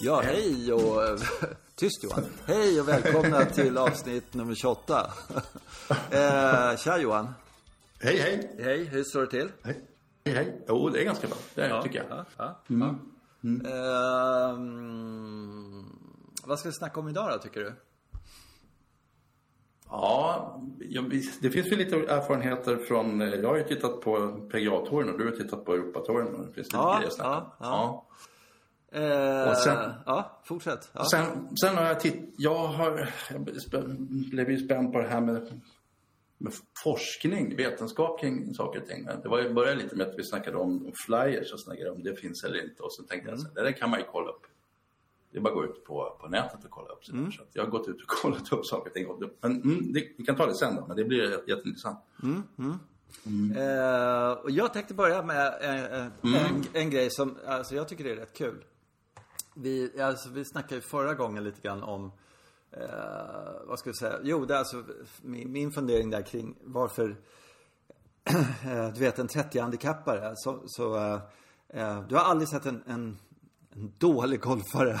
Ja, 0.00 0.20
hej 0.24 0.72
och... 0.72 1.18
Tyst 1.74 2.04
Johan. 2.04 2.24
Hej 2.46 2.80
och 2.80 2.88
välkomna 2.88 3.44
till 3.44 3.78
avsnitt 3.78 4.34
nummer 4.34 4.54
28. 4.54 5.10
Eh, 6.10 6.76
tja 6.76 6.98
Johan. 6.98 7.28
Hej, 8.00 8.16
hej. 8.18 8.56
Hej, 8.58 8.84
hur 8.84 9.04
står 9.04 9.20
det 9.20 9.26
till? 9.26 9.48
Hej, 9.62 9.80
hej. 10.24 10.34
hej. 10.34 10.64
Jo, 10.68 10.88
det 10.88 11.00
är 11.00 11.04
ganska 11.04 11.26
bra. 11.26 11.36
Det 11.54 11.62
är, 11.62 11.82
tycker 11.82 12.04
jag. 12.08 12.24
Ja, 12.36 12.60
ja. 12.66 12.94
Mm. 13.42 13.66
Ehm, 13.66 15.84
vad 16.44 16.58
ska 16.58 16.68
vi 16.68 16.74
snacka 16.74 17.00
om 17.00 17.08
idag 17.08 17.30
då, 17.32 17.38
tycker 17.38 17.60
du? 17.60 17.72
Ja, 19.90 20.60
det 21.40 21.50
finns 21.50 21.66
ju 21.72 21.76
lite 21.76 21.96
erfarenheter 21.96 22.76
från... 22.76 23.20
eh, 23.20 23.28
Jag 23.28 23.48
har 23.48 23.56
ju 23.56 23.64
tittat 23.64 24.00
på 24.00 24.16
PGA-touren 24.52 25.12
och 25.12 25.18
du 25.18 25.24
har 25.24 25.32
tittat 25.32 25.64
på 25.64 25.72
Europatouren. 25.74 26.46
Det 26.46 26.52
finns 26.54 26.66
lite 26.66 26.76
Ja, 26.76 26.94
grejer 26.96 27.06
att 27.08 27.14
snacka 27.14 27.30
om. 27.36 27.44
ja, 27.58 27.60
ja. 27.60 28.06
Eh, 28.92 29.50
Och 29.50 29.56
sen- 29.56 29.92
Ja, 30.06 30.40
fortsätt. 30.44 30.90
Ja. 30.92 31.04
Sen, 31.10 31.56
sen 31.56 31.76
har 31.76 31.84
jag 31.84 32.00
tittat... 32.00 32.20
Jag 32.38 32.66
har... 32.66 33.08
Jag 33.30 33.40
blev 34.30 34.50
ju 34.50 34.58
spänd 34.58 34.92
på 34.92 34.98
det 35.00 35.08
här 35.08 35.20
med, 35.20 35.60
med 36.38 36.52
forskning, 36.84 37.56
vetenskap 37.56 38.20
kring 38.20 38.54
saker 38.54 38.80
och 38.80 38.86
ting. 38.86 39.04
Det 39.22 39.28
var 39.28 39.50
började 39.54 39.82
lite 39.82 39.96
med 39.96 40.06
att 40.08 40.18
vi 40.18 40.24
snackade 40.24 40.56
om 40.56 40.92
flyers 41.06 41.52
och 41.52 41.60
snackade 41.60 41.90
om 41.90 42.02
det 42.02 42.16
finns 42.16 42.44
eller 42.44 42.64
inte. 42.64 42.82
Och 42.82 42.92
så 42.92 43.02
tänkte 43.02 43.30
jag 43.30 43.40
så 43.40 43.48
här, 43.56 43.64
det 43.64 43.72
kan 43.72 43.90
man 43.90 43.98
ju 44.00 44.06
kolla 44.12 44.30
upp. 44.30 44.42
Det 45.32 45.38
är 45.38 45.42
bara 45.42 45.48
att 45.48 45.54
gå 45.54 45.64
ut 45.64 45.84
på, 45.84 46.16
på 46.20 46.28
nätet 46.28 46.64
och 46.64 46.70
kolla 46.70 46.88
upp. 46.88 47.04
Så 47.04 47.42
att 47.42 47.48
jag 47.52 47.62
har 47.64 47.70
gått 47.70 47.88
ut 47.88 47.96
och 48.02 48.08
kollat 48.22 48.52
upp 48.52 48.66
saker 48.66 48.90
och 48.90 48.94
ting. 48.94 49.30
Men 49.40 49.62
mm, 49.62 49.92
det, 49.92 50.04
vi 50.18 50.24
kan 50.24 50.36
ta 50.36 50.46
det 50.46 50.54
sen 50.56 50.76
då, 50.76 50.86
men 50.86 50.96
det 50.96 51.04
blir 51.04 51.30
jätte- 51.30 51.50
jätteintressant. 51.50 51.98
Eh, 53.56 54.30
och 54.32 54.50
jag 54.50 54.72
tänkte 54.72 54.94
börja 54.94 55.22
med 55.22 55.46
eh, 55.60 55.84
eh, 56.00 56.06
en, 56.22 56.64
en 56.72 56.90
grej 56.90 57.10
som, 57.10 57.38
alltså 57.46 57.74
jag 57.74 57.88
tycker 57.88 58.04
det 58.04 58.10
är 58.10 58.16
rätt 58.16 58.36
kul. 58.36 58.64
Vi, 59.60 60.00
alltså, 60.00 60.28
vi 60.30 60.44
snackade 60.44 60.74
ju 60.74 60.80
förra 60.80 61.14
gången 61.14 61.44
lite 61.44 61.60
grann 61.60 61.82
om, 61.82 62.12
eh, 62.70 63.66
vad 63.66 63.78
ska 63.78 63.90
vi 63.90 63.96
säga, 63.96 64.18
jo 64.22 64.44
det 64.44 64.54
är 64.54 64.58
alltså 64.58 64.84
min, 65.22 65.52
min 65.52 65.72
fundering 65.72 66.10
där 66.10 66.22
kring 66.22 66.56
varför, 66.64 67.16
eh, 68.64 68.92
du 68.94 69.00
vet 69.00 69.18
en 69.18 69.28
30-handikappare, 69.28 70.32
så, 70.36 70.62
så 70.66 70.96
eh, 70.96 71.20
eh, 71.68 72.02
du 72.08 72.14
har 72.14 72.22
aldrig 72.22 72.48
sett 72.48 72.66
en, 72.66 72.82
en, 72.86 73.18
en 73.70 73.92
dålig 73.98 74.40
golfare. 74.40 75.00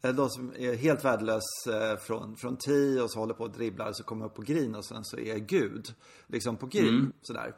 De 0.00 0.30
som 0.30 0.52
är 0.56 0.74
helt 0.74 1.04
värdelös 1.04 1.66
eh, 1.66 1.96
från, 1.96 2.36
från 2.36 2.56
tee 2.56 3.02
och 3.02 3.10
så 3.10 3.18
håller 3.18 3.34
på 3.34 3.44
och 3.44 3.52
dribblar 3.52 3.88
och 3.88 3.96
så 3.96 4.04
kommer 4.04 4.26
upp 4.26 4.34
på 4.34 4.42
green 4.42 4.74
och 4.74 4.84
sen 4.84 5.04
så 5.04 5.18
är 5.18 5.38
Gud 5.38 5.94
liksom 6.26 6.56
på 6.56 6.66
green 6.66 7.12
sådär. 7.22 7.54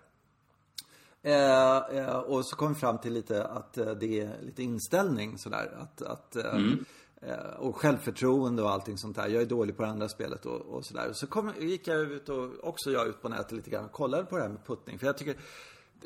Eh, 1.26 1.76
eh, 1.76 2.16
och 2.16 2.46
så 2.46 2.56
kom 2.56 2.68
vi 2.68 2.80
fram 2.80 2.98
till 2.98 3.12
lite 3.12 3.44
att 3.44 3.78
eh, 3.78 3.90
det 3.90 4.20
är 4.20 4.42
lite 4.42 4.62
inställning 4.62 5.38
sådär. 5.38 5.76
Att, 5.78 6.02
att, 6.02 6.36
eh, 6.36 6.72
eh, 7.20 7.56
och 7.58 7.76
självförtroende 7.76 8.62
och 8.62 8.70
allting 8.70 8.98
sånt 8.98 9.16
där. 9.16 9.28
Jag 9.28 9.42
är 9.42 9.46
dålig 9.46 9.76
på 9.76 9.82
det 9.82 9.88
andra 9.88 10.08
spelet 10.08 10.46
och, 10.46 10.60
och 10.60 10.84
sådär. 10.84 11.10
Så 11.12 11.26
kom, 11.26 11.52
gick 11.60 11.88
jag 11.88 12.00
ut 12.00 12.28
och 12.28 12.50
också 12.62 12.90
jag 12.90 13.08
ut 13.08 13.22
på 13.22 13.28
nätet 13.28 13.52
lite 13.52 13.70
grann 13.70 13.84
och 13.84 13.92
kollade 13.92 14.24
på 14.24 14.36
det 14.36 14.42
här 14.42 14.48
med 14.48 14.66
puttning. 14.66 14.98
För 14.98 15.06
jag 15.06 15.18
tycker 15.18 15.36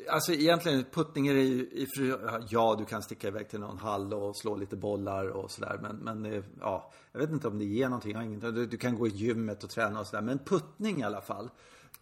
Alltså 0.09 0.33
egentligen, 0.33 0.85
puttning 0.91 1.27
är 1.27 1.33
ju 1.33 1.87
Ja, 2.49 2.75
du 2.79 2.85
kan 2.85 3.01
sticka 3.01 3.27
iväg 3.27 3.49
till 3.49 3.59
någon 3.59 3.77
hall 3.77 4.13
och 4.13 4.37
slå 4.37 4.55
lite 4.55 4.75
bollar 4.75 5.27
och 5.27 5.51
sådär. 5.51 5.79
Men, 5.81 5.95
men 5.95 6.43
ja, 6.59 6.91
jag 7.11 7.19
vet 7.19 7.29
inte 7.29 7.47
om 7.47 7.59
det 7.59 7.65
ger 7.65 7.89
någonting. 7.89 8.39
Du, 8.39 8.65
du 8.65 8.77
kan 8.77 8.95
gå 8.95 9.07
i 9.07 9.09
gymmet 9.09 9.63
och 9.63 9.69
träna 9.69 9.99
och 9.99 10.07
sådär. 10.07 10.21
Men 10.21 10.39
puttning 10.39 10.99
i 10.99 11.03
alla 11.03 11.21
fall 11.21 11.49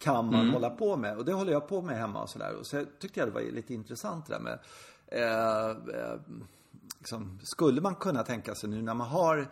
kan 0.00 0.30
man 0.30 0.50
hålla 0.50 0.70
på 0.70 0.96
med. 0.96 1.16
Och 1.16 1.24
det 1.24 1.32
håller 1.32 1.52
jag 1.52 1.68
på 1.68 1.82
med 1.82 1.98
hemma 1.98 2.22
och 2.22 2.30
sådär. 2.30 2.54
Och 2.54 2.66
så 2.66 2.84
tyckte 2.98 3.20
jag 3.20 3.28
det 3.28 3.32
var 3.32 3.40
lite 3.40 3.74
intressant 3.74 4.26
det 4.26 4.32
där 4.32 4.40
med 4.40 4.58
eh, 5.06 5.70
eh, 5.70 6.20
liksom, 6.98 7.38
skulle 7.42 7.80
man 7.80 7.94
kunna 7.94 8.22
tänka 8.22 8.54
sig 8.54 8.68
nu 8.68 8.82
när 8.82 8.94
man 8.94 9.08
har 9.08 9.50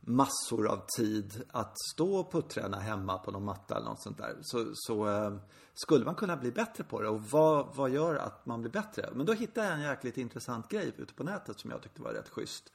massor 0.00 0.68
av 0.68 0.80
tid 0.96 1.42
att 1.50 1.72
stå 1.94 2.16
och 2.16 2.32
putträna 2.32 2.78
hemma 2.78 3.18
på 3.18 3.30
någon 3.30 3.44
matta 3.44 3.76
eller 3.76 3.86
något 3.86 4.02
sånt 4.02 4.18
där. 4.18 4.36
Så, 4.42 4.70
så 4.74 5.08
eh, 5.08 5.36
skulle 5.74 6.04
man 6.04 6.14
kunna 6.14 6.36
bli 6.36 6.52
bättre 6.52 6.84
på 6.84 7.02
det. 7.02 7.08
Och 7.08 7.22
vad, 7.22 7.74
vad 7.74 7.90
gör 7.90 8.14
att 8.14 8.46
man 8.46 8.60
blir 8.60 8.70
bättre? 8.70 9.08
Men 9.14 9.26
då 9.26 9.32
hittade 9.32 9.66
jag 9.66 9.76
en 9.76 9.82
jäkligt 9.82 10.18
intressant 10.18 10.68
grej 10.68 10.92
ute 10.96 11.14
på 11.14 11.24
nätet 11.24 11.60
som 11.60 11.70
jag 11.70 11.82
tyckte 11.82 12.02
var 12.02 12.12
rätt 12.12 12.28
schysst. 12.28 12.72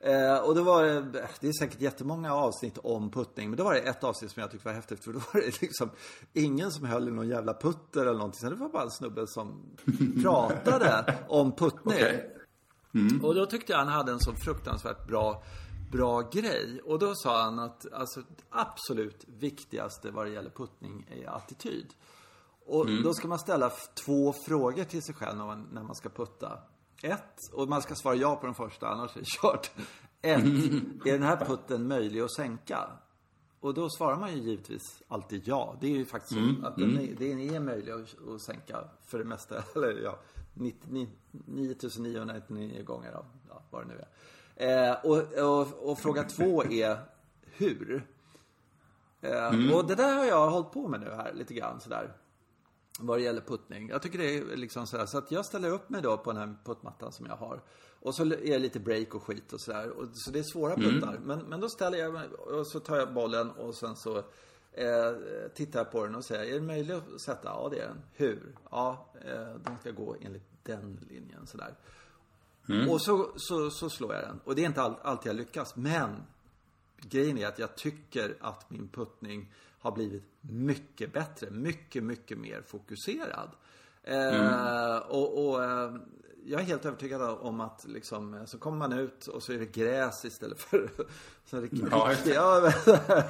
Eh, 0.00 0.38
och 0.38 0.54
då 0.54 0.62
var 0.62 0.84
det, 0.84 1.00
det 1.40 1.48
är 1.48 1.52
säkert 1.52 1.80
jättemånga 1.80 2.34
avsnitt 2.34 2.78
om 2.82 3.10
puttning. 3.10 3.50
Men 3.50 3.56
då 3.56 3.64
var 3.64 3.74
det 3.74 3.80
ett 3.80 4.04
avsnitt 4.04 4.30
som 4.30 4.40
jag 4.40 4.50
tyckte 4.50 4.68
var 4.68 4.74
häftigt. 4.74 5.04
För 5.04 5.12
då 5.12 5.18
var 5.18 5.40
det 5.40 5.62
liksom 5.62 5.90
ingen 6.32 6.70
som 6.70 6.84
höll 6.84 7.08
i 7.08 7.10
någon 7.10 7.28
jävla 7.28 7.54
putter 7.54 8.00
eller 8.00 8.12
någonting. 8.12 8.40
Så 8.40 8.50
det 8.50 8.56
var 8.56 8.68
bara 8.68 8.82
en 8.82 8.90
snubbe 8.90 9.26
som 9.26 9.76
pratade 10.22 11.14
om 11.28 11.52
puttning. 11.52 11.94
Okej. 11.98 12.34
Och 13.22 13.34
då 13.34 13.46
tyckte 13.46 13.72
jag 13.72 13.78
han 13.78 13.88
hade 13.88 14.12
en 14.12 14.20
så 14.20 14.34
fruktansvärt 14.34 15.06
bra, 15.06 15.42
bra 15.92 16.20
grej. 16.20 16.80
Och 16.84 16.98
då 16.98 17.14
sa 17.14 17.42
han 17.42 17.58
att 17.58 17.92
alltså, 17.92 18.20
det 18.20 18.44
absolut 18.50 19.24
viktigaste 19.26 20.10
vad 20.10 20.26
det 20.26 20.30
gäller 20.30 20.50
puttning 20.50 21.06
är 21.10 21.36
attityd. 21.36 21.86
Och 22.66 22.86
då 23.02 23.14
ska 23.14 23.28
man 23.28 23.38
ställa 23.38 23.72
två 24.04 24.34
frågor 24.46 24.84
till 24.84 25.02
sig 25.02 25.14
själv 25.14 25.38
när 25.38 25.46
man, 25.46 25.68
när 25.72 25.82
man 25.82 25.94
ska 25.94 26.08
putta. 26.08 26.58
Ett, 27.02 27.52
och 27.52 27.68
man 27.68 27.82
ska 27.82 27.94
svara 27.94 28.14
ja 28.14 28.36
på 28.36 28.46
den 28.46 28.54
första, 28.54 28.88
annars 28.88 29.16
är 29.16 29.20
det 29.20 29.26
kört. 29.26 29.70
Ett, 30.22 30.44
är 31.06 31.12
den 31.12 31.22
här 31.22 31.36
putten 31.44 31.88
möjlig 31.88 32.20
att 32.20 32.32
sänka? 32.32 32.90
Och 33.60 33.74
då 33.74 33.90
svarar 33.90 34.16
man 34.16 34.32
ju 34.32 34.38
givetvis 34.42 35.02
alltid 35.08 35.42
ja. 35.48 35.76
Det 35.80 35.86
är 35.86 35.90
ju 35.90 36.04
faktiskt 36.04 36.34
så 36.34 36.66
att 36.66 36.76
den 36.76 36.98
är, 36.98 37.14
den 37.14 37.40
är 37.40 37.60
möjlig 37.60 37.92
att, 37.92 38.28
att 38.28 38.40
sänka 38.42 38.84
för 39.06 39.18
det 39.18 39.24
mesta. 39.24 39.62
Eller 39.74 40.00
ja, 40.02 40.18
99 40.54 41.08
9999 41.32 42.84
gånger 42.84 43.12
då, 43.12 43.24
ja, 43.48 43.62
vad 43.70 43.82
det 43.82 43.94
nu 43.94 44.04
är. 44.56 44.88
Eh, 44.90 44.96
och, 45.04 45.32
och, 45.60 45.90
och 45.90 45.98
fråga 45.98 46.22
två 46.22 46.64
är 46.64 46.98
hur? 47.42 48.06
Eh, 49.20 49.74
Och 49.74 49.86
det 49.86 49.94
där 49.94 50.16
har 50.16 50.24
jag 50.24 50.50
hållit 50.50 50.72
på 50.72 50.88
med 50.88 51.00
nu 51.00 51.10
här 51.10 51.32
lite 51.32 51.54
grann 51.54 51.80
sådär. 51.80 52.12
Vad 53.00 53.18
det 53.18 53.22
gäller 53.22 53.40
puttning. 53.40 53.88
Jag 53.88 54.02
tycker 54.02 54.18
det 54.18 54.38
är 54.38 54.56
liksom 54.56 54.86
sådär. 54.86 55.06
Så 55.06 55.18
att 55.18 55.30
jag 55.30 55.44
ställer 55.44 55.70
upp 55.70 55.90
mig 55.90 56.02
då 56.02 56.18
på 56.18 56.32
den 56.32 56.40
här 56.40 56.56
puttmattan 56.64 57.12
som 57.12 57.26
jag 57.26 57.36
har. 57.36 57.60
Och 58.00 58.14
så 58.14 58.22
är 58.22 58.50
det 58.50 58.58
lite 58.58 58.80
break 58.80 59.14
och 59.14 59.22
skit 59.22 59.52
och 59.52 59.60
sådär. 59.60 59.92
Så 60.12 60.30
det 60.30 60.38
är 60.38 60.42
svåra 60.42 60.76
puttar. 60.76 61.18
Men, 61.22 61.38
men 61.38 61.60
då 61.60 61.68
ställer 61.68 61.98
jag 61.98 62.12
mig 62.12 62.28
och 62.28 62.66
så 62.66 62.80
tar 62.80 62.96
jag 62.96 63.14
bollen 63.14 63.50
och 63.50 63.74
sen 63.74 63.96
så 63.96 64.16
eh, 64.72 65.12
tittar 65.54 65.80
jag 65.80 65.92
på 65.92 66.04
den 66.04 66.14
och 66.14 66.24
säger, 66.24 66.54
är 66.54 66.60
det 66.60 66.66
möjligt 66.66 66.96
att 67.14 67.20
sätta? 67.20 67.48
Ja, 67.48 67.68
det 67.70 67.78
är 67.78 67.88
den. 67.88 68.02
Hur? 68.12 68.56
Ja, 68.70 69.12
eh, 69.24 69.54
den 69.64 69.78
ska 69.80 69.90
gå 69.90 70.16
enligt 70.20 70.48
den 70.62 71.06
linjen 71.08 71.46
sådär. 71.46 71.74
Och 72.88 73.02
så, 73.02 73.32
så, 73.36 73.70
så 73.70 73.90
slår 73.90 74.14
jag 74.14 74.22
den. 74.22 74.40
Och 74.44 74.54
det 74.54 74.62
är 74.62 74.66
inte 74.66 74.82
all, 74.82 74.94
alltid 75.02 75.30
jag 75.30 75.36
lyckas. 75.36 75.76
Men 75.76 76.22
grejen 76.96 77.38
är 77.38 77.46
att 77.46 77.58
jag 77.58 77.76
tycker 77.76 78.36
att 78.40 78.70
min 78.70 78.88
puttning 78.88 79.52
har 79.78 79.92
blivit 79.92 80.24
mycket 80.40 81.12
bättre. 81.12 81.50
Mycket, 81.50 82.04
mycket 82.04 82.38
mer 82.38 82.62
fokuserad. 82.66 83.50
Eh, 84.02 84.96
och 84.96 85.48
och 85.48 85.64
eh, 85.64 85.94
jag 86.44 86.60
är 86.60 86.64
helt 86.64 86.84
övertygad 86.84 87.22
om 87.22 87.60
att 87.60 87.84
liksom, 87.88 88.34
eh, 88.34 88.44
så 88.44 88.58
kommer 88.58 88.78
man 88.78 88.92
ut 88.92 89.26
och 89.26 89.42
så 89.42 89.52
är 89.52 89.58
det 89.58 89.72
gräs 89.72 90.24
istället 90.24 90.60
för 90.60 90.90
så 91.44 91.56
är 91.56 91.60
det 91.60 91.68
Ja, 92.34 92.72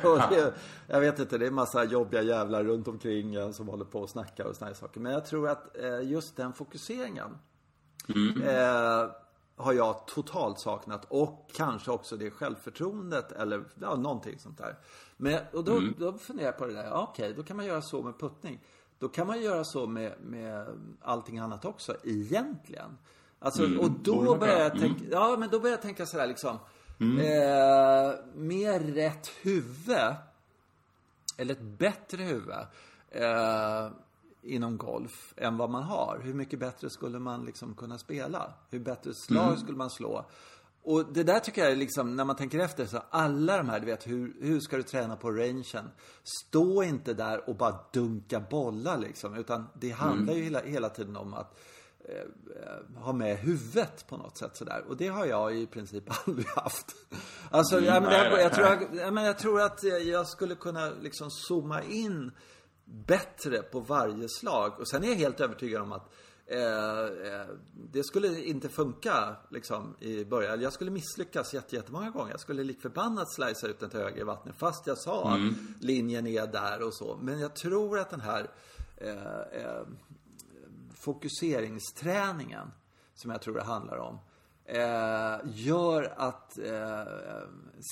och 0.10 0.18
det, 0.30 0.54
Jag 0.86 1.00
vet 1.00 1.18
inte, 1.18 1.38
det 1.38 1.46
är 1.46 1.50
massa 1.50 1.84
jobbiga 1.84 2.22
jävlar 2.22 2.64
runt 2.64 2.88
omkring 2.88 3.52
som 3.52 3.68
håller 3.68 3.84
på 3.84 4.00
och 4.00 4.10
snackar 4.10 4.44
och 4.44 4.56
såna 4.56 4.66
här 4.66 4.74
saker. 4.74 5.00
Men 5.00 5.12
jag 5.12 5.26
tror 5.26 5.48
att 5.48 5.76
eh, 5.76 6.00
just 6.02 6.36
den 6.36 6.52
fokuseringen 6.52 7.38
eh, 8.44 9.10
har 9.58 9.72
jag 9.72 10.06
totalt 10.06 10.60
saknat. 10.60 11.06
Och 11.08 11.50
kanske 11.54 11.90
också 11.90 12.16
det 12.16 12.30
självförtroendet 12.30 13.32
eller 13.32 13.64
ja, 13.80 13.96
någonting 13.96 14.38
sånt 14.38 14.58
där. 14.58 14.76
Men, 15.16 15.40
och 15.52 15.64
då, 15.64 15.82
då 15.98 16.12
funderar 16.12 16.46
jag 16.46 16.58
på 16.58 16.66
det 16.66 16.72
där. 16.72 16.84
Ja, 16.84 17.08
Okej, 17.12 17.34
då 17.36 17.42
kan 17.42 17.56
man 17.56 17.66
göra 17.66 17.82
så 17.82 18.02
med 18.02 18.18
puttning. 18.18 18.60
Då 18.98 19.08
kan 19.08 19.26
man 19.26 19.40
göra 19.40 19.64
så 19.64 19.86
med, 19.86 20.14
med 20.20 20.66
allting 21.02 21.38
annat 21.38 21.64
också, 21.64 21.96
egentligen. 22.04 22.98
Alltså, 23.38 23.62
och 23.62 23.90
borde 23.90 24.02
då 24.02 24.36
börjar 24.36 24.60
jag 24.60 24.78
tänka, 24.78 25.04
ja 25.10 25.36
men 25.38 25.48
då 25.48 25.60
börjar 25.60 25.76
jag 25.76 25.82
tänka 25.82 26.06
sådär 26.06 26.26
liksom. 26.26 26.58
Eh, 27.00 28.14
med 28.34 28.94
rätt 28.94 29.28
huvud 29.42 30.14
eller 31.36 31.54
ett 31.54 31.62
bättre 31.62 32.22
huvud 32.22 32.56
eh, 33.10 33.88
inom 34.42 34.76
golf 34.76 35.34
än 35.36 35.56
vad 35.56 35.70
man 35.70 35.82
har. 35.82 36.20
Hur 36.24 36.34
mycket 36.34 36.58
bättre 36.58 36.90
skulle 36.90 37.18
man 37.18 37.44
liksom 37.44 37.74
kunna 37.74 37.98
spela? 37.98 38.52
Hur 38.70 38.78
bättre 38.78 39.14
slag 39.14 39.58
skulle 39.58 39.78
man 39.78 39.90
slå? 39.90 40.24
Och 40.82 41.12
det 41.12 41.22
där 41.22 41.40
tycker 41.40 41.62
jag 41.62 41.72
är 41.72 41.76
liksom, 41.76 42.16
när 42.16 42.24
man 42.24 42.36
tänker 42.36 42.58
efter, 42.58 42.86
så 42.86 43.02
alla 43.10 43.56
de 43.56 43.68
här, 43.68 43.80
du 43.80 43.86
vet, 43.86 44.06
hur, 44.06 44.36
hur 44.40 44.60
ska 44.60 44.76
du 44.76 44.82
träna 44.82 45.16
på 45.16 45.30
rangen? 45.30 45.90
Stå 46.46 46.82
inte 46.82 47.14
där 47.14 47.48
och 47.48 47.56
bara 47.56 47.80
dunka 47.92 48.40
bollar 48.40 48.98
liksom, 48.98 49.34
utan 49.34 49.66
det 49.74 49.90
handlar 49.90 50.34
ju 50.34 50.42
hela, 50.42 50.60
hela 50.60 50.88
tiden 50.88 51.16
om 51.16 51.34
att 51.34 51.58
eh, 52.04 53.00
ha 53.02 53.12
med 53.12 53.38
huvudet 53.38 54.06
på 54.08 54.16
något 54.16 54.38
sätt 54.38 54.56
sådär. 54.56 54.84
Och 54.88 54.96
det 54.96 55.08
har 55.08 55.26
jag 55.26 55.56
i 55.56 55.66
princip 55.66 56.04
aldrig 56.26 56.46
haft. 56.46 56.96
Alltså, 57.50 57.80
ja, 57.80 58.00
men 58.00 58.12
jag, 58.12 58.40
jag, 58.40 58.52
tror 58.52 58.66
jag, 58.66 58.88
ja, 58.92 59.10
men 59.10 59.24
jag 59.24 59.38
tror 59.38 59.60
att 59.60 59.82
jag 60.04 60.28
skulle 60.28 60.54
kunna 60.54 60.90
liksom 61.00 61.30
zooma 61.30 61.82
in 61.82 62.32
bättre 63.06 63.62
på 63.62 63.80
varje 63.80 64.28
slag. 64.28 64.80
Och 64.80 64.88
sen 64.88 65.04
är 65.04 65.08
jag 65.08 65.14
helt 65.14 65.40
övertygad 65.40 65.82
om 65.82 65.92
att 65.92 66.10
Eh, 66.50 67.32
eh, 67.32 67.46
det 67.72 68.04
skulle 68.04 68.44
inte 68.44 68.68
funka 68.68 69.36
liksom 69.50 69.96
i 70.00 70.24
början. 70.24 70.60
Jag 70.60 70.72
skulle 70.72 70.90
misslyckas 70.90 71.54
jätte, 71.54 71.76
jättemånga 71.76 72.10
gånger. 72.10 72.30
Jag 72.30 72.40
skulle 72.40 72.64
lik 72.64 72.80
förbannat 72.80 73.32
slicea 73.32 73.70
ut 73.70 73.80
den 73.80 73.90
till 73.90 74.00
höger 74.00 74.20
i 74.20 74.24
vattnet 74.24 74.56
fast 74.58 74.86
jag 74.86 74.98
sa 74.98 75.30
att 75.30 75.40
linjen 75.80 76.26
är 76.26 76.46
där 76.46 76.82
och 76.82 76.94
så. 76.94 77.18
Men 77.22 77.40
jag 77.40 77.56
tror 77.56 77.98
att 77.98 78.10
den 78.10 78.20
här 78.20 78.50
eh, 78.96 79.62
eh, 79.62 79.82
fokuseringsträningen 80.94 82.72
som 83.14 83.30
jag 83.30 83.42
tror 83.42 83.54
det 83.54 83.64
handlar 83.64 83.96
om 83.96 84.18
eh, 84.68 85.36
gör 85.44 86.12
att 86.16 86.58
eh, 86.58 87.02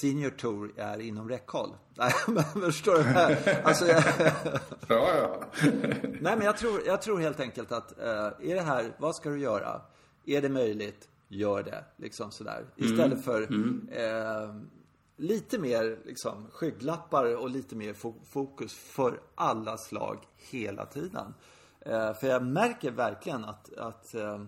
Senior 0.01 0.31
Tour 0.31 0.73
är 0.77 0.99
inom 1.01 1.29
räckhåll. 1.29 1.71
Nej, 1.95 2.13
men 2.27 2.45
förstår 2.45 2.95
du? 2.99 3.51
Alltså, 3.65 3.87
jag, 3.87 4.03
Ja, 4.89 5.09
ja. 5.17 5.41
Nej, 6.03 6.37
men 6.37 6.41
jag 6.43 6.57
tror, 6.57 6.81
jag 6.87 7.03
tror 7.03 7.19
helt 7.21 7.41
enkelt 7.41 7.73
att 7.73 7.99
eh, 7.99 8.07
är 8.51 8.55
det 8.55 8.61
här, 8.61 8.93
vad 8.99 9.17
ska 9.17 9.29
du 9.31 9.39
göra? 9.41 9.81
Är 10.27 10.43
det 10.43 10.49
möjligt? 10.49 11.09
Gör 11.29 11.63
det. 11.63 11.85
Liksom 11.97 12.31
sådär. 12.31 12.65
Istället 12.77 13.25
för 13.25 13.43
eh, 13.93 14.55
lite 15.17 15.59
mer 15.59 15.99
liksom, 16.05 16.47
skygglappar 16.53 17.37
och 17.37 17.51
lite 17.51 17.77
mer 17.77 17.93
fo- 17.93 18.25
fokus 18.25 18.75
för 18.75 19.21
alla 19.35 19.77
slag 19.79 20.19
hela 20.37 20.87
tiden. 20.87 21.35
Eh, 21.81 22.13
för 22.15 22.27
jag 22.27 22.43
märker 22.43 22.91
verkligen 22.91 23.45
att, 23.45 23.73
att 23.79 24.15
eh, 24.15 24.45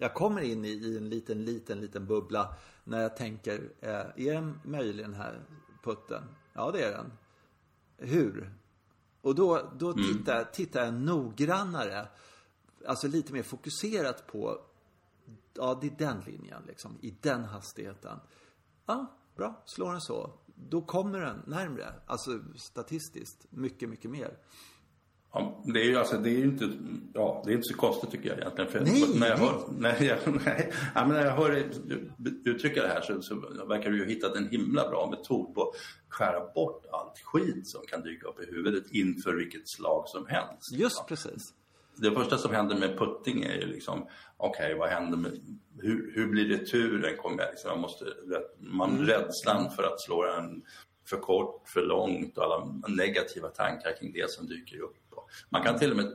jag 0.00 0.14
kommer 0.14 0.40
in 0.40 0.64
i, 0.64 0.68
i 0.68 0.96
en 0.96 1.08
liten, 1.08 1.44
liten, 1.44 1.80
liten 1.80 2.06
bubbla 2.06 2.54
när 2.84 3.02
jag 3.02 3.16
tänker, 3.16 3.72
eh, 3.80 3.90
är 3.90 4.34
den 4.34 4.60
möjlig 4.64 5.04
den 5.04 5.14
här 5.14 5.44
putten? 5.82 6.22
Ja, 6.52 6.70
det 6.70 6.84
är 6.84 6.92
den. 6.92 7.12
Hur? 7.96 8.54
Och 9.20 9.34
då, 9.34 9.70
då 9.78 9.92
tittar, 9.92 10.44
tittar 10.44 10.84
jag 10.84 10.94
noggrannare, 10.94 12.08
alltså 12.86 13.08
lite 13.08 13.32
mer 13.32 13.42
fokuserat 13.42 14.26
på, 14.26 14.60
ja 15.54 15.78
det 15.80 15.86
är 15.86 15.96
den 15.98 16.20
linjen 16.20 16.62
liksom, 16.66 16.98
i 17.00 17.14
den 17.20 17.44
hastigheten. 17.44 18.18
Ja, 18.86 19.06
bra, 19.36 19.62
slår 19.66 19.92
den 19.92 20.00
så. 20.00 20.38
Då 20.54 20.82
kommer 20.82 21.20
den 21.20 21.42
närmre, 21.46 21.94
alltså 22.06 22.40
statistiskt, 22.56 23.46
mycket, 23.50 23.88
mycket 23.88 24.10
mer. 24.10 24.38
Ja, 25.32 25.62
det 25.64 25.80
är 25.80 25.84
ju 25.84 25.96
alltså, 25.96 26.16
det 26.18 26.30
är 26.30 26.44
inte, 26.44 26.68
ja, 27.14 27.42
det 27.44 27.50
är 27.52 27.54
inte 27.54 27.68
så 27.68 27.74
konstigt 27.76 28.10
tycker 28.10 28.28
jag 28.28 28.38
egentligen. 28.38 28.70
För 28.70 28.80
Nej, 28.80 29.04
när 29.14 29.28
jag 29.28 29.38
nej. 29.38 29.48
hör, 29.48 29.60
nej, 29.78 30.06
jag, 30.26 30.40
nej, 30.44 30.72
ja, 30.94 31.06
men 31.06 31.16
när 31.16 31.24
jag 31.24 31.32
hör 31.32 31.64
uttrycka 32.44 32.82
det 32.82 32.88
här 32.88 33.00
så, 33.00 33.22
så 33.22 33.34
verkar 33.68 33.90
du 33.90 33.96
ju 33.96 34.04
ha 34.04 34.08
hittat 34.10 34.36
en 34.36 34.48
himla 34.48 34.88
bra 34.88 35.10
metod 35.10 35.54
på 35.54 35.62
att 35.62 35.74
skära 36.08 36.52
bort 36.54 36.86
allt 36.92 37.18
skit 37.24 37.68
som 37.68 37.80
kan 37.86 38.02
dyka 38.02 38.28
upp 38.28 38.40
i 38.40 38.46
huvudet 38.54 38.84
inför 38.90 39.34
vilket 39.34 39.68
slag 39.68 40.08
som 40.08 40.26
helst. 40.26 40.72
Just 40.72 41.06
precis. 41.06 41.54
Det 41.96 42.10
första 42.12 42.38
som 42.38 42.54
händer 42.54 42.76
med 42.76 42.98
putting 42.98 43.42
är 43.42 43.54
ju 43.54 43.66
liksom, 43.66 44.06
okej 44.36 44.74
vad 44.74 44.88
händer 44.88 45.18
med, 45.18 45.32
hur, 45.78 46.12
hur 46.14 46.26
blir 46.26 46.44
returen? 46.48 47.16
Kommer 47.16 47.42
jag 47.42 47.50
liksom, 47.50 47.70
jag 47.70 47.80
måste, 47.80 48.04
man, 48.58 48.90
Mm. 48.90 49.06
rädslan 49.06 49.70
för 49.70 49.82
att 49.82 50.00
slå 50.00 50.24
den 50.24 50.62
för 51.06 51.16
kort, 51.16 51.68
för 51.68 51.82
långt 51.82 52.38
och 52.38 52.44
alla 52.44 52.78
negativa 52.88 53.48
tankar 53.48 53.96
kring 54.00 54.12
det 54.12 54.30
som 54.30 54.46
dyker 54.46 54.80
upp. 54.80 54.96
Man 55.48 55.62
kan 55.62 55.78
till 55.78 55.90
och 55.90 55.96
med 55.96 56.12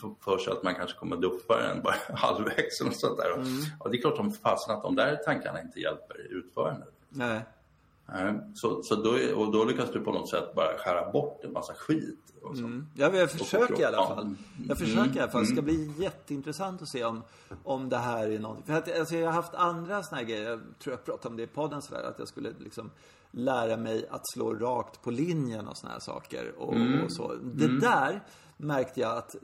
få 0.00 0.16
för 0.20 0.38
sig 0.38 0.52
att 0.52 0.62
man 0.62 0.74
kanske 0.74 0.98
kommer 0.98 1.16
duppa 1.16 1.56
den 1.62 1.82
bara 1.82 1.94
halvvägs 2.16 2.80
och 2.80 2.92
sånt 2.94 3.16
där. 3.18 3.32
Mm. 3.34 3.48
Och 3.80 3.90
det 3.90 3.96
är 3.96 4.00
klart 4.00 4.16
som 4.16 4.32
fasen 4.32 4.74
att 4.76 4.82
de 4.82 4.94
där 4.96 5.16
tankarna 5.24 5.60
inte 5.62 5.80
hjälper 5.80 6.16
utförandet. 6.30 6.92
Nej. 7.08 7.40
Nej, 8.08 8.34
Så, 8.54 8.82
så 8.82 8.94
då, 8.94 9.18
är- 9.18 9.34
och 9.34 9.52
då 9.52 9.64
lyckas 9.64 9.90
du 9.92 10.00
på 10.00 10.12
något 10.12 10.28
sätt 10.30 10.54
bara 10.54 10.78
skära 10.78 11.12
bort 11.12 11.44
en 11.44 11.52
massa 11.52 11.74
skit. 11.74 12.18
Och 12.42 12.56
så. 12.56 12.64
Mm. 12.64 12.86
Jag, 12.94 13.14
jag 13.14 13.30
försöker 13.30 13.80
i 13.80 13.84
alla 13.84 13.96
Ja. 13.96 14.14
fall. 14.14 14.34
Jag 14.68 14.78
försöker 14.78 15.16
i 15.16 15.20
alla 15.20 15.30
fall. 15.32 15.40
Det 15.40 15.46
ska 15.46 15.62
bli 15.62 15.92
jätteintressant 15.98 16.82
att 16.82 16.88
se 16.88 17.04
om, 17.04 17.22
om 17.64 17.88
det 17.88 17.96
här 17.96 18.28
är 18.28 18.38
någonting. 18.38 18.64
För 18.66 18.72
att, 18.72 18.98
alltså, 18.98 19.16
jag 19.16 19.26
har 19.26 19.32
haft 19.32 19.54
andra 19.54 20.02
såna 20.02 20.16
här 20.20 20.24
grejer. 20.28 20.50
Jag 20.50 20.60
tror 20.78 20.92
jag 20.92 21.04
pratade 21.04 21.28
om 21.28 21.36
det 21.36 21.42
i 21.42 21.46
podden 21.46 21.82
sådär. 21.82 22.02
Att 22.02 22.18
jag 22.18 22.28
skulle 22.28 22.52
liksom 22.58 22.90
lära 23.30 23.76
mig 23.76 24.06
att 24.10 24.28
slå 24.32 24.54
rakt 24.54 25.02
på 25.02 25.10
linjen 25.10 25.68
och 25.68 25.78
såna 25.78 25.92
här 25.92 26.00
saker. 26.00 26.52
Och, 26.58 26.74
och 27.04 27.12
så. 27.12 27.34
Det 27.42 27.80
där 27.80 28.20
märkte 28.56 29.00
jag 29.00 29.16
att 29.16 29.36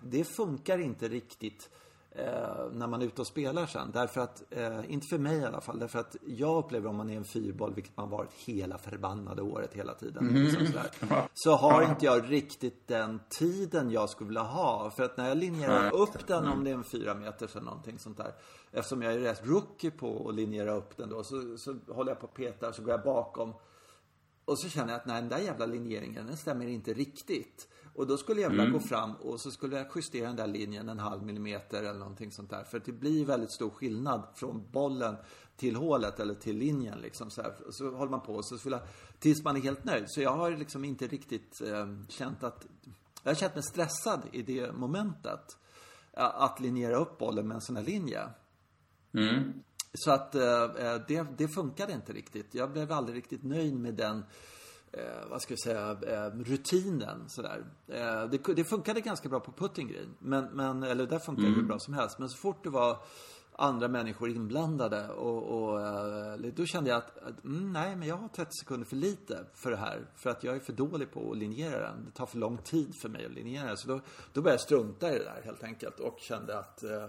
det 0.00 0.24
funkar 0.24 0.78
inte 0.78 1.08
riktigt 1.08 1.70
eh, 2.10 2.70
när 2.72 2.86
man 2.86 3.02
är 3.02 3.06
ute 3.06 3.20
och 3.20 3.26
spelar 3.26 3.66
sen. 3.66 3.90
Därför 3.92 4.20
att, 4.20 4.42
eh, 4.50 4.92
inte 4.92 5.06
för 5.06 5.18
mig 5.18 5.36
i 5.36 5.44
alla 5.44 5.60
fall, 5.60 5.78
därför 5.78 5.98
att 5.98 6.16
jag 6.26 6.64
upplever 6.64 6.88
om 6.88 6.96
man 6.96 7.10
är 7.10 7.16
en 7.16 7.24
fyrboll, 7.24 7.74
vilket 7.74 7.96
man 7.96 8.10
varit 8.10 8.32
hela 8.32 8.78
förbannade 8.78 9.42
året 9.42 9.74
hela 9.74 9.94
tiden. 9.94 10.28
Liksom 10.28 10.66
sådär, 10.66 10.90
så 11.34 11.54
har 11.54 11.82
inte 11.82 12.04
jag 12.04 12.32
riktigt 12.32 12.88
den 12.88 13.20
tiden 13.28 13.90
jag 13.90 14.10
skulle 14.10 14.28
vilja 14.28 14.42
ha. 14.42 14.90
För 14.90 15.02
att 15.02 15.16
när 15.16 15.28
jag 15.28 15.38
linjerar 15.38 15.94
upp 15.94 16.26
den, 16.26 16.46
om 16.46 16.64
det 16.64 16.70
är 16.70 16.74
en 16.74 16.84
fyra 16.84 17.14
meters 17.14 17.56
eller 17.56 17.66
någonting 17.66 17.98
sånt 17.98 18.16
där. 18.16 18.34
Eftersom 18.72 19.02
jag 19.02 19.12
är 19.14 19.18
rätt 19.18 19.46
rookie 19.46 19.90
på 19.90 20.28
att 20.28 20.34
linjera 20.34 20.74
upp 20.74 20.96
den 20.96 21.08
då, 21.08 21.24
så, 21.24 21.58
så 21.58 21.76
håller 21.88 22.10
jag 22.10 22.20
på 22.20 22.26
och 22.26 22.34
petar, 22.34 22.72
så 22.72 22.82
går 22.82 22.90
jag 22.90 23.02
bakom. 23.02 23.52
Och 24.44 24.58
så 24.58 24.68
känner 24.68 24.92
jag 24.92 25.00
att 25.00 25.06
nej, 25.06 25.20
den 25.20 25.28
där 25.28 25.38
jävla 25.38 25.66
linjeringen, 25.66 26.26
den 26.26 26.36
stämmer 26.36 26.66
inte 26.66 26.92
riktigt. 26.92 27.68
Och 27.96 28.06
då 28.06 28.16
skulle 28.16 28.40
jag 28.40 28.50
vilja 28.50 28.66
gå 28.66 28.80
fram 28.80 29.12
och 29.14 29.40
så 29.40 29.50
skulle 29.50 29.76
jag 29.76 29.86
justera 29.94 30.26
den 30.26 30.36
där 30.36 30.46
linjen 30.46 30.88
en 30.88 30.98
halv 30.98 31.22
millimeter 31.22 31.82
eller 31.82 31.98
någonting 31.98 32.32
sånt 32.32 32.50
där. 32.50 32.64
För 32.64 32.82
det 32.84 32.92
blir 32.92 33.24
väldigt 33.24 33.52
stor 33.52 33.70
skillnad 33.70 34.22
från 34.34 34.70
bollen 34.72 35.16
till 35.56 35.76
hålet 35.76 36.20
eller 36.20 36.34
till 36.34 36.56
linjen 36.56 36.98
liksom 36.98 37.30
så 37.30 37.42
här. 37.42 37.54
Så 37.70 37.90
håller 37.90 38.10
man 38.10 38.20
på 38.20 38.34
och 38.34 38.44
så 38.46 38.58
skulle 38.58 38.76
jag, 38.76 38.84
tills 39.18 39.44
man 39.44 39.56
är 39.56 39.60
helt 39.60 39.84
nöjd. 39.84 40.04
Så 40.08 40.20
jag 40.20 40.36
har 40.36 40.50
liksom 40.50 40.84
inte 40.84 41.06
riktigt 41.06 41.60
eh, 41.60 41.86
känt 42.08 42.42
att, 42.42 42.66
jag 43.22 43.30
har 43.30 43.34
känt 43.36 43.54
mig 43.54 43.62
stressad 43.62 44.20
i 44.32 44.42
det 44.42 44.72
momentet. 44.72 45.56
eh, 46.12 46.24
Att 46.42 46.60
linjera 46.60 46.96
upp 46.96 47.18
bollen 47.18 47.48
med 47.48 47.54
en 47.54 47.60
sån 47.60 47.76
här 47.76 47.84
linje. 47.84 48.20
Så 49.94 50.10
att 50.10 50.34
eh, 50.34 50.94
det, 51.08 51.26
det 51.38 51.48
funkade 51.48 51.92
inte 51.92 52.12
riktigt. 52.12 52.54
Jag 52.54 52.72
blev 52.72 52.92
aldrig 52.92 53.16
riktigt 53.16 53.42
nöjd 53.44 53.76
med 53.76 53.94
den, 53.94 54.24
eh, 54.96 55.28
vad 55.30 55.42
ska 55.42 55.52
jag 55.52 55.58
säga, 55.58 55.90
eh, 55.90 56.30
rutinen 56.30 57.28
sådär. 57.28 57.64
Eh, 57.88 58.28
det, 58.30 58.54
det 58.54 58.64
funkade 58.64 59.00
ganska 59.00 59.28
bra 59.28 59.40
på 59.40 59.52
putting 59.52 59.88
green. 59.88 60.14
Men, 60.18 60.44
men, 60.44 60.82
eller 60.82 61.06
där 61.06 61.18
funkade 61.18 61.48
det 61.48 61.54
hur 61.54 61.62
bra 61.62 61.78
som 61.78 61.94
helst. 61.94 62.18
Men 62.18 62.28
så 62.28 62.36
fort 62.36 62.64
det 62.64 62.70
var 62.70 62.98
andra 63.58 63.88
människor 63.88 64.30
inblandade 64.30 65.08
och, 65.08 65.42
och 65.42 65.80
eh, 65.80 66.36
då 66.56 66.66
kände 66.66 66.90
jag 66.90 66.96
att, 66.96 67.18
att 67.18 67.44
mm, 67.44 67.72
nej 67.72 67.96
men 67.96 68.08
jag 68.08 68.16
har 68.16 68.28
30 68.28 68.50
sekunder 68.60 68.86
för 68.86 68.96
lite 68.96 69.46
för 69.54 69.70
det 69.70 69.76
här. 69.76 70.06
För 70.16 70.30
att 70.30 70.44
jag 70.44 70.56
är 70.56 70.60
för 70.60 70.72
dålig 70.72 71.12
på 71.12 71.30
att 71.30 71.38
linjera 71.38 71.88
den. 71.88 72.04
Det 72.04 72.10
tar 72.10 72.26
för 72.26 72.38
lång 72.38 72.58
tid 72.58 72.94
för 73.02 73.08
mig 73.08 73.26
att 73.26 73.32
linjera 73.32 73.66
den. 73.66 73.76
Så 73.76 73.88
då, 73.88 74.00
då 74.32 74.42
började 74.42 74.54
jag 74.54 74.60
strunta 74.60 75.14
i 75.14 75.18
det 75.18 75.24
där 75.24 75.42
helt 75.44 75.64
enkelt 75.64 76.00
och 76.00 76.18
kände 76.20 76.58
att 76.58 76.82
eh, 76.82 77.06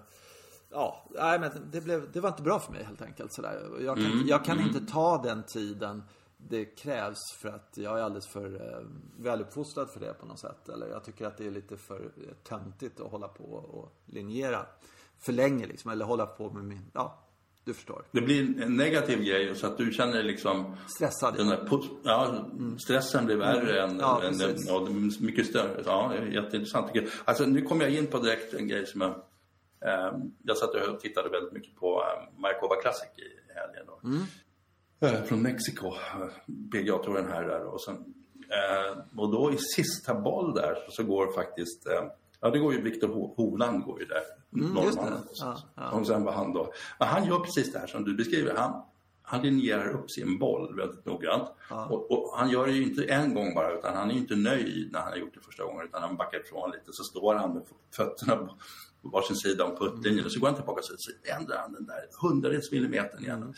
Ja, 0.69 1.09
nej 1.15 1.39
men 1.39 1.51
det, 1.71 1.81
blev, 1.81 2.11
det 2.11 2.19
var 2.19 2.29
inte 2.29 2.41
bra 2.41 2.59
för 2.59 2.71
mig 2.71 2.83
helt 2.83 3.01
enkelt. 3.01 3.33
Sådär. 3.33 3.61
Jag 3.79 3.97
kan, 3.97 4.27
jag 4.27 4.45
kan 4.45 4.59
inte 4.59 4.91
ta 4.91 5.23
den 5.23 5.43
tiden 5.43 6.03
det 6.37 6.65
krävs 6.65 7.31
för 7.41 7.49
att 7.49 7.73
jag 7.75 7.99
är 7.99 8.03
alldeles 8.03 8.27
för 8.27 8.55
eh, 8.55 8.85
väluppfostrad 9.17 9.89
för 9.89 9.99
det 9.99 10.13
på 10.13 10.25
något 10.25 10.39
sätt. 10.39 10.69
Eller 10.69 10.87
jag 10.87 11.03
tycker 11.03 11.25
att 11.25 11.37
det 11.37 11.45
är 11.47 11.51
lite 11.51 11.77
för 11.77 12.11
töntigt 12.43 12.99
att 12.99 13.11
hålla 13.11 13.27
på 13.27 13.43
och 13.43 13.91
linjera 14.05 14.65
för 15.25 15.33
länge 15.33 15.67
liksom. 15.67 15.91
Eller 15.91 16.05
hålla 16.05 16.25
på 16.25 16.49
med 16.49 16.63
min, 16.63 16.91
ja, 16.93 17.27
du 17.63 17.73
förstår. 17.73 18.03
Det 18.11 18.21
blir 18.21 18.61
en 18.61 18.77
negativ 18.77 19.23
grej 19.23 19.55
så 19.55 19.67
att 19.67 19.77
du 19.77 19.91
känner 19.91 20.23
liksom 20.23 20.75
Stressad. 20.87 21.35
den 21.35 21.47
där 21.47 21.69
ja, 22.03 22.45
stressen 22.79 23.25
blir 23.25 23.35
värre 23.35 23.81
än, 23.81 23.99
Ja, 23.99 24.23
än, 24.23 24.33
ja, 24.67 24.87
mycket 25.19 25.45
större. 25.45 25.83
Ja, 25.85 26.13
jätteintressant 26.15 26.87
tycker 26.87 27.01
jag. 27.01 27.11
Alltså 27.25 27.45
nu 27.45 27.61
kommer 27.61 27.85
jag 27.85 27.93
in 27.93 28.07
på 28.07 28.19
direkt 28.19 28.53
en 28.53 28.67
grej 28.67 28.85
som 28.85 29.01
jag 29.01 29.11
eh, 29.81 30.17
jag 30.43 30.57
satt 30.57 30.75
och 30.75 30.99
tittade 30.99 31.29
väldigt 31.29 31.53
mycket 31.53 31.75
på 31.75 32.03
eh, 32.03 32.39
Markova 32.41 32.75
Classic 32.81 33.09
i 33.17 33.53
helgen. 33.53 33.85
Då. 33.87 34.07
Mm. 34.07 34.23
Eh, 34.99 35.23
från 35.23 35.41
Mexiko, 35.41 35.93
PGA-touren 36.71 37.27
här 37.31 37.43
där. 37.47 37.63
Och, 37.65 37.81
sen, 37.81 37.95
eh, 38.49 38.97
och 39.19 39.31
då 39.31 39.51
i 39.53 39.57
sista 39.57 40.13
boll 40.15 40.53
där 40.53 40.75
så, 40.85 40.91
så 40.91 41.03
går 41.03 41.31
faktiskt 41.31 41.87
eh, 41.87 42.03
Ja, 42.39 42.49
det 42.49 42.59
går 42.59 42.73
ju 42.73 42.81
Viktor 42.81 43.07
Ho- 43.07 43.35
Hovland 43.35 43.83
går 43.83 43.99
ju 43.99 44.05
där. 44.05 44.21
Mm, 44.55 44.73
norrmannen. 44.73 45.19
Ja, 45.39 45.57
ja. 45.75 45.91
Och 45.91 46.07
sen 46.07 46.23
var 46.23 46.31
han 46.31 46.53
då. 46.53 46.71
Men 46.99 47.07
han 47.07 47.25
gör 47.27 47.39
precis 47.39 47.71
det 47.73 47.79
här 47.79 47.87
som 47.87 48.03
du 48.03 48.15
beskriver. 48.15 48.55
Han, 48.55 48.81
han 49.21 49.41
linjerar 49.41 49.89
upp 49.89 50.11
sin 50.11 50.39
boll 50.39 50.75
väldigt 50.75 51.05
noggrant. 51.05 51.49
Och, 51.89 52.11
och 52.11 52.37
han 52.37 52.49
gör 52.49 52.65
det 52.67 52.71
ju 52.73 52.83
inte 52.83 53.03
en 53.03 53.33
gång 53.33 53.53
bara, 53.55 53.71
utan 53.71 53.95
han 53.95 54.09
är 54.09 54.13
ju 54.13 54.19
inte 54.19 54.35
nöjd 54.35 54.91
när 54.91 54.99
han 54.99 55.09
har 55.11 55.17
gjort 55.17 55.33
det 55.33 55.39
första 55.39 55.63
gången. 55.63 55.85
Utan 55.85 56.01
han 56.01 56.17
backar 56.17 56.39
ifrån 56.39 56.71
lite, 56.71 56.93
så 56.93 57.03
står 57.03 57.35
han 57.35 57.53
med 57.53 57.63
fötterna 57.95 58.49
på 59.01 59.09
varsin 59.09 59.35
sida 59.35 59.65
om 59.65 59.75
puttlinjen. 59.75 60.25
Och 60.25 60.31
så 60.31 60.39
går 60.39 60.47
han 60.47 60.55
tillbaka 60.55 60.79
och 60.79 60.85
så 60.85 61.11
ändrar 61.39 61.57
han 61.57 61.73
den 61.73 61.85
där 61.85 62.01
hundradels 62.21 62.71
millimetern 62.71 63.23
igen. 63.23 63.53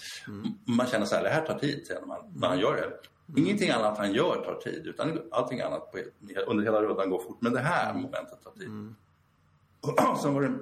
Man 0.65 0.87
känner 0.87 1.05
så 1.05 1.15
här, 1.15 1.23
det 1.23 1.29
här 1.29 1.45
tar 1.45 1.59
tid, 1.59 1.87
säger 1.87 2.05
man, 2.05 2.19
när 2.35 2.47
han 2.47 2.59
gör 2.59 2.75
det. 2.75 3.39
Ingenting 3.41 3.69
annat 3.69 3.97
han 3.97 4.13
gör 4.13 4.43
tar 4.45 4.55
tid, 4.55 4.87
utan 4.87 5.21
allting 5.31 5.61
annat 5.61 5.91
på, 5.91 5.97
under 6.47 6.63
hela 6.63 6.81
rundan 6.81 7.09
går 7.09 7.19
fort. 7.23 7.41
Men 7.41 7.53
det 7.53 7.59
här 7.59 7.93
momentet 7.93 8.43
tar 8.43 8.51
tid. 8.51 8.69
Och 9.81 10.17
sen 10.21 10.33
var 10.33 10.41
det, 10.41 10.57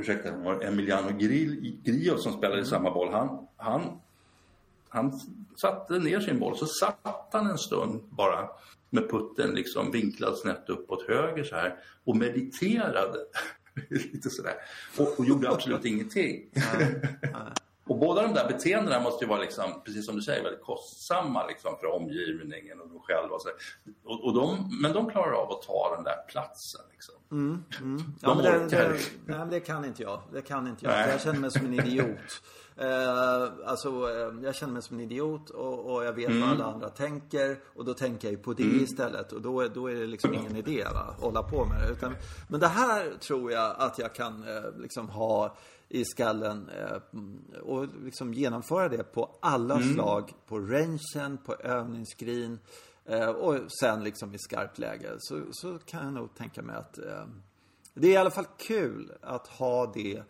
ursäkta, 0.00 0.30
det 0.30 0.44
var 0.44 0.62
Emiliano 0.64 1.08
Grill- 1.10 1.82
Grillo 1.84 2.18
som 2.18 2.32
spelade 2.32 2.60
i 2.62 2.64
samma 2.64 2.90
boll. 2.94 3.12
Han, 3.12 3.46
han, 3.56 4.00
han 4.88 5.20
satte 5.60 5.98
ner 5.98 6.20
sin 6.20 6.38
boll, 6.38 6.56
så 6.56 6.66
satt 6.66 7.28
han 7.32 7.46
en 7.50 7.58
stund 7.58 8.02
bara 8.10 8.48
med 8.90 9.10
putten 9.10 9.50
liksom 9.54 9.90
vinklad 9.90 10.38
snett 10.38 10.68
uppåt 10.68 11.08
höger 11.08 11.44
så 11.44 11.56
här 11.56 11.78
och 12.04 12.16
mediterade 12.16 13.18
Lite 13.90 14.30
sådär. 14.30 14.54
Och, 14.98 15.18
och 15.18 15.24
gjorde 15.24 15.50
absolut 15.50 15.84
ingenting. 15.84 16.42
Och 17.84 17.98
båda 17.98 18.22
de 18.22 18.34
där 18.34 18.48
beteendena 18.48 19.00
måste 19.00 19.24
ju 19.24 19.28
vara, 19.28 19.40
liksom, 19.40 19.82
precis 19.84 20.06
som 20.06 20.16
du 20.16 20.22
säger, 20.22 20.42
väldigt 20.42 20.62
kostsamma 20.62 21.46
liksom, 21.46 21.76
för 21.80 21.86
omgivningen 21.86 22.80
och 22.80 22.88
de 22.88 23.00
själva. 23.00 23.34
Och 23.34 23.42
så. 23.42 23.48
Och, 24.04 24.24
och 24.24 24.34
de, 24.34 24.78
men 24.82 24.92
de 24.92 25.10
klarar 25.10 25.32
av 25.32 25.52
att 25.52 25.62
ta 25.62 25.94
den 25.96 26.04
där 26.04 26.16
platsen. 26.28 26.80
Liksom. 26.92 27.14
Mm, 27.30 27.64
mm. 27.80 27.96
De 27.96 28.14
Ja, 28.20 28.34
men 28.34 28.44
det, 28.44 28.68
det, 28.68 28.88
nej, 29.26 29.38
men 29.38 29.50
det 29.50 29.60
kan 29.60 29.84
inte 29.84 30.02
jag. 30.02 30.22
Det 30.32 30.42
kan 30.42 30.66
inte 30.66 30.84
jag. 30.84 30.92
Nej. 30.92 31.10
Jag 31.10 31.20
känner 31.20 31.40
mig 31.40 31.50
som 31.50 31.66
en 31.66 31.74
idiot. 31.74 32.06
Eh, 32.76 33.50
alltså, 33.66 33.88
eh, 33.88 34.44
jag 34.44 34.54
känner 34.54 34.72
mig 34.72 34.82
som 34.82 34.96
en 34.96 35.02
idiot 35.02 35.50
och, 35.50 35.92
och 35.94 36.04
jag 36.04 36.12
vet 36.12 36.28
Mm. 36.28 36.40
vad 36.40 36.50
alla 36.50 36.64
andra 36.64 36.88
tänker. 36.88 37.60
Och 37.76 37.84
då 37.84 37.94
tänker 37.94 38.28
jag 38.28 38.32
ju 38.32 38.42
på 38.42 38.52
det 38.52 38.62
istället. 38.62 39.32
Och 39.32 39.42
då, 39.42 39.60
är- 39.60 39.68
då 39.68 39.90
är 39.90 39.94
det 39.94 40.06
liksom 40.06 40.34
ingen 40.34 40.56
idé 40.56 40.84
va? 40.94 41.00
att 41.16 41.20
hålla 41.20 41.42
på 41.42 41.64
med 41.64 41.82
det. 41.82 41.92
Utan, 41.92 42.14
men 42.48 42.60
det 42.60 42.66
här 42.68 43.12
tror 43.20 43.52
jag 43.52 43.74
att 43.78 43.98
jag 43.98 44.14
kan 44.14 44.48
eh, 44.48 44.62
liksom 44.78 45.08
ha 45.08 45.56
i 45.88 46.04
skallen 46.04 46.68
eh, 46.68 47.60
och 47.62 47.86
liksom 48.04 48.34
genomföra 48.34 48.88
det 48.88 49.02
på 49.12 49.36
alla 49.40 49.74
Mm. 49.76 49.94
slag. 49.94 50.32
På 50.48 50.58
rangen, 50.58 51.38
på 51.44 51.54
övningsgreen. 51.54 52.58
Eh, 53.04 53.28
och 53.28 53.58
sen 53.80 54.04
liksom 54.04 54.34
i 54.34 54.38
skarpt 54.38 54.78
läge 54.78 55.10
så, 55.18 55.40
så 55.52 55.78
kan 55.78 56.04
jag 56.04 56.14
nog 56.14 56.34
tänka 56.34 56.62
mig 56.62 56.76
att 56.76 56.98
eh, 56.98 57.24
det 57.94 58.08
är 58.08 58.12
i 58.12 58.16
alla 58.16 58.30
fall 58.30 58.46
kul 58.58 59.12
att 59.22 59.46
ha 59.46 59.92
det 59.94 60.22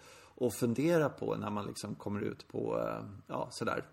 och 0.42 0.54
fundera 0.54 1.08
på 1.08 1.36
när 1.36 1.50
man 1.50 1.66
liksom 1.66 1.94
kommer 1.94 2.20
ut 2.20 2.48
på, 2.48 2.78
eh, 2.78 3.04
ja 3.26 3.48
sådär. 3.50 3.84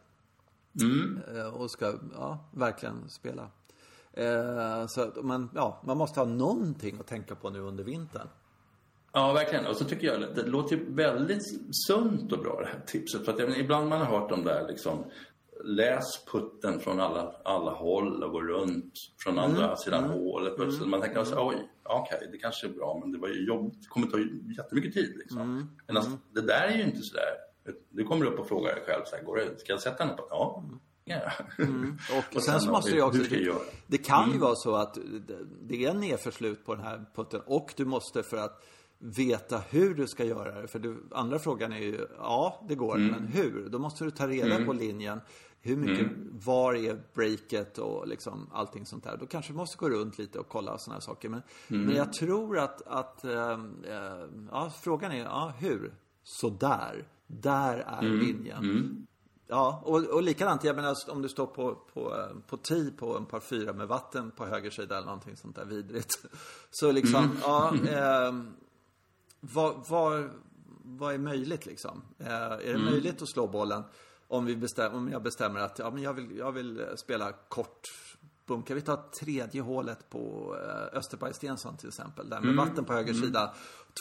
Eh, 1.36 1.48
och 1.48 1.72
ska, 1.72 1.94
ja, 2.16 2.50
verkligen 2.52 3.10
spela. 3.10 3.50
Eh, 4.14 4.88
så 4.88 5.02
att 5.02 5.26
man, 5.26 5.50
ja, 5.56 5.82
man 5.86 5.98
måste 5.98 6.20
ha 6.20 6.26
någonting 6.26 6.98
att 7.00 7.08
tänka 7.08 7.36
på 7.36 7.50
nu 7.50 7.60
under 7.60 7.84
vintern. 7.84 8.28
Ja, 9.14 9.34
verkligen. 9.34 9.66
Och 9.66 9.76
så 9.76 9.86
tycker 9.86 10.08
jag 10.08 10.36
det 10.36 10.44
låter 10.44 10.76
ju 10.76 10.94
väldigt 10.94 11.44
sunt 11.88 12.32
och 12.32 12.40
bra 12.40 12.62
det 12.62 12.68
här 12.68 12.84
tipset. 12.86 13.26
För 13.26 13.34
att 13.34 13.40
jag, 13.40 13.58
ibland 13.58 13.90
man 13.90 14.02
har 14.02 14.20
hört 14.20 14.30
de 14.30 14.44
där 14.44 14.68
liksom 14.68 15.04
läs 15.64 16.26
putten 16.26 16.80
från 16.80 17.00
alla, 17.00 17.36
alla 17.44 17.72
håll 17.72 18.24
och 18.24 18.32
gå 18.32 18.42
runt 18.42 18.94
från 19.24 19.40
andra 19.40 19.76
sidan 19.76 20.04
hålet. 20.04 20.74
Så 20.74 20.86
man 20.88 21.02
tänker 21.02 21.24
så, 21.24 21.48
oj, 21.50 21.70
okej, 21.84 22.30
det 22.32 22.38
kanske 22.38 22.68
är 22.68 22.72
bra, 22.72 22.98
men 23.02 23.12
det 23.12 23.18
var 23.18 23.28
ju 23.28 23.46
jobbigt. 23.48 23.82
Det 23.82 23.88
kommer 23.88 24.08
ta 24.08 24.18
jättemycket 24.58 24.94
tid 24.94 25.14
liksom. 25.18 25.70
Men 25.88 25.98
alltså, 25.98 26.12
det 26.34 26.42
där 26.42 26.68
är 26.68 26.78
ju 26.78 26.84
inte 26.84 27.02
så 27.02 27.16
där. 27.16 27.74
Du 27.90 28.04
kommer 28.04 28.26
upp 28.26 28.40
och 28.40 28.48
frågar 28.48 28.76
dig 28.76 28.84
själv, 28.88 29.02
så 29.06 29.16
här, 29.16 29.24
går 29.24 29.36
det, 29.36 29.60
ska 29.60 29.72
jag 29.74 29.82
sätta 29.82 30.06
den 30.06 30.16
på? 30.18 30.28
Ja. 30.30 30.64
ja. 31.06 31.32
Och, 32.36 32.44
sen, 32.44 32.60
så 32.60 32.72
måste 32.72 32.92
det 32.92 32.98
ju 32.98 33.04
också, 33.04 33.22
jag 33.36 33.42
göra? 33.42 33.58
det 33.88 33.98
kan 33.98 34.32
ju 34.32 34.38
vara 34.38 34.56
så 34.56 34.76
att 34.76 34.94
det- 34.94 35.46
det 35.62 35.86
är 35.86 35.94
nedförslut 35.94 36.66
på 36.66 36.76
den 36.76 36.84
här 36.84 37.06
putten 37.16 37.42
och 37.46 37.74
du 37.78 37.86
måste 37.86 38.24
för 38.24 38.38
att 38.38 38.64
veta 39.02 39.62
hur 39.70 39.94
du 39.96 40.08
ska 40.08 40.24
göra 40.24 40.62
det. 40.62 40.68
För 40.68 40.80
du, 40.80 41.08
andra 41.12 41.40
frågan 41.40 41.74
är 41.74 41.78
ju, 41.80 42.08
ja 42.18 42.66
det 42.70 42.76
går, 42.76 42.98
men 42.98 43.28
hur? 43.28 43.70
Då 43.70 43.80
måste 43.80 44.04
du 44.04 44.12
ta 44.12 44.28
reda 44.28 44.66
på 44.66 44.74
linjen. 44.74 45.22
Hur 45.62 45.78
mycket, 45.78 46.08
var 46.46 46.74
är 46.74 47.02
breaket 47.14 47.78
och 47.78 48.08
liksom 48.08 48.50
allting 48.52 48.86
sånt 48.86 49.04
där. 49.04 49.18
Då 49.18 49.26
kanske 49.26 49.54
du 49.54 49.58
måste 49.58 49.78
gå 49.78 49.90
runt 49.90 50.18
lite 50.18 50.40
och 50.40 50.48
kolla 50.50 50.78
sådana 50.78 50.96
här 50.96 51.02
saker. 51.02 51.30
Men, 51.30 51.42
men 51.68 51.96
jag 51.96 52.14
tror 52.14 52.58
att, 52.58 52.82
att 52.82 53.24
ehm, 53.24 53.84
eh, 53.84 54.48
ja, 54.52 54.72
frågan 54.82 55.12
är, 55.12 55.24
ja 55.24 55.54
hur? 55.60 55.94
Så 56.24 56.50
där. 56.50 57.08
Där 57.28 57.78
är 57.78 58.02
linjen. 58.02 59.08
Ja, 59.48 59.82
och, 59.86 60.06
och 60.06 60.24
likadant, 60.24 60.64
jag 60.64 60.76
menar 60.76 60.96
om 61.10 61.22
du 61.22 61.30
står 61.30 61.46
på, 61.46 61.76
på, 61.94 62.16
eh, 62.16 62.38
på 62.48 62.58
tee 62.58 62.92
på 62.92 63.18
en 63.18 63.26
par 63.26 63.40
fyra 63.40 63.74
med 63.74 63.88
vatten 63.88 64.32
på 64.32 64.46
höger 64.46 64.70
sida 64.70 64.98
eller 64.98 65.06
någonting 65.06 65.36
sånt 65.36 65.56
där 65.56 65.66
vidrigt. 65.66 66.26
Så 66.72 66.92
liksom, 66.92 67.38
ja, 67.42 67.74
ehm, 67.90 68.54
vad, 69.40 69.88
vad, 69.90 70.30
vad 70.84 71.14
är 71.14 71.18
möjligt 71.18 71.66
liksom? 71.66 72.02
Eh, 72.18 72.28
är 72.32 72.74
det 72.74 72.92
möjligt 72.92 73.22
att 73.22 73.30
slå 73.30 73.48
bollen 73.48 73.84
om, 74.30 74.46
vi 74.46 74.56
bestäm, 74.56 74.94
om 74.94 75.12
jag 75.12 75.24
bestämmer 75.24 75.60
att 75.60 75.80
ja, 75.80 75.92
men 75.92 76.04
jag, 76.04 76.14
vill, 76.14 76.38
jag 76.38 76.52
vill 76.52 76.80
eh, 76.80 76.86
spela 76.96 77.32
kort 77.32 77.88
bunkar. 78.46 78.76
Vi 78.76 78.82
tar 78.82 79.04
tredje 79.20 79.62
hålet 79.62 80.10
på 80.10 80.56
eh, 80.64 80.98
Österberg 80.98 81.34
Stensson 81.34 81.78
till 81.78 81.88
exempel. 81.88 82.30
Där 82.30 82.42
med 82.42 82.56
vatten 82.56 82.86
på 82.86 82.94
höger 82.94 83.14
sida. 83.14 83.54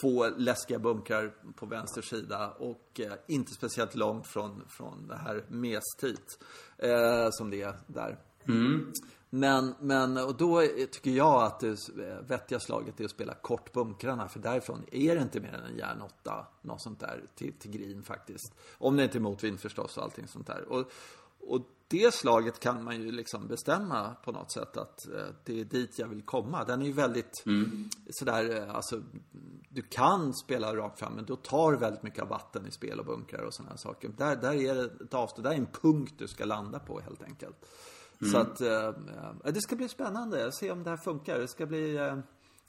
Två 0.03 0.29
läskiga 0.29 0.79
bunkrar 0.79 1.35
på 1.57 1.67
vänster 1.67 2.03
sida. 2.03 2.51
Och 2.51 3.01
eh, 3.01 3.13
inte 3.27 3.53
speciellt 3.53 3.95
långt 3.95 4.27
från, 4.27 4.63
från 4.69 5.09
det 5.09 5.17
här 5.17 5.45
mestit. 5.49 6.45
Eh, 6.79 7.29
som 7.31 7.51
det 7.51 7.63
är 7.63 7.77
där. 7.87 8.19
Men, 9.31 9.75
men 9.81 10.17
och 10.17 10.37
då 10.37 10.63
tycker 10.93 11.11
jag 11.11 11.43
att 11.43 11.61
det 11.61 11.77
vettiga 12.29 12.61
slaget 12.61 13.01
är 13.01 13.05
att 13.05 13.11
spela 13.11 13.35
kort 13.35 13.73
bunkrarna. 13.73 14.29
För 14.29 14.41
därifrån 14.41 14.85
är 14.93 15.15
det 15.17 15.23
inte 15.23 15.41
mer 15.41 15.53
än 15.53 15.65
en 15.65 15.77
järnåtta, 15.77 16.47
något 16.63 16.83
sånt 16.83 17.01
där, 17.01 17.25
till, 17.35 17.53
till 17.59 17.71
green 17.71 18.03
faktiskt. 18.03 18.55
Om 18.79 18.97
det 18.97 19.05
inte 19.05 19.19
är 19.19 19.21
motvind 19.21 19.61
förstås 19.61 19.97
och 19.97 20.03
allting 20.03 20.29
sånt 20.29 20.47
där. 20.47 20.65
Och, 20.69 20.91
och 21.41 21.61
det 21.89 22.15
slaget 22.15 22.61
kan 22.61 22.85
man 22.85 23.03
ju 23.03 23.13
liksom 23.13 23.49
bestämma 23.49 24.15
på 24.25 24.33
något 24.33 24.53
sätt 24.53 24.77
att 24.77 25.09
eh, 25.09 25.27
det 25.45 25.61
är 25.61 25.65
dit 25.65 25.99
jag 25.99 26.07
vill 26.07 26.23
komma. 26.23 26.65
Den 26.65 26.83
är 26.83 26.87
ju 26.87 26.93
väldigt 26.93 27.45
sådär, 28.11 28.57
eh, 28.57 28.75
alltså 28.75 29.03
du 29.69 29.83
kan 29.83 30.35
spela 30.35 30.77
rakt 30.77 30.99
fram 30.99 31.13
men 31.13 31.25
då 31.25 31.37
tar 31.37 31.73
väldigt 31.73 32.03
mycket 32.03 32.23
av 32.23 32.29
vatten 32.29 32.67
i 32.67 32.71
spel 32.71 33.01
och 33.01 33.07
bunkrar 33.07 33.43
och 33.43 33.55
sådana 33.55 33.77
saker. 33.77 34.09
Där, 34.09 34.37
där 34.37 34.55
är 34.55 34.75
det 34.75 35.05
ett 35.05 35.15
avstånd, 35.15 35.47
där 35.47 35.53
är 35.53 35.57
en 35.57 35.67
punkt 35.67 36.15
du 36.19 36.29
ska 36.29 36.45
landa 36.45 36.79
på 36.79 37.01
helt 37.01 37.23
enkelt. 37.23 37.57
Så 38.33 38.39
att 38.39 38.61
eh, 38.61 38.93
det 39.45 39.61
ska 39.61 39.77
bli 39.77 39.89
spännande, 39.89 40.53
se 40.53 40.71
om 40.71 40.85
det 40.85 40.91
här 40.91 40.97
funkar. 40.97 41.39
Det 41.39 41.49
ska 41.49 41.67
bli 41.67 41.97
eh, 41.97 42.19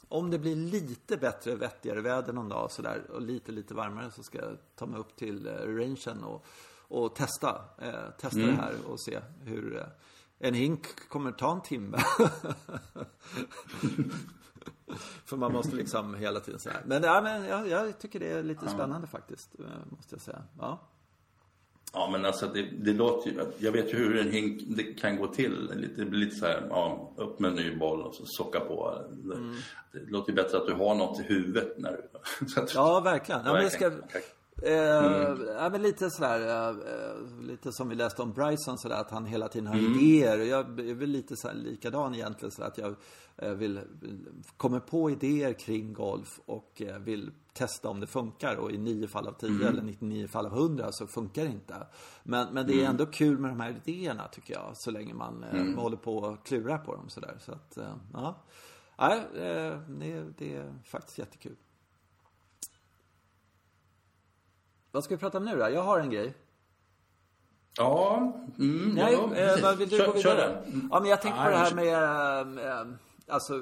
om 0.10 0.30
det 0.30 0.40
blir 0.40 0.56
lite 0.56 1.18
bättre, 1.18 1.56
vettigare 1.56 2.02
väder 2.02 2.34
någon 2.34 2.50
dag 2.50 2.72
sådär 2.72 3.12
och 3.12 3.22
lite, 3.22 3.52
lite 3.52 3.74
varmare 3.74 4.12
så 4.12 4.24
ska 4.24 4.38
jag 4.38 4.58
ta 4.76 4.86
mig 4.86 5.00
upp 5.00 5.16
till 5.16 5.48
eh, 5.48 5.52
rangen 5.52 6.24
och, 6.24 6.46
och 6.88 7.16
testa. 7.16 7.62
Eh, 7.78 8.10
testa 8.20 8.40
det 8.40 8.52
här 8.52 8.76
och 8.88 9.02
se 9.02 9.20
hur 9.44 9.78
eh, 9.78 9.86
en 10.40 10.54
hink 10.54 11.10
kommer 11.10 11.32
ta 11.32 11.52
en 11.52 11.62
timme. 11.62 11.98
För 15.26 15.38
man 15.38 15.54
måste 15.54 15.76
liksom 15.76 16.16
hela 16.16 16.40
tiden 16.40 16.60
så 16.60 16.70
här. 16.70 16.84
Men, 16.86 17.04
ja, 17.04 17.22
men 17.22 17.46
jag, 17.46 17.68
jag 17.68 18.00
tycker 18.00 18.20
det 18.20 18.32
är 18.32 18.44
lite 18.44 18.70
spännande 18.70 19.08
faktiskt, 19.08 19.60
eh, 19.60 19.66
måste 19.90 20.16
jag 20.16 20.22
säga. 20.22 20.44
Ja. 20.60 20.80
Ja, 21.94 22.10
men 22.12 22.26
alltså 22.26 22.48
det, 22.48 22.62
det 22.62 22.94
låter 22.94 23.30
ju... 23.32 23.46
Jag 23.58 23.72
vet 23.72 23.94
ju 23.94 23.98
hur 23.98 24.18
en 24.18 24.32
hink 24.32 24.62
det 24.68 24.84
kan 24.84 25.18
gå 25.18 25.28
till. 25.28 25.68
Det 25.98 26.06
blir 26.06 26.20
lite 26.20 26.36
så 26.36 26.46
här, 26.46 26.68
ja, 26.70 27.14
upp 27.18 27.40
med 27.40 27.50
en 27.50 27.56
ny 27.56 27.76
boll 27.76 28.02
och 28.02 28.16
så 28.16 28.24
socka 28.26 28.60
på. 28.60 29.02
Det, 29.12 29.36
det 30.00 30.12
låter 30.12 30.30
ju 30.32 30.36
bättre 30.36 30.58
att 30.58 30.68
du 30.68 30.74
har 30.74 30.96
något 30.96 31.20
i 31.20 31.24
huvudet 31.24 31.74
när 31.78 31.92
du... 31.92 32.10
Ja, 32.76 33.00
verkligen. 33.00 33.42
Ja, 33.46 33.54
det 33.54 33.70
ska, 33.70 33.90
Verkligen. 33.90 34.24
eh, 34.64 35.54
ja, 35.58 35.70
men 35.70 35.82
lite 35.82 36.10
sådär, 36.10 36.70
eh, 36.70 37.42
lite 37.48 37.72
som 37.72 37.90
vi 37.90 37.96
läste 37.96 38.22
om 38.22 38.34
Bryson 38.34 38.78
sådär, 38.78 38.96
att 38.96 39.12
han 39.12 39.26
hela 39.26 39.48
tiden 39.48 39.68
har 39.68 39.78
idéer. 39.78 40.40
Och 40.40 40.46
jag 40.46 40.80
är 40.80 40.94
väl 40.94 41.10
lite 41.10 41.36
så 41.38 41.48
här 41.48 41.56
likadan 41.56 42.16
egentligen, 42.16 42.52
så 42.52 42.64
att 42.64 42.78
jag 42.78 42.96
eh, 43.38 43.52
vill, 43.52 43.80
vill, 44.02 44.26
kommer 44.58 44.80
på 44.80 45.10
idéer 45.12 45.54
kring 45.54 45.94
golf 45.94 46.40
och 46.46 46.82
eh, 46.82 47.00
vill 47.00 47.32
testa 47.60 47.90
om 47.90 48.00
det 48.00 48.08
funkar. 48.08 48.56
Och 48.56 48.72
i 48.72 48.78
9 48.78 49.08
fall 49.08 49.28
av 49.28 49.34
10 49.34 49.68
eller 49.68 49.82
99 49.82 50.28
fall 50.28 50.46
av 50.46 50.54
100 50.54 50.92
så 50.92 51.08
funkar 51.08 51.44
det 51.44 51.50
inte. 51.50 51.88
Men, 52.24 52.54
men 52.54 52.68
det 52.68 52.84
är 52.84 52.90
ändå 52.90 53.06
kul 53.06 53.38
med 53.38 53.52
de 53.52 53.60
här 53.60 53.82
idéerna 53.86 54.28
tycker 54.28 54.54
jag, 54.54 54.78
så 54.78 54.92
länge 54.92 55.14
man 55.14 55.44
eh, 55.44 55.82
håller 55.82 55.98
på 55.98 56.18
och 56.18 56.46
klurar 56.46 56.78
på 56.78 56.96
dem 56.96 57.10
sådär. 57.10 57.38
Så 57.40 57.52
att, 57.52 57.78
eh, 57.78 57.96
ja. 58.14 58.36
Nej, 58.98 59.20
eh, 59.20 59.80
det, 59.88 60.26
det 60.38 60.56
är 60.56 60.74
faktiskt 60.84 61.18
jättekul. 61.18 61.56
Vad 64.92 65.04
ska 65.04 65.16
vi 65.16 65.20
prata 65.20 65.38
om 65.38 65.46
nu 65.46 65.58
då? 65.58 65.70
Jag 65.70 65.84
har 65.84 66.00
en 66.00 66.10
grej. 66.10 66.34
Ja, 67.78 68.34
mm, 68.60 68.92
Nej, 68.96 69.14
ja, 69.14 69.36
eh, 69.36 69.78
vill 69.78 69.90
du 69.90 69.98
kör, 69.98 70.08
gå 70.08 70.20
kör 70.20 70.36
vidare? 70.36 70.62
den. 70.66 70.90
Ja, 70.92 71.00
men 71.00 71.10
jag 71.10 71.22
tänkte 71.22 71.44
på 71.44 71.50
det 71.50 71.58
här 71.58 71.70
kör. 71.70 71.76
med, 71.76 72.68
eh, 72.68 72.88
alltså, 73.28 73.54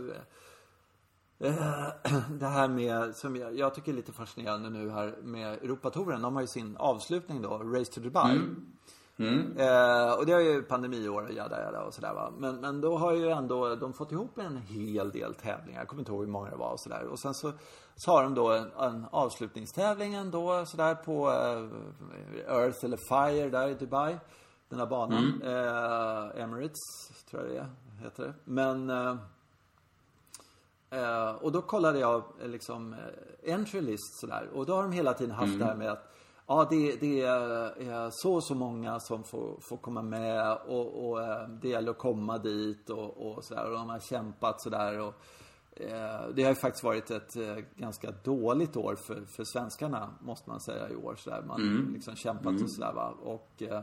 det 2.39 2.47
här 2.47 2.67
med, 2.67 3.15
som 3.15 3.35
jag, 3.35 3.57
jag 3.57 3.75
tycker 3.75 3.91
är 3.91 3.95
lite 3.95 4.11
fascinerande 4.11 4.69
nu 4.69 4.89
här 4.89 5.15
med 5.23 5.53
Europatouren. 5.53 6.21
De 6.21 6.35
har 6.35 6.41
ju 6.41 6.47
sin 6.47 6.77
avslutning 6.77 7.41
då, 7.41 7.57
Race 7.57 7.93
to 7.93 8.01
Dubai. 8.01 8.39
Eh, 9.57 10.13
och 10.13 10.25
det 10.25 10.33
har 10.33 10.39
ju 10.39 10.63
pandemiår 10.63 11.21
och 11.23 11.33
jada 11.33 11.61
jada 11.63 11.83
och 11.83 11.93
sådär 11.93 12.13
va. 12.13 12.31
Men, 12.37 12.55
men 12.55 12.81
då 12.81 12.97
har 12.97 13.13
ju 13.13 13.29
ändå 13.29 13.75
de 13.75 13.93
fått 13.93 14.11
ihop 14.11 14.37
en 14.37 14.57
hel 14.57 15.11
del 15.11 15.33
tävlingar. 15.33 15.79
Jag 15.79 15.87
kommer 15.87 16.01
inte 16.01 16.11
ihåg 16.11 16.21
hur 16.21 16.31
många 16.31 16.49
det 16.49 16.55
var 16.55 16.71
och 16.71 16.79
sådär. 16.79 17.07
Och 17.07 17.19
sen 17.19 17.33
så, 17.33 17.53
så 17.95 18.11
har 18.11 18.23
de 18.23 18.35
då 18.35 18.51
en, 18.51 18.71
en 18.79 19.05
avslutningstävling 19.11 20.13
ändå 20.13 20.65
sådär 20.65 20.95
på 20.95 21.29
eh, 21.29 22.55
Earth 22.57 22.85
eller 22.85 22.97
Fire 22.97 23.49
där 23.49 23.69
i 23.69 23.73
Dubai. 23.73 24.17
Den 24.69 24.79
här 24.79 24.85
banan. 24.85 25.41
Eh, 25.41 26.43
Emirates 26.43 27.09
tror 27.29 27.43
jag 27.43 27.51
det 27.51 27.57
är, 27.57 27.69
heter 28.03 28.23
det. 28.23 28.33
Men 28.43 28.89
eh, 30.97 31.29
och 31.29 31.51
då 31.51 31.61
kollade 31.61 31.99
jag 31.99 32.23
eh, 32.41 32.47
liksom 32.47 32.93
eh, 32.93 33.53
entry 33.53 33.81
list 33.81 34.19
sådär. 34.19 34.49
Och 34.53 34.65
då 34.65 34.75
har 34.75 34.83
de 34.83 34.91
hela 34.91 35.13
tiden 35.13 35.35
haft 35.35 35.59
det 35.59 35.65
här 35.65 35.75
med 35.75 35.91
att 35.91 36.13
Ja, 36.49 36.67
det, 36.69 36.95
det 36.95 37.21
är 37.21 37.81
eh, 37.81 38.09
så 38.11 38.33
och 38.33 38.43
så 38.43 38.55
många 38.55 38.99
som 38.99 39.23
får, 39.23 39.57
får 39.61 39.77
komma 39.77 40.01
med 40.01 40.57
och, 40.67 41.09
och 41.09 41.19
det 41.61 41.69
gäller 41.69 41.91
att 41.91 41.97
komma 41.97 42.37
dit 42.37 42.89
och, 42.89 43.27
och 43.27 43.43
sådär. 43.43 43.65
Och 43.65 43.71
de 43.71 43.89
har 43.89 43.99
kämpat 43.99 44.61
sådär. 44.61 44.99
Och, 44.99 45.13
Eh, 45.79 46.29
det 46.35 46.43
har 46.43 46.49
ju 46.49 46.55
faktiskt 46.55 46.83
varit 46.83 47.11
ett 47.11 47.35
eh, 47.35 47.57
ganska 47.75 48.11
dåligt 48.11 48.77
år 48.77 48.95
för, 48.95 49.25
för 49.25 49.43
svenskarna, 49.43 50.13
måste 50.21 50.49
man 50.49 50.59
säga, 50.59 50.89
i 50.89 50.95
år. 50.95 51.15
Så 51.15 51.29
där. 51.29 51.41
Man 51.41 51.61
mm. 51.61 51.93
liksom 51.93 52.15
kämpat 52.15 52.45
mm. 52.45 52.63
och 52.63 52.71
sådär 52.71 52.93
va. 52.93 53.13
Och 53.21 53.61
eh, 53.61 53.81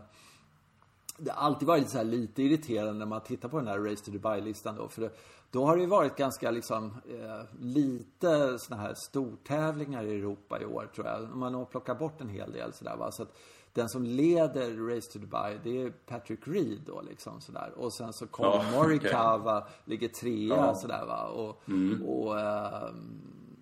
det 1.19 1.31
har 1.31 1.47
alltid 1.47 1.69
varit 1.69 1.91
så 1.91 2.03
lite 2.03 2.43
irriterande 2.43 2.93
när 2.93 3.07
man 3.07 3.21
tittar 3.21 3.49
på 3.49 3.59
den 3.59 3.69
här 3.69 3.79
Race 3.79 4.05
to 4.05 4.11
Dubai-listan 4.11 4.77
då. 4.77 4.89
För 4.89 5.03
det, 5.03 5.11
då 5.55 5.65
har 5.65 5.77
det 5.77 5.83
ju 5.83 5.89
varit 5.89 6.17
ganska 6.17 6.51
liksom 6.51 6.85
eh, 6.85 7.61
lite 7.61 8.59
såna 8.59 8.81
här 8.81 8.95
stortävlingar 8.95 10.05
i 10.05 10.19
Europa 10.19 10.61
i 10.61 10.65
år 10.65 10.91
tror 10.95 11.07
jag. 11.07 11.37
Man 11.37 11.55
har 11.55 11.65
plockat 11.65 11.99
bort 11.99 12.21
en 12.21 12.29
hel 12.29 12.53
del 12.53 12.73
sådär 12.73 12.97
va. 12.97 13.13
Så 13.13 13.23
att 13.23 13.39
den 13.73 13.89
som 13.89 14.05
leder 14.05 14.95
Race 14.95 15.13
to 15.13 15.19
Dubai, 15.19 15.59
det 15.65 15.83
är 15.83 15.91
Patrick 15.91 16.49
Reed 16.49 16.81
då 16.87 17.01
liksom 17.01 17.41
sådär. 17.41 17.73
Och 17.77 17.93
sen 17.93 18.13
så 18.13 18.27
Colin 18.27 18.53
ja, 18.53 18.71
Morikawa 18.79 19.59
okay. 19.59 19.71
ligger 19.85 20.09
trea 20.09 20.57
ja. 20.57 20.75
sådär 20.75 21.07
va. 21.07 21.27
Och, 21.27 21.69
mm. 21.69 22.03
och 22.03 22.41
äh, 22.41 22.91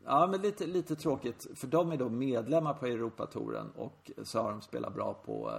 ja 0.05 0.27
men 0.27 0.41
lite, 0.41 0.67
lite 0.67 0.97
tråkigt. 0.97 1.47
För 1.55 1.67
de 1.67 1.93
är 1.93 1.97
då 1.97 2.09
medlemmar 2.09 2.75
på 2.75 2.87
Europatouren 2.87 3.71
och 3.77 4.11
så 4.23 4.43
har 4.43 4.51
de 4.51 4.61
spelat 4.61 4.95
bra 4.95 5.15
på 5.15 5.53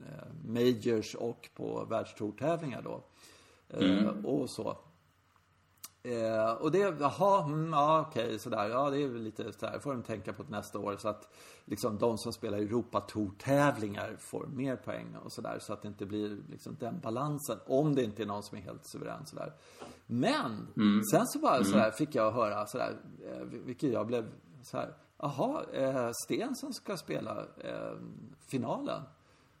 äh, 0.00 0.48
Majors 0.48 1.14
och 1.14 1.48
på 1.56 1.84
världstourtävlingar 1.90 2.82
då. 2.82 3.04
Mm. 3.70 4.06
Äh, 4.06 4.24
och 4.24 4.50
så. 4.50 4.76
Eh, 6.08 6.52
och 6.52 6.72
det, 6.72 6.78
jaha, 6.78 7.44
mm, 7.44 7.72
ja 7.72 8.06
okej 8.08 8.38
sådär. 8.38 8.68
Ja 8.68 8.90
det 8.90 9.02
är 9.02 9.08
väl 9.08 9.22
lite 9.22 9.52
sådär, 9.52 9.78
får 9.78 9.92
de 9.92 10.02
tänka 10.02 10.32
på 10.32 10.42
nästa 10.48 10.78
år. 10.78 10.96
Så 10.96 11.08
att 11.08 11.34
liksom 11.64 11.98
de 11.98 12.18
som 12.18 12.32
spelar 12.32 12.58
Europatour-tävlingar 12.58 14.16
får 14.18 14.46
mer 14.46 14.76
poäng 14.76 15.16
och 15.24 15.32
sådär. 15.32 15.58
Så 15.60 15.72
att 15.72 15.82
det 15.82 15.88
inte 15.88 16.06
blir 16.06 16.36
liksom 16.50 16.76
den 16.80 17.00
balansen. 17.00 17.58
Om 17.66 17.94
det 17.94 18.04
inte 18.04 18.22
är 18.22 18.26
någon 18.26 18.42
som 18.42 18.58
är 18.58 18.62
helt 18.62 18.86
suverän 18.86 19.26
sådär. 19.26 19.52
Men, 20.06 20.68
mm. 20.76 21.02
sen 21.12 21.26
så 21.26 21.38
bara 21.38 21.56
mm. 21.56 21.64
sådär 21.64 21.90
fick 21.90 22.14
jag 22.14 22.32
höra 22.32 22.66
sådär, 22.66 22.96
eh, 23.24 23.42
vilket 23.42 23.92
jag 23.92 24.06
blev 24.06 24.30
såhär, 24.62 24.94
jaha, 25.18 25.64
eh, 25.72 26.10
Stensson 26.24 26.74
ska 26.74 26.96
spela 26.96 27.46
eh, 27.58 27.96
finalen. 28.50 29.02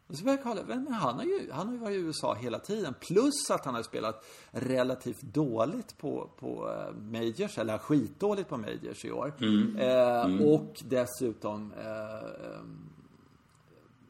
Och 0.08 0.16
så 0.16 0.24
började 0.24 0.42
jag 0.42 0.56
kolla, 0.56 0.62
men 0.66 0.92
han 0.92 1.16
har, 1.16 1.24
ju, 1.24 1.50
han 1.52 1.66
har 1.66 1.74
ju 1.74 1.80
varit 1.80 1.96
i 1.96 2.00
USA 2.00 2.34
hela 2.34 2.58
tiden. 2.58 2.94
Plus 3.00 3.50
att 3.50 3.64
han 3.64 3.74
har 3.74 3.82
spelat 3.82 4.24
relativt 4.50 5.22
dåligt 5.22 5.98
på, 5.98 6.30
på 6.36 6.68
uh, 6.68 6.96
Majors, 7.02 7.58
eller 7.58 7.78
skitdåligt 7.78 8.48
på 8.48 8.56
Majors 8.56 9.04
i 9.04 9.10
år. 9.10 9.34
Mm. 9.40 9.76
Eh, 9.76 10.24
mm. 10.24 10.44
Och 10.44 10.74
dessutom 10.84 11.72
eh, 11.72 12.58
um, 12.60 12.88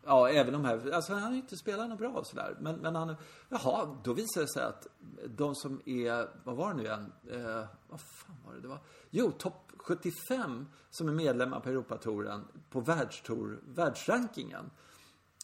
Ja, 0.08 0.28
även 0.28 0.52
de 0.52 0.64
här, 0.64 0.90
alltså 0.90 1.12
han 1.12 1.22
har 1.22 1.30
ju 1.30 1.36
inte 1.36 1.56
spelat 1.56 1.88
något 1.88 1.98
bra 1.98 2.10
och 2.10 2.26
sådär. 2.26 2.56
Men, 2.60 2.76
men 2.76 2.94
han, 2.94 3.16
jaha, 3.48 3.96
då 4.04 4.12
visar 4.12 4.40
det 4.40 4.48
sig 4.48 4.62
att 4.62 4.86
de 5.26 5.54
som 5.54 5.80
är, 5.86 6.28
vad 6.44 6.56
var 6.56 6.70
det 6.70 6.76
nu 6.76 6.82
igen? 6.82 7.12
Eh, 7.30 7.64
vad 7.88 8.00
fan 8.00 8.36
var 8.46 8.54
det 8.54 8.60
det 8.60 8.68
var? 8.68 8.78
Jo, 9.10 9.30
topp 9.30 9.72
75 9.76 10.66
som 10.90 11.08
är 11.08 11.12
medlemmar 11.12 11.60
på 11.60 11.68
Europatouren 11.68 12.44
på 12.70 12.80
världstour, 12.80 13.60
världsrankingen 13.66 14.70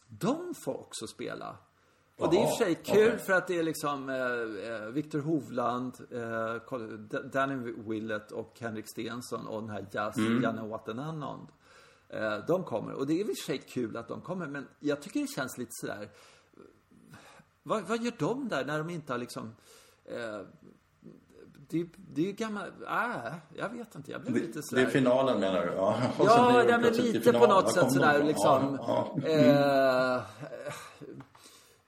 de 0.07 0.53
får 0.65 0.79
också 0.79 1.07
spela. 1.07 1.57
Och 2.17 2.31
det 2.31 2.37
är 2.37 2.41
i 2.41 2.45
och 2.45 2.57
för 2.57 2.65
sig 2.65 2.75
kul 2.75 3.07
okay. 3.07 3.17
för 3.17 3.33
att 3.33 3.47
det 3.47 3.59
är 3.59 3.63
liksom 3.63 4.09
eh, 4.09 4.71
eh 4.71 4.89
Victor 4.89 5.19
Hovland, 5.19 5.95
eh, 6.11 7.21
Danny 7.31 7.73
Willett 7.77 8.31
och 8.31 8.57
Henrik 8.59 8.87
Stensson 8.87 9.47
och 9.47 9.61
den 9.61 9.69
här 9.69 9.87
Jazz, 9.91 10.17
mm. 10.17 10.43
Janne 10.43 10.67
Watananond. 10.67 11.47
Eh, 12.09 12.37
de 12.47 12.63
kommer. 12.63 12.93
Och 12.93 13.07
det 13.07 13.13
är 13.13 13.19
i 13.19 13.23
och 13.23 13.27
för 13.27 13.45
sig 13.45 13.57
kul 13.57 13.97
att 13.97 14.07
de 14.07 14.21
kommer. 14.21 14.47
Men 14.47 14.67
jag 14.79 15.01
tycker 15.01 15.19
det 15.19 15.27
känns 15.27 15.57
lite 15.57 15.71
sådär. 15.71 16.09
Vad, 17.63 17.83
vad 17.83 18.03
gör 18.03 18.13
de 18.19 18.47
där 18.47 18.65
när 18.65 18.77
de 18.77 18.89
inte 18.89 19.13
har 19.13 19.17
liksom 19.17 19.55
eh, 20.05 20.41
det, 21.69 21.85
det 22.13 22.29
är 22.29 22.33
gammal... 22.33 22.63
Äh, 22.87 23.33
jag 23.55 23.69
vet 23.69 23.95
inte. 23.95 24.11
Jag 24.11 24.21
blev 24.21 24.35
lite 24.35 24.61
sådär... 24.63 24.81
Det 24.81 24.87
är 24.87 24.91
finalen 24.91 25.39
menar 25.39 25.65
du? 25.65 25.73
Ja, 25.73 25.97
ja 26.19 26.63
det 26.63 26.77
men 26.77 26.93
lite 26.93 27.33
på 27.33 27.47
något 27.47 27.73
sätt 27.73 27.91
sådär 27.91 28.23
liksom... 28.23 28.79
Ja, 28.81 29.17
ja. 29.23 29.29
Eh, 29.29 30.21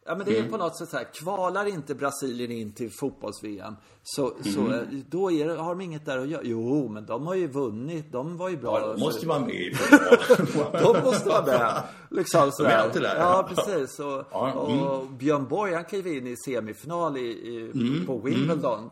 Ja 0.08 0.16
men 0.16 0.26
det 0.26 0.36
är 0.36 0.40
mm. 0.40 0.52
på 0.52 0.58
något 0.58 0.78
sätt 0.78 0.90
så 0.90 0.98
här, 0.98 1.08
kvalar 1.14 1.66
inte 1.66 1.96
Brasilien 1.96 2.52
in 2.52 2.72
till 2.72 2.92
fotbolls-VM 3.00 3.76
så, 4.04 4.34
mm. 4.34 4.44
så 4.44 4.74
eh, 4.74 4.82
då 5.10 5.32
är, 5.32 5.56
har 5.56 5.70
de 5.70 5.82
inget 5.82 6.06
där 6.06 6.18
att 6.18 6.28
göra. 6.28 6.42
Jo, 6.44 6.90
men 6.90 7.06
de 7.06 7.28
har 7.28 7.36
ju 7.36 7.48
vunnit. 7.48 8.12
De 8.12 8.38
var 8.38 8.50
ju 8.50 8.58
bra. 8.58 8.80
Ja, 8.80 8.88
de 8.88 9.00
måste 9.00 9.22
ju 9.22 9.28
vara 9.28 9.40
med 9.40 9.56
i 9.56 9.72
De 10.72 11.04
måste 11.04 11.30
vara 11.30 11.46
med. 11.46 11.84
Liksom 12.10 12.52
sådär. 12.52 12.70
De 12.70 12.76
är 12.76 12.80
alltid 12.80 13.02
där. 13.02 13.16
Ja, 13.16 13.50
precis. 13.56 14.00
Och, 14.00 14.24
ja, 14.32 14.66
mm. 14.68 14.80
och 14.80 15.08
Björn 15.08 15.48
Borg, 15.48 15.74
han 15.74 15.86
klev 15.86 16.08
in 16.08 16.28
i 16.28 16.36
semifinal 16.46 17.18
i, 17.18 17.22
i 17.22 17.72
mm. 17.74 18.06
på 18.06 18.18
Wimbledon. 18.18 18.90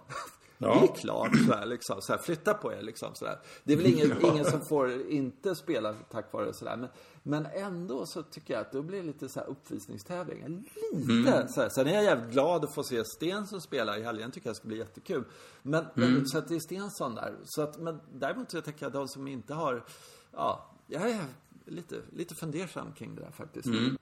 Ja. 0.58 0.80
Det 0.80 0.86
är 0.86 0.96
klart, 0.96 1.32
så 1.48 1.54
här, 1.54 1.66
liksom, 1.66 2.02
så 2.02 2.14
här, 2.14 2.20
flytta 2.20 2.54
på 2.54 2.74
er 2.74 2.82
liksom. 2.82 3.16
Så 3.16 3.26
där. 3.26 3.40
Det 3.64 3.74
är 3.74 3.78
väl 3.78 3.86
ingen, 3.86 4.10
ja. 4.22 4.32
ingen 4.34 4.46
som 4.46 4.62
får 4.62 5.10
inte 5.10 5.56
spela 5.56 5.94
tack 5.94 6.34
vare 6.34 6.54
sådär. 6.54 6.78
Men, 6.78 6.90
men 7.24 7.46
ändå 7.46 8.06
så 8.06 8.24
tycker 8.24 8.54
jag 8.54 8.62
att 8.62 8.72
då 8.72 8.82
blir 8.82 8.98
det 8.98 9.08
lite 9.08 9.30
så 9.30 9.40
här 9.40 9.48
uppvisningstävling. 9.48 10.70
Lite 10.92 11.32
mm. 11.32 11.48
så 11.48 11.62
här. 11.62 11.70
Sen 11.70 11.88
är 11.88 11.94
jag 11.94 12.04
jävligt 12.04 12.32
glad 12.32 12.64
att 12.64 12.76
få 12.76 12.84
se 12.84 13.04
Stensson 13.06 13.62
spela 13.62 13.98
i 13.98 14.04
helgen. 14.04 14.32
Tycker 14.32 14.50
jag 14.50 14.56
ska 14.56 14.68
bli 14.68 14.78
jättekul. 14.78 15.24
Men, 15.62 15.86
mm. 15.96 16.14
men 16.14 16.28
så 16.28 16.38
att 16.38 16.48
det 16.48 16.56
är 16.56 16.60
Stensson 16.60 17.16
där. 17.16 17.36
Så 17.44 17.62
att, 17.62 17.80
men 17.80 18.00
däremot 18.14 18.52
så 18.52 18.62
tänker 18.62 18.86
jag 18.86 18.94
de 18.94 19.08
som 19.08 19.28
inte 19.28 19.54
har, 19.54 19.86
ja, 20.32 20.72
jag 20.88 21.10
är 21.10 21.26
lite, 21.66 21.96
lite 22.12 22.36
fundersam 22.36 22.94
kring 22.94 23.16
det 23.16 23.22
där 23.22 23.32
faktiskt. 23.32 23.68
Mm. 23.68 23.98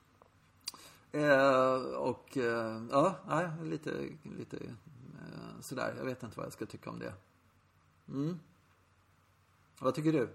Eh, 1.11 1.75
och 1.97 2.37
eh, 2.37 2.81
ja, 2.91 3.15
lite, 3.63 3.91
lite 4.37 4.57
Eh, 5.33 5.61
sådär. 5.61 5.93
Jag 5.97 6.05
vet 6.05 6.23
inte 6.23 6.37
vad 6.37 6.45
jag 6.45 6.53
ska 6.53 6.65
tycka 6.65 6.89
om 6.89 6.99
det. 6.99 7.13
Mm. 8.07 8.39
Vad 9.79 9.95
tycker 9.95 10.11
du? 10.11 10.29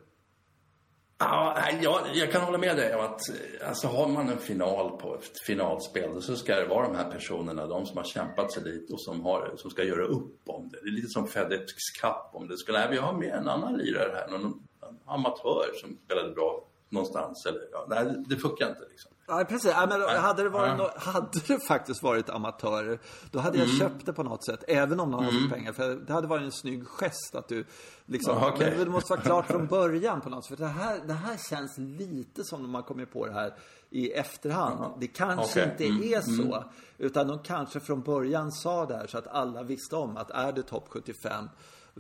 Ja, 1.19 1.57
jag, 1.83 2.01
jag 2.15 2.33
kan 2.33 2.43
hålla 2.43 2.59
med 2.59 2.77
dig 2.77 2.95
om 2.95 3.05
att 3.05 3.29
eh, 3.29 3.69
alltså, 3.69 3.89
har 3.89 4.09
man 4.09 4.29
en 4.29 4.39
final 4.39 4.99
på 4.99 5.15
ett 5.15 5.41
finalspel 5.47 6.23
så 6.23 6.37
ska 6.37 6.55
det 6.55 6.67
vara 6.67 6.89
de 6.89 6.97
här 6.97 7.11
personerna, 7.11 7.67
de 7.67 7.87
som 7.87 7.97
har 7.97 8.05
kämpat 8.05 8.53
sig 8.53 8.63
dit 8.63 8.91
och 8.91 9.01
som, 9.01 9.25
har, 9.25 9.55
som 9.57 9.71
ska 9.71 9.85
göra 9.85 10.05
upp 10.05 10.41
om 10.47 10.69
det. 10.69 10.79
Det 10.83 10.89
är 10.89 10.93
lite 10.93 11.09
som 11.09 11.27
Fedex 11.27 11.73
Cup 12.01 12.31
om 12.33 12.49
det 12.49 12.59
skulle, 12.59 12.79
nej, 12.79 12.89
vi 12.91 12.97
har 12.97 13.13
med 13.13 13.35
en 13.35 13.49
annan 13.49 13.77
lirare 13.77 14.13
här, 14.15 14.29
någon 14.29 14.63
amatör 15.05 15.71
som 15.81 15.97
spelade 16.05 16.35
bra 16.35 16.68
någonstans. 16.89 17.47
Eller, 17.47 17.61
ja, 17.73 17.87
nej, 17.89 18.25
det 18.27 18.37
funkar 18.37 18.69
inte 18.69 18.87
liksom. 18.91 19.13
Ja, 19.29 19.45
precis. 19.49 19.71
Ja, 19.71 19.87
men 19.87 20.21
hade, 20.21 20.43
det 20.43 20.49
varit 20.49 20.79
no 20.79 20.89
hade 20.97 21.41
det 21.49 21.67
faktiskt 21.67 22.03
varit 22.03 22.31
amatörer, 22.31 22.99
då 23.31 23.39
hade 23.39 23.59
jag 23.59 23.67
mm. 23.67 23.79
köpt 23.79 24.07
det 24.07 24.13
på 24.13 24.23
något 24.23 24.45
sätt. 24.45 24.65
Även 24.69 25.01
om 25.01 25.11
de 25.11 25.25
hade 25.25 25.37
mm. 25.37 25.51
pengar. 25.51 25.73
För 25.73 25.95
det 25.95 26.13
hade 26.13 26.27
varit 26.27 26.43
en 26.43 26.53
snygg 26.53 26.87
gest 26.87 27.35
att 27.35 27.49
du 27.49 27.65
liksom... 28.07 28.37
Ja, 28.37 28.53
okay. 28.53 28.71
Men 28.71 28.85
det 28.85 28.91
måste 28.91 29.13
vara 29.13 29.21
klart 29.21 29.47
från 29.47 29.67
början 29.79 30.21
på 30.21 30.31
något 30.31 30.45
sätt. 30.45 30.59
För 30.59 30.65
det 30.65 30.71
här, 30.71 31.01
det 31.07 31.13
här 31.13 31.37
känns 31.51 31.79
lite 31.79 32.45
som 32.45 32.63
när 32.63 32.69
man 32.69 32.83
kommer 32.83 33.05
på 33.05 33.27
det 33.27 33.33
här 33.33 33.55
i 33.91 34.13
efterhand. 34.13 34.79
Mm. 34.79 34.91
Det 35.01 35.07
kanske 35.07 35.61
okay. 35.61 35.73
inte 35.73 35.85
mm. 35.85 36.15
är 36.15 36.21
så. 36.21 36.57
Mm. 36.57 36.69
Utan 36.99 37.29
de 37.29 37.39
kanske 37.39 37.81
från 37.81 38.03
början 38.03 38.53
sa 38.53 38.87
det 38.87 38.97
här 38.97 39.07
så 39.07 39.19
att 39.19 39.27
alla 39.27 39.63
visste 39.63 39.97
om 39.97 40.17
att 40.17 40.31
är 40.31 40.53
det 40.53 40.63
topp 40.63 40.85
75 40.89 41.49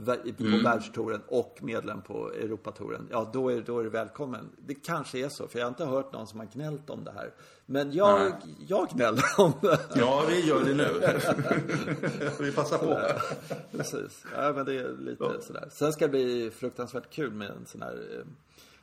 på 0.04 0.44
mm. 0.44 0.62
världstouren 0.62 1.20
och 1.28 1.58
medlem 1.62 2.02
på 2.02 2.32
Europatouren, 2.32 3.08
ja 3.10 3.30
då 3.32 3.52
är, 3.52 3.60
då 3.60 3.78
är 3.78 3.84
det 3.84 3.90
välkommen. 3.90 4.50
Det 4.58 4.74
kanske 4.74 5.24
är 5.24 5.28
så, 5.28 5.48
för 5.48 5.58
jag 5.58 5.66
har 5.66 5.68
inte 5.68 5.84
hört 5.84 6.12
någon 6.12 6.26
som 6.26 6.38
har 6.38 6.46
gnällt 6.46 6.90
om 6.90 7.04
det 7.04 7.12
här. 7.12 7.30
Men 7.66 7.92
jag, 7.92 8.32
jag 8.68 8.88
gnäller 8.88 9.24
om 9.38 9.52
det. 9.60 9.78
Ja, 9.94 10.24
vi 10.28 10.46
gör 10.46 10.64
det 10.64 10.74
nu. 10.74 10.88
vi 12.44 12.52
passar 12.52 12.78
på. 12.78 13.00
Precis. 13.70 14.24
Ja, 14.36 14.52
men 14.52 14.64
det 14.64 14.78
är 14.78 14.96
lite 14.98 15.24
ja. 15.24 15.40
sådär. 15.40 15.68
Sen 15.70 15.92
ska 15.92 16.04
det 16.04 16.10
bli 16.10 16.50
fruktansvärt 16.50 17.10
kul 17.10 17.32
med 17.32 17.50
en 17.50 17.66
sån 17.66 17.82
här 17.82 17.94
eh, 17.94 18.24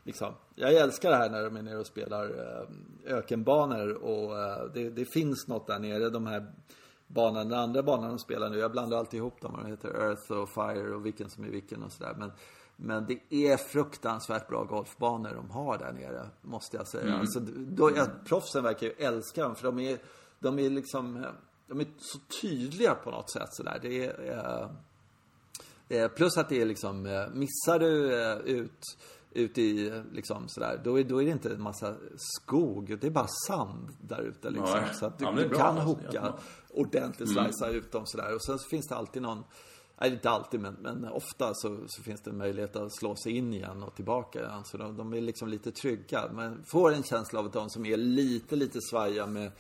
Liksom. 0.06 0.34
Jag 0.56 0.74
älskar 0.74 1.10
det 1.10 1.16
här 1.16 1.30
när 1.30 1.44
de 1.44 1.56
är 1.56 1.62
nere 1.62 1.78
och 1.78 1.86
spelar 1.86 2.26
eh, 2.26 3.16
ökenbanor 3.18 3.94
och 3.94 4.40
eh, 4.40 4.66
det, 4.74 4.90
det, 4.90 5.06
finns 5.06 5.48
något 5.48 5.68
där 5.68 5.80
nere. 5.80 6.10
De 6.10 6.28
här 6.28 6.46
banan, 7.08 7.50
den 7.50 7.60
andra 7.60 7.84
banan 7.84 8.10
de 8.10 8.20
spelar 8.20 8.50
nu, 8.50 8.58
jag 8.58 8.72
blandar 8.72 8.98
alltid 8.98 9.18
ihop 9.18 9.42
dem, 9.42 9.54
vad 9.58 9.70
heter 9.70 9.90
Earth 9.90 10.32
och 10.32 10.50
Fire 10.50 10.96
och 10.96 11.06
vilken 11.06 11.30
som 11.30 11.44
är 11.44 11.50
vilken 11.50 11.84
och 11.84 11.92
sådär. 11.92 12.16
Men, 12.18 12.32
men 12.76 13.06
det 13.06 13.48
är 13.48 13.58
fruktansvärt 13.58 14.48
bra 14.48 14.64
golfbanor 14.64 15.34
de 15.36 15.52
har 15.52 15.78
där 15.78 15.94
nere, 15.94 16.30
måste 16.42 16.78
jag 16.78 16.88
säga. 16.88 17.08
Mm. 17.08 17.20
Alltså, 17.20 17.40
då, 17.56 17.92
ja, 17.96 18.08
proffsen 18.26 18.64
verkar 18.64 18.88
ju 18.88 18.94
älska 18.94 19.44
dem, 19.44 19.56
för 19.56 19.64
de 19.64 19.80
är, 19.80 19.98
de 20.40 20.60
är 20.60 20.70
liksom, 20.70 21.26
de 21.68 21.80
är 21.80 21.88
så 21.98 22.20
tydliga 22.42 22.96
på 22.96 23.12
något 23.12 23.30
sätt 23.30 23.54
sådär. 23.54 23.80
Det 23.82 24.06
är, 24.06 24.70
eh, 25.90 26.08
plus 26.08 26.38
att 26.38 26.50
det 26.50 26.62
är 26.62 26.66
liksom, 26.66 27.06
eh, 27.06 27.28
missar 27.34 27.80
du 27.80 28.22
eh, 28.22 28.38
ut 28.38 28.98
ute 29.36 29.62
i, 29.62 30.02
liksom 30.12 30.48
sådär, 30.48 30.82
då 30.84 31.00
är, 31.00 31.04
då 31.04 31.22
är 31.22 31.26
det 31.26 31.32
inte 31.32 31.50
en 31.50 31.62
massa 31.62 31.96
skog, 32.16 32.98
det 33.02 33.08
är 33.08 33.12
bara 33.12 33.28
sand 33.48 33.90
där 34.02 34.22
ute 34.22 34.50
liksom. 34.50 34.80
Ja, 34.88 34.94
så 34.94 35.06
att 35.06 35.20
du, 35.20 35.26
ja, 35.26 35.32
du 35.32 35.50
kan 35.50 35.78
alltså, 35.78 35.84
hooka 35.84 36.34
ordentligt, 36.70 37.30
mm. 37.30 37.44
slicea 37.44 37.70
ut 37.70 37.92
dem 37.92 38.06
sådär. 38.06 38.36
Och 38.36 38.44
sen 38.44 38.60
så 38.60 38.70
finns 38.70 38.88
det 38.88 38.96
alltid 38.96 39.22
någon, 39.22 39.44
nej 40.02 40.12
inte 40.12 40.30
alltid 40.30 40.60
men, 40.60 40.74
men 40.74 41.06
ofta 41.06 41.54
så, 41.54 41.78
så, 41.88 42.04
finns 42.04 42.22
det 42.22 42.30
en 42.30 42.38
möjlighet 42.38 42.76
att 42.76 42.96
slå 42.96 43.16
sig 43.16 43.38
in 43.38 43.54
igen 43.54 43.84
och 43.84 43.96
tillbaka 43.96 44.40
igen. 44.40 44.64
Så 44.66 44.78
de, 44.78 44.98
de 44.98 45.14
är 45.14 45.22
liksom 45.22 45.50
lite 45.50 45.72
trygga. 45.72 46.30
Men 46.34 46.64
får 46.64 46.94
en 46.94 47.04
känsla 47.04 47.40
av 47.40 47.46
att 47.46 47.54
de 47.54 47.70
som 47.70 47.86
är 47.86 47.98
lite, 47.98 48.56
lite 48.56 48.80
svaja 48.82 49.28
med 49.28 49.52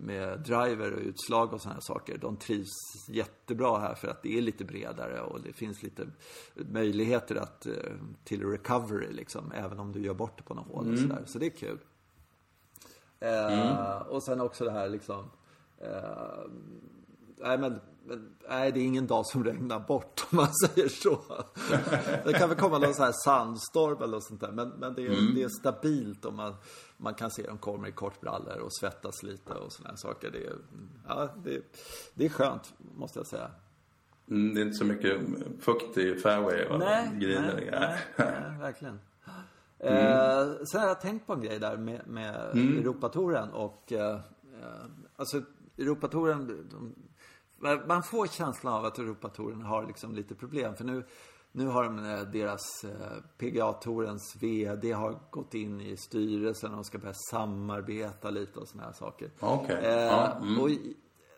med 0.00 0.40
driver 0.40 0.92
och 0.92 1.00
utslag 1.00 1.52
och 1.52 1.60
sådana 1.60 1.74
här 1.74 1.80
saker. 1.80 2.18
De 2.18 2.36
trivs 2.36 2.68
jättebra 3.08 3.78
här 3.78 3.94
för 3.94 4.08
att 4.08 4.22
det 4.22 4.38
är 4.38 4.42
lite 4.42 4.64
bredare 4.64 5.20
och 5.20 5.40
det 5.40 5.52
finns 5.52 5.82
lite 5.82 6.06
möjligheter 6.54 7.36
att, 7.36 7.66
eh, 7.66 7.72
till 8.24 8.44
recovery 8.44 9.12
liksom. 9.12 9.52
Även 9.52 9.78
om 9.78 9.92
du 9.92 10.00
gör 10.00 10.14
bort 10.14 10.36
det 10.36 10.42
på 10.42 10.54
något 10.54 10.66
hål 10.66 10.92
och 10.92 10.98
sådär. 10.98 11.22
Så 11.26 11.38
det 11.38 11.46
är 11.46 11.50
kul. 11.50 11.78
Eh, 13.20 13.96
och 13.96 14.22
sen 14.22 14.40
också 14.40 14.64
det 14.64 14.70
här 14.70 14.88
liksom 14.88 15.30
eh, 15.78 16.44
nej 17.42 17.58
men, 17.58 17.80
nej 18.48 18.72
det 18.72 18.80
är 18.80 18.84
ingen 18.84 19.06
dag 19.06 19.26
som 19.26 19.44
regnar 19.44 19.80
bort 19.80 20.26
om 20.30 20.36
man 20.36 20.48
säger 20.66 20.88
så. 20.88 21.20
det 22.24 22.32
kan 22.32 22.48
väl 22.48 22.58
komma 22.58 22.78
någon 22.78 22.94
sån 22.94 23.04
här 23.04 23.14
sandstorm 23.24 24.02
eller 24.02 24.20
sånt 24.20 24.40
där. 24.40 24.52
Men, 24.52 24.68
men 24.68 24.94
det, 24.94 25.06
är, 25.06 25.10
Mm. 25.10 25.34
det 25.34 25.42
är 25.42 25.48
stabilt 25.48 26.24
och 26.24 26.34
man, 26.34 26.54
man 26.96 27.14
kan 27.14 27.30
se 27.30 27.42
dem 27.42 27.58
komma 27.58 27.88
i 27.88 27.92
kortbrallor 27.92 28.58
och 28.58 28.74
svettas 28.80 29.22
lite 29.22 29.52
och 29.52 29.72
såna 29.72 29.88
här 29.88 29.96
saker. 29.96 30.30
Det 30.30 30.46
är, 30.46 30.54
ja, 31.08 31.28
det, 31.44 31.62
det 32.14 32.24
är 32.24 32.28
skönt, 32.28 32.74
måste 32.96 33.18
jag 33.18 33.26
säga. 33.26 33.50
Mm, 34.30 34.54
det 34.54 34.60
är 34.60 34.62
inte 34.64 34.76
så 34.78 34.84
mycket 34.84 35.20
fukt 35.60 35.98
i 35.98 36.14
fairway 36.14 36.64
och 36.64 36.78
nej, 36.78 37.10
nej, 37.12 37.40
nej, 37.40 37.70
nej, 38.18 38.58
verkligen. 38.60 39.00
Eh, 39.82 40.46
sen 40.72 40.80
har 40.80 40.88
jag 40.88 41.00
tänkt 41.00 41.26
på 41.26 41.32
en 41.32 41.40
grej 41.40 41.58
där 41.58 41.76
med, 41.76 42.00
med 42.06 42.34
Europatouren 42.78 43.50
och 43.50 43.92
eh, 43.92 44.14
eh, 44.14 44.20
alltså 45.16 45.42
Europatouren, 45.78 46.68
de, 46.70 46.94
man 47.86 48.02
får 48.02 48.26
känslan 48.26 48.74
av 48.74 48.84
att 48.84 48.98
Europatouren 48.98 49.62
har 49.62 49.86
liksom 49.86 50.14
lite 50.14 50.34
problem 50.34 50.76
för 50.76 50.84
nu 50.84 51.04
nu 51.52 51.66
har 51.66 51.84
de 51.84 51.98
eh, 51.98 52.20
deras 52.20 52.84
eh, 52.84 53.22
PGA-tourens 53.38 54.36
VD 54.40 54.92
har 54.92 55.20
gått 55.30 55.54
in 55.54 55.80
i 55.80 55.96
styrelsen 55.96 56.70
och 56.70 56.76
de 56.76 56.84
ska 56.84 56.98
börja 56.98 57.14
samarbeta 57.30 58.30
lite 58.30 58.60
och 58.60 58.68
såna 58.68 58.82
här 58.82 58.92
saker. 58.92 59.30
Okej, 59.40 59.76
Eh, 59.82 59.92
ja, 59.92 60.36
mm. 60.42 60.60
Och 60.60 60.70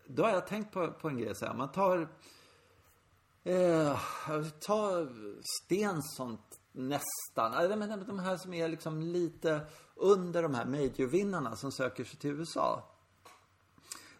då 0.06 0.22
har 0.22 0.30
jag 0.30 0.46
tänkt 0.46 0.72
på, 0.72 0.88
på 0.88 1.08
en 1.08 1.18
grej 1.18 1.34
så 1.34 1.46
här. 1.46 1.54
Man 1.54 1.72
tar 1.72 2.08
Eh, 3.44 3.96
ta 4.60 5.06
Stensson 5.62 6.38
nästan. 6.72 7.54
Eller 7.54 7.76
men 7.76 8.06
de 8.06 8.18
här 8.18 8.36
som 8.36 8.54
är 8.54 8.68
liksom 8.68 9.00
lite 9.00 9.60
under 9.96 10.42
de 10.42 10.54
här 10.54 10.66
majorvinnarna 10.66 11.56
som 11.56 11.72
söker 11.72 12.04
sig 12.04 12.18
till 12.18 12.30
USA. 12.30 12.91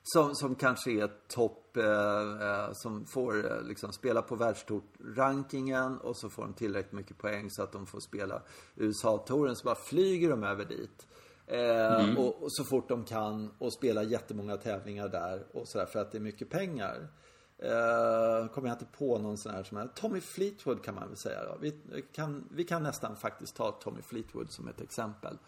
Som, 0.05 0.35
som 0.35 0.55
kanske 0.55 0.91
är 0.91 1.11
topp, 1.29 1.77
eh, 1.77 1.85
eh, 1.85 2.69
som 2.73 3.07
får 3.07 3.53
eh, 3.53 3.63
liksom 3.63 3.93
spela 3.93 4.23
på 4.23 4.37
världstour-rankingen 4.37 5.99
och 5.99 6.17
så 6.17 6.29
får 6.31 6.43
de 6.43 6.53
tillräckligt 6.53 6.93
mycket 6.93 7.19
poäng 7.19 7.51
så 7.51 7.63
att 7.63 7.73
de 7.73 7.87
får 7.87 8.01
spela 8.01 8.43
USA-touren. 8.77 9.57
Så 9.57 9.65
bara 9.65 9.75
flyger 9.75 10.31
de 10.31 10.45
över 10.45 10.65
dit. 10.65 11.07
Eh, 11.47 12.19
och, 12.19 12.43
och 12.43 12.53
så 12.53 12.65
fort 12.65 12.89
de 12.89 13.05
kan 13.05 13.51
och 13.59 13.73
spela 13.73 14.03
jättemånga 14.03 14.57
tävlingar 14.57 15.09
där 15.09 15.47
och 15.53 15.69
sådär 15.69 15.87
för 15.87 15.99
att 16.01 16.13
det 16.13 16.19
är 16.19 16.23
mycket 16.23 16.51
pengar. 16.51 17.09
Eh, 17.59 18.49
kommer 18.49 18.69
jag 18.69 18.75
inte 18.75 18.99
på 18.99 19.19
någon 19.19 19.39
sån 19.39 19.53
här 19.53 19.63
som 19.63 19.77
är 19.79 19.87
Tommy 19.87 20.21
Fleetwood 20.21 20.85
kan 20.85 20.95
man 20.95 21.09
väl 21.09 21.17
säga 21.17 21.45
då. 21.45 21.57
Vi 21.61 21.73
kan, 22.13 22.49
vi 22.51 22.65
kan 22.65 22.83
nästan 22.83 23.17
faktiskt 23.17 23.57
ta 23.57 23.71
Tommy 23.71 24.03
Fleetwood 24.03 24.51
som 24.51 24.69
ett 24.69 24.81
exempel. 24.81 25.39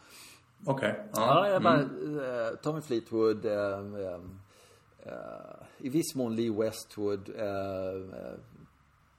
Okej. 0.66 1.08
Ja, 1.12 1.46
Ja. 1.46 1.48
jag 1.48 1.62
bara, 1.62 1.80
eh, 1.80 2.54
Tommy 2.62 2.80
Fleetwood, 2.80 3.44
eh, 3.44 3.78
eh, 3.78 4.20
i 5.78 5.88
viss 5.88 6.14
mån 6.14 6.36
Lee 6.36 6.50
Westwood, 6.50 7.30
eh, 7.36 7.44
eh, 7.44 8.34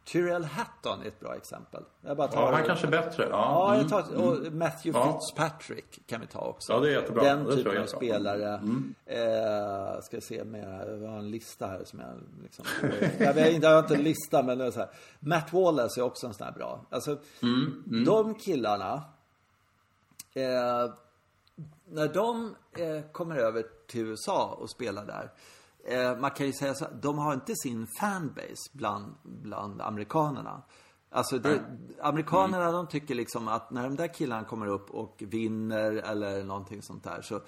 Tyrell 0.06 0.44
Hatton 0.44 1.02
är 1.02 1.08
ett 1.08 1.20
bra 1.20 1.36
exempel. 1.36 1.84
Jag 2.02 2.18
bara 2.18 2.28
tar, 2.28 2.42
ja, 2.42 2.52
han 2.52 2.66
kanske 2.66 2.88
är 2.88 2.92
bättre. 2.92 3.28
Ja, 3.30 3.74
mm. 3.74 3.82
jag 3.82 3.90
tar, 3.90 4.16
och 4.16 4.54
Matthew 4.54 5.00
Ja. 5.00 5.20
Fitzpatrick 5.20 6.08
kan 6.08 6.22
vi 6.22 6.28
ta 6.28 6.40
också. 6.40 6.74
Ja, 6.74 6.80
det 6.80 6.90
är 6.90 6.92
jättebra. 6.92 7.24
Den 7.24 7.44
Det 7.44 7.56
typen 7.56 7.72
av 7.72 7.78
är 7.78 7.80
bra. 7.80 7.88
spelare. 7.88 8.62
Eh, 9.06 10.02
ska 10.02 10.22
se 10.22 10.44
med, 10.44 11.00
jag 11.04 11.10
har 11.10 11.18
en 11.18 11.32
lista 11.32 11.68
här 11.68 11.82
som 11.86 12.00
jag 12.00 12.10
liksom, 12.44 12.66
jag, 13.20 13.34
vet 13.34 13.54
inte, 13.54 13.68
jag 13.68 13.74
har 13.74 13.80
inte 13.80 13.96
en 13.96 14.04
lista 14.04 14.44
men 14.44 14.58
det 14.58 14.66
är 14.66 14.72
så 14.72 14.80
här. 14.80 14.90
Matt 15.20 15.54
Wallace 15.54 16.02
är 16.02 16.04
också 16.04 16.28
en 16.28 16.34
sån 16.34 16.46
här 16.46 16.54
bra. 16.54 16.86
Alltså, 16.90 17.18
de 18.06 18.36
killarna 18.36 19.04
eh, 20.34 20.92
när 21.86 22.14
de 22.14 22.56
eh, 22.78 23.02
kommer 23.12 23.36
över 23.36 23.66
till 23.88 24.02
USA 24.02 24.58
och 24.60 24.70
spelar 24.70 25.06
där. 25.06 25.32
Eh, 25.86 26.18
man 26.18 26.32
kan 26.32 26.46
ju 26.46 26.54
säga 26.54 26.74
så 26.74 26.86
de 27.02 27.18
har 27.18 27.34
inte 27.34 27.56
sin 27.56 27.88
fanbase 28.00 28.70
bland, 28.72 29.16
bland 29.24 29.82
amerikanerna. 29.82 30.62
Alltså 31.10 31.40
det, 31.40 31.62
amerikanerna 32.02 32.72
de 32.72 32.88
tycker 32.88 33.16
liksom 33.16 33.48
att 33.48 33.72
när 33.72 33.84
de 33.84 33.96
där 33.96 34.14
killarna 34.14 34.44
kommer 34.44 34.68
upp 34.68 34.92
och 34.92 35.24
vinner 35.28 35.92
eller 35.92 36.44
någonting 36.44 36.82
sånt 36.82 37.04
där 37.04 37.22
så 37.22 37.42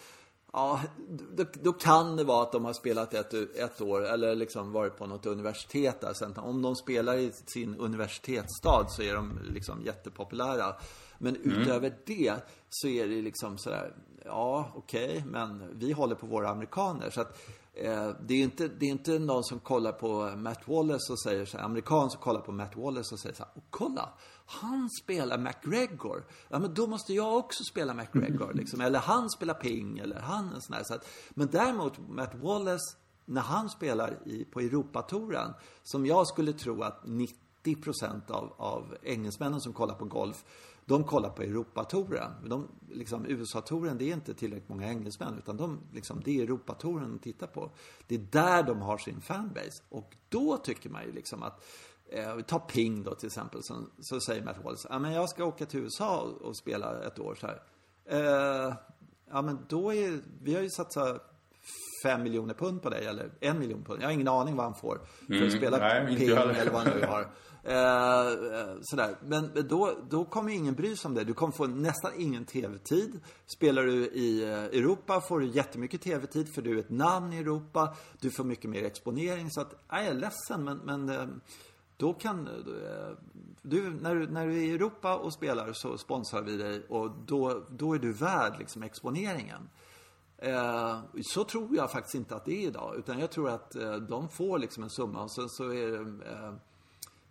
Ja, 0.53 0.81
då, 1.09 1.45
då 1.53 1.73
kan 1.73 2.15
det 2.15 2.23
vara 2.23 2.43
att 2.43 2.51
de 2.51 2.65
har 2.65 2.73
spelat 2.73 3.13
ett, 3.13 3.33
ett 3.33 3.81
år 3.81 4.05
eller 4.05 4.35
liksom 4.35 4.71
varit 4.71 4.97
på 4.97 5.07
något 5.07 5.25
universitet 5.25 6.01
där. 6.01 6.13
Sen 6.13 6.37
om 6.37 6.61
de 6.61 6.75
spelar 6.75 7.15
i 7.17 7.31
sin 7.45 7.75
universitetsstad 7.75 8.85
så 8.89 9.01
är 9.01 9.15
de 9.15 9.39
liksom 9.53 9.81
jättepopulära. 9.81 10.75
Men 11.17 11.35
utöver 11.35 11.97
det 12.05 12.33
så 12.69 12.87
är 12.87 13.07
det 13.07 13.21
liksom 13.21 13.57
sådär, 13.57 13.95
ja 14.25 14.71
okej, 14.75 15.23
men 15.27 15.63
vi 15.73 15.91
håller 15.91 16.15
på 16.15 16.27
våra 16.27 16.49
amerikaner. 16.49 17.09
Så 17.09 17.21
att 17.21 17.39
Eh, 17.79 18.09
det 18.27 18.33
är 18.33 18.43
inte, 18.43 18.67
det 18.67 18.85
är 18.85 18.89
inte 18.89 19.19
någon 19.19 19.43
som 19.43 19.59
kollar 19.59 19.91
på 19.91 20.35
Matt 20.37 20.67
Wallace 20.67 21.13
och 21.13 21.19
säger 21.19 21.45
så 21.45 21.57
här, 21.57 21.65
amerikan 21.65 22.09
som 22.09 22.21
kollar 22.21 22.41
på 22.41 22.51
Matt 22.51 22.75
Wallace 22.75 23.15
och 23.15 23.19
säger 23.19 23.35
så 23.35 23.43
här, 23.43 23.51
och 23.55 23.63
kolla, 23.69 24.09
han 24.45 24.89
spelar 24.89 25.37
McGregor. 25.37 26.25
Ja 26.49 26.59
men 26.59 26.73
då 26.73 26.87
måste 26.87 27.13
jag 27.13 27.37
också 27.37 27.63
spela 27.63 27.93
McGregor 27.93 28.53
liksom. 28.53 28.81
Eller 28.81 28.99
han 28.99 29.29
spelar 29.29 29.53
ping 29.53 29.99
eller 29.99 30.19
han 30.19 30.53
en 30.53 30.61
sån 30.61 30.75
här. 30.75 30.83
Så 30.83 30.93
att, 30.93 31.07
men 31.29 31.47
däremot 31.51 32.09
Matt 32.09 32.35
Wallace, 32.35 32.97
när 33.25 33.41
han 33.41 33.69
spelar 33.69 34.17
i, 34.25 34.45
på 34.45 34.59
Europatouren, 34.59 35.53
som 35.83 36.05
jag 36.05 36.27
skulle 36.27 36.53
tro 36.53 36.81
att 36.83 37.03
90% 37.03 38.31
av, 38.31 38.53
av 38.57 38.97
engelsmännen 39.03 39.61
som 39.61 39.73
kollar 39.73 39.95
på 39.95 40.05
golf, 40.05 40.45
de 40.87 41.03
kollar 41.03 41.29
på 41.29 41.41
Europatouren. 41.41 42.31
De, 42.49 42.67
liksom, 42.89 43.25
USA-touren, 43.25 43.97
det 43.97 44.09
är 44.09 44.13
inte 44.13 44.33
tillräckligt 44.33 44.69
många 44.69 44.87
engelsmän, 44.87 45.37
utan 45.37 45.57
de, 45.57 45.79
liksom, 45.93 46.21
det 46.25 46.39
är 46.39 46.43
Europatouren 46.43 47.09
de 47.09 47.19
tittar 47.19 47.47
på. 47.47 47.71
Det 48.07 48.15
är 48.15 48.19
där 48.31 48.63
de 48.63 48.81
har 48.81 48.97
sin 48.97 49.21
fanbase. 49.21 49.83
Och 49.89 50.15
då 50.29 50.57
tycker 50.57 50.89
man 50.89 51.03
ju 51.03 51.11
liksom 51.11 51.43
att 51.43 51.63
Eh, 52.09 52.39
ta 52.39 52.59
Ping 52.59 53.03
då 53.03 53.15
till 53.15 53.27
exempel, 53.27 53.63
så, 53.63 53.85
så 53.99 54.19
säger 54.19 54.43
Matt 54.43 54.63
Wallace, 54.63 54.87
ja 54.91 54.99
men 54.99 55.11
jag 55.11 55.29
ska 55.29 55.45
åka 55.45 55.65
till 55.65 55.79
USA 55.79 56.19
och, 56.19 56.41
och 56.41 56.55
spela 56.55 57.03
ett 57.03 57.19
år 57.19 57.35
så 57.35 57.47
här. 57.47 57.61
Eh, 58.05 58.73
ja 59.31 59.41
men 59.41 59.65
då 59.69 59.93
är, 59.93 60.19
vi 60.43 60.55
har 60.55 60.61
ju 60.61 60.69
satsat 60.69 61.33
fem 62.03 62.23
miljoner 62.23 62.53
pund 62.53 62.81
på 62.81 62.89
dig, 62.89 63.05
eller 63.05 63.31
en 63.39 63.59
miljon 63.59 63.83
pund. 63.83 64.01
Jag 64.01 64.07
har 64.07 64.13
ingen 64.13 64.27
aning 64.27 64.55
vad 64.55 64.65
han 64.65 64.75
får 64.75 64.99
för 65.27 65.45
att 65.45 65.51
spela 65.51 65.77
nej, 65.77 66.01
inte 66.01 66.25
Ping 66.25 66.29
eller 66.29 66.71
vad 66.71 66.81
han 66.81 66.97
nu 66.99 67.05
har. 67.05 67.27
Eh, 67.67 68.27
eh, 68.27 68.77
sådär. 68.81 69.15
Men 69.21 69.67
då, 69.69 69.97
då 70.09 70.25
kommer 70.25 70.51
ju 70.51 70.57
ingen 70.57 70.75
bry 70.75 70.95
sig 70.95 71.09
om 71.09 71.15
det. 71.15 71.23
Du 71.23 71.33
kommer 71.33 71.53
få 71.53 71.67
nästan 71.67 72.11
ingen 72.17 72.45
tv-tid. 72.45 73.19
Spelar 73.45 73.83
du 73.83 74.05
i 74.05 74.43
eh, 74.43 74.49
Europa 74.49 75.21
får 75.21 75.39
du 75.39 75.47
jättemycket 75.47 76.01
tv-tid 76.01 76.53
för 76.53 76.61
du 76.61 76.75
är 76.75 76.79
ett 76.79 76.89
namn 76.89 77.33
i 77.33 77.37
Europa. 77.37 77.95
Du 78.19 78.31
får 78.31 78.43
mycket 78.43 78.69
mer 78.69 78.83
exponering. 78.83 79.51
Så 79.51 79.61
att, 79.61 79.75
nej, 79.91 80.05
jag 80.05 80.15
är 80.15 80.19
ledsen 80.19 80.63
men, 80.63 80.77
men 80.77 81.09
eh, 81.09 81.27
då 81.97 82.13
kan 82.13 82.47
eh, 82.47 82.53
du, 83.61 83.89
när 83.89 84.15
du, 84.15 84.27
när 84.27 84.47
du 84.47 84.53
är 84.53 84.61
i 84.61 84.71
Europa 84.71 85.17
och 85.17 85.33
spelar 85.33 85.73
så 85.73 85.97
sponsrar 85.97 86.41
vi 86.41 86.57
dig 86.57 86.85
och 86.89 87.11
då, 87.25 87.63
då 87.69 87.93
är 87.93 87.99
du 87.99 88.13
värd 88.13 88.59
liksom 88.59 88.83
exponeringen. 88.83 89.69
Eh, 90.37 90.99
så 91.21 91.43
tror 91.43 91.75
jag 91.75 91.91
faktiskt 91.91 92.15
inte 92.15 92.35
att 92.35 92.45
det 92.45 92.63
är 92.63 92.67
idag. 92.67 92.95
Utan 92.97 93.19
jag 93.19 93.31
tror 93.31 93.49
att 93.49 93.75
eh, 93.75 93.95
de 93.95 94.29
får 94.29 94.59
liksom 94.59 94.83
en 94.83 94.89
summa 94.89 95.23
och 95.23 95.31
sen 95.31 95.49
så 95.49 95.63
är 95.63 95.91
det 95.91 96.29
eh, 96.31 96.53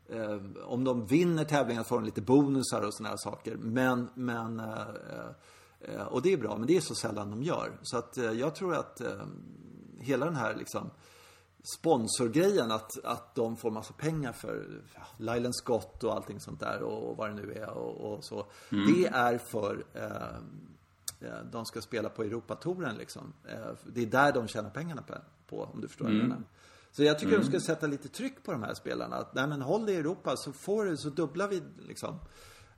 eh, 0.09 0.41
om 0.65 0.85
de 0.85 1.07
vinner 1.07 1.45
tävlingar 1.45 1.83
får 1.83 1.97
de 1.97 2.05
lite 2.05 2.23
bonusar 2.23 2.83
och 2.83 2.95
sådana 2.95 3.09
här 3.09 3.17
saker. 3.17 3.57
Men, 3.57 4.09
men 4.15 4.61
eh, 4.61 4.87
eh, 5.81 6.07
och 6.07 6.23
det 6.23 6.33
är 6.33 6.37
bra, 6.37 6.57
men 6.59 6.67
det 6.67 6.77
är 6.77 6.81
så 6.81 6.95
sällan 6.95 7.31
de 7.31 7.43
gör. 7.43 7.79
Så 7.83 7.99
att 7.99 8.19
eh, 8.19 8.31
jag 8.33 8.55
tror 8.55 8.75
att 8.75 9.01
eh, 9.01 9.27
hela 10.01 10.27
den 10.27 10.37
här 10.37 10.55
liksom 10.55 10.91
sponsorgrejen, 11.79 12.71
att, 12.71 13.05
att 13.05 13.35
de 13.35 13.57
får 13.57 13.71
massa 13.71 13.93
pengar 13.93 14.33
för 14.33 14.83
ja, 14.95 15.01
Lylan 15.17 15.53
Scott 15.53 16.05
och 16.05 16.15
allting 16.15 16.41
sånt 16.41 16.61
där 16.61 16.83
och 16.83 17.17
vad 17.17 17.31
det 17.31 17.35
nu 17.35 17.53
är 17.53 17.71
och, 17.71 18.13
och 18.13 18.25
så. 18.25 18.47
Det 18.71 19.07
är 19.07 19.39
för 19.39 19.85
eh, 19.95 20.39
de 21.53 21.65
ska 21.65 21.81
spela 21.81 22.09
på 22.09 22.23
Europatouren 22.23 22.97
liksom. 22.97 23.33
Eh, 23.49 23.71
det 23.87 24.03
är 24.03 24.07
där 24.07 24.33
de 24.33 24.49
tjänar 24.49 24.71
pengarna 24.71 25.03
på, 25.47 25.63
om 25.63 25.81
du 25.81 25.89
förstår 25.89 26.05
vad 26.05 26.15
jag 26.15 26.23
menar. 26.23 26.43
Så 26.97 27.05
jag 27.05 27.19
tycker 27.19 27.39
de 27.39 27.45
ska 27.45 27.61
sätta 27.61 27.87
lite 27.87 28.09
tryck 28.09 28.43
på 28.43 28.53
de 28.53 28.63
här 28.63 28.75
spelarna. 28.75 29.17
Att, 29.17 29.35
nej 29.35 29.47
men 29.47 29.63
håll 29.63 29.87
dig 29.87 29.95
i 29.95 29.99
Europa 29.99 30.37
så 30.37 30.53
får 30.53 30.85
du, 30.85 30.97
så 30.97 31.09
dubblar 31.09 31.49
vi 31.49 31.63
liksom 31.79 32.19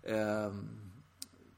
eh, 0.03 0.53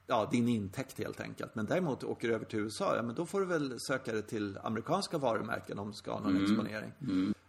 ja, 0.07 0.29
din 0.31 0.47
intäkt 0.49 0.97
helt 0.97 1.19
enkelt. 1.21 1.55
Men 1.55 1.65
däremot 1.65 2.03
åker 2.03 2.27
du 2.27 2.33
över 2.33 2.45
till 2.45 2.59
USA, 2.59 2.95
ja 2.95 3.01
men 3.01 3.15
då 3.15 3.25
får 3.25 3.39
du 3.39 3.45
väl 3.45 3.79
söka 3.79 4.11
dig 4.11 4.23
till 4.23 4.57
amerikanska 4.63 5.17
varumärken 5.17 5.79
om 5.79 5.87
du 5.87 5.93
ska 5.93 6.11
ha 6.11 6.19
någon 6.19 6.43
exponering. 6.43 6.91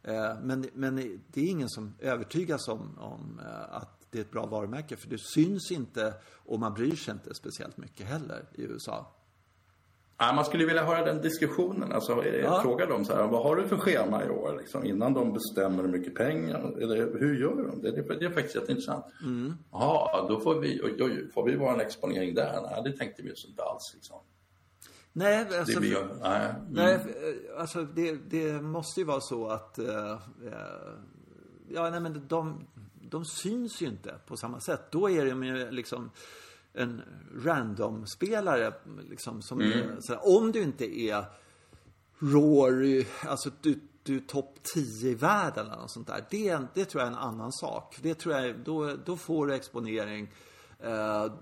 Eh, 0.03 0.37
men, 0.42 0.66
men 0.75 1.20
det 1.27 1.40
är 1.40 1.51
ingen 1.51 1.68
som 1.68 1.94
övertygas 1.98 2.68
om, 2.68 2.98
om 2.98 3.40
eh, 3.44 3.77
att 3.77 4.07
det 4.11 4.18
är 4.18 4.22
ett 4.22 4.31
bra 4.31 4.46
varumärke. 4.46 4.96
För 4.96 5.09
det 5.09 5.18
syns 5.18 5.70
inte 5.70 6.14
och 6.25 6.61
man 6.61 6.75
bryr 6.75 6.96
sig 6.96 7.14
inte 7.14 7.35
speciellt 7.35 7.77
mycket 7.77 8.07
heller 8.07 8.48
i 8.55 8.62
USA. 8.62 9.12
Ja, 10.22 10.32
man 10.32 10.44
skulle 10.44 10.64
vilja 10.64 10.85
höra 10.85 11.04
den 11.04 11.22
diskussionen. 11.22 11.92
Alltså, 11.92 12.24
ja. 12.24 12.62
Fråga 12.62 12.87
dem 12.87 13.04
så 13.04 13.14
här, 13.14 13.26
vad 13.26 13.42
har 13.42 13.56
du 13.56 13.68
för 13.68 13.76
schema 13.76 14.24
i 14.24 14.28
år? 14.28 14.56
Liksom, 14.58 14.85
innan 14.85 15.14
de 15.14 15.32
bestämmer 15.32 15.82
hur 15.82 15.90
mycket 15.90 16.14
pengar. 16.14 16.82
Eller 16.82 16.96
hur 16.96 17.40
gör 17.40 17.56
de? 17.56 17.82
Det, 17.82 17.90
det, 17.90 18.18
det 18.18 18.24
är 18.24 18.30
faktiskt 18.30 18.54
jätteintressant. 18.54 19.04
Mm. 19.22 19.54
Jaha, 19.72 20.28
då 20.28 20.40
får 20.40 20.61
vi, 20.61 20.80
oj, 20.85 20.96
oj, 21.00 21.30
får 21.35 21.44
vi 21.46 21.56
vara 21.56 21.74
en 21.74 21.80
exponering 21.80 22.35
där? 22.35 22.61
Nej, 22.62 22.82
det 22.85 22.98
tänkte 22.98 23.22
vi 23.22 23.32
oss 23.32 23.46
inte 23.48 23.62
alls. 23.62 23.92
Liksom. 23.94 24.16
Nej, 25.12 25.46
alltså, 25.58 25.80
det, 25.80 25.87
gör, 25.87 26.08
nej. 26.22 26.50
Mm. 26.50 26.62
nej, 26.70 26.98
alltså 27.58 27.82
det, 27.82 28.18
det, 28.30 28.62
måste 28.62 29.00
ju 29.00 29.06
vara 29.06 29.20
så 29.20 29.48
att 29.48 29.78
uh, 29.78 30.18
ja, 31.68 31.90
nej, 31.90 32.00
men 32.00 32.28
de, 32.28 32.66
de 33.11 33.24
syns 33.24 33.82
ju 33.82 33.87
inte 33.87 34.14
på 34.26 34.37
samma 34.37 34.61
sätt. 34.61 34.80
Då 34.90 35.11
är 35.11 35.26
de 35.26 35.44
ju 35.44 35.70
liksom 35.70 36.11
en 36.74 37.02
random-spelare. 37.44 38.72
Liksom, 39.11 39.42
som 39.42 39.61
mm. 39.61 39.78
är, 39.78 40.00
sådär, 40.00 40.38
om 40.38 40.52
du 40.52 40.62
inte 40.62 41.00
är 41.00 41.24
Rory, 42.18 43.06
alltså 43.26 43.50
du, 43.61 43.80
du 44.02 44.16
är 44.16 44.20
topp 44.20 44.58
10 44.62 45.11
i 45.11 45.14
världen 45.14 45.66
eller 45.66 45.76
något 45.76 45.90
sånt 45.90 46.06
där. 46.06 46.24
Det, 46.30 46.58
det 46.74 46.85
tror 46.85 47.02
jag 47.02 47.12
är 47.12 47.12
en 47.12 47.18
annan 47.18 47.52
sak. 47.52 47.98
Det 48.02 48.14
tror 48.14 48.35
jag, 48.35 48.58
då, 48.64 48.96
då 49.04 49.16
får 49.16 49.46
du 49.46 49.54
exponering. 49.54 50.32
Eh, 50.78 51.32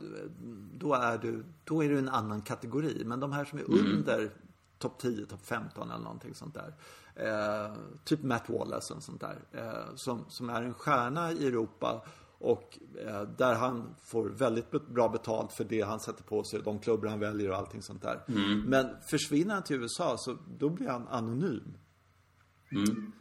då, 0.74 0.94
är 0.94 1.18
du, 1.18 1.44
då 1.64 1.84
är 1.84 1.88
du 1.88 1.98
en 1.98 2.08
annan 2.08 2.42
kategori. 2.42 3.02
Men 3.04 3.20
de 3.20 3.32
här 3.32 3.44
som 3.44 3.58
är 3.58 3.64
mm. 3.64 3.96
under 3.96 4.30
topp 4.78 4.98
10, 4.98 5.26
topp 5.26 5.46
15 5.46 5.90
eller 5.90 6.04
någonting 6.04 6.34
sånt 6.34 6.54
där. 6.54 6.74
Eh, 7.14 7.74
typ 8.04 8.22
Matt 8.22 8.48
Wallace 8.48 8.94
och 8.94 9.02
sånt 9.02 9.20
där. 9.20 9.38
Eh, 9.52 9.94
som, 9.94 10.24
som 10.28 10.50
är 10.50 10.62
en 10.62 10.74
stjärna 10.74 11.32
i 11.32 11.46
Europa 11.46 12.02
och 12.40 12.78
eh, 13.06 13.22
där 13.22 13.54
han 13.54 13.94
får 14.02 14.28
väldigt 14.28 14.70
bra 14.70 15.08
betalt 15.08 15.52
för 15.52 15.64
det 15.64 15.80
han 15.80 16.00
sätter 16.00 16.22
på 16.22 16.44
sig, 16.44 16.60
de 16.64 16.78
klubbar 16.78 17.08
han 17.08 17.20
väljer 17.20 17.50
och 17.50 17.56
allting 17.56 17.82
sånt 17.82 18.02
där. 18.02 18.24
Mm. 18.28 18.60
Men 18.60 18.86
försvinner 19.10 19.54
han 19.54 19.62
till 19.62 19.76
USA 19.76 20.16
så 20.18 20.36
då 20.58 20.68
blir 20.68 20.88
han 20.88 21.08
anonym. 21.08 21.76
Mm. 22.72 23.12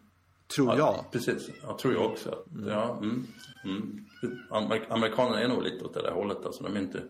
Tror 0.56 0.68
ja, 0.68 0.78
jag. 0.78 1.12
Precis, 1.12 1.50
jag 1.62 1.80
tror 1.80 1.94
jag 1.94 2.06
också. 2.06 2.44
Mm. 2.56 2.68
Ja, 2.68 2.98
mm. 2.98 3.28
Mm. 3.64 4.06
Amerikanerna 4.90 5.42
är 5.42 5.48
nog 5.48 5.64
lite 5.64 5.86
åt 5.86 5.94
det 5.94 6.02
där 6.02 6.12
hållet. 6.12 6.46
Alltså, 6.46 6.64
de 6.64 6.76
är 6.76 6.80
inte... 6.80 7.04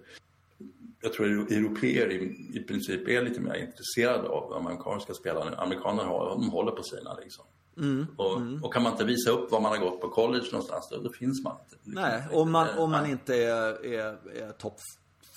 Jag 1.01 1.13
tror 1.13 1.27
europeer 1.27 2.11
i, 2.11 2.49
i 2.53 2.59
princip 2.59 3.07
är 3.07 3.21
lite 3.21 3.41
mer 3.41 3.55
intresserade 3.55 4.29
av 4.29 4.53
amerikanska 4.53 5.13
spelare. 5.13 5.57
Amerikaner 5.57 6.03
har, 6.03 6.29
de 6.29 6.49
håller 6.49 6.71
på 6.71 6.83
sina 6.83 7.13
liksom. 7.13 7.45
Mm, 7.79 8.07
och, 8.17 8.37
mm. 8.37 8.63
och, 8.63 8.73
kan 8.73 8.83
man 8.83 8.91
inte 8.91 9.05
visa 9.05 9.31
upp 9.31 9.51
var 9.51 9.61
man 9.61 9.71
har 9.71 9.77
gått 9.77 10.01
på 10.01 10.09
college 10.09 10.45
någonstans, 10.51 10.87
då, 10.91 10.97
då 10.97 11.09
finns 11.09 11.43
man 11.43 11.57
inte. 11.63 11.75
Nej, 11.83 12.23
om 12.31 12.51
man, 12.51 12.67
om 12.77 12.91
man 12.91 13.05
inte 13.05 13.35
är, 13.35 13.85
är, 13.85 14.17
är 14.35 14.51
topp 14.51 14.79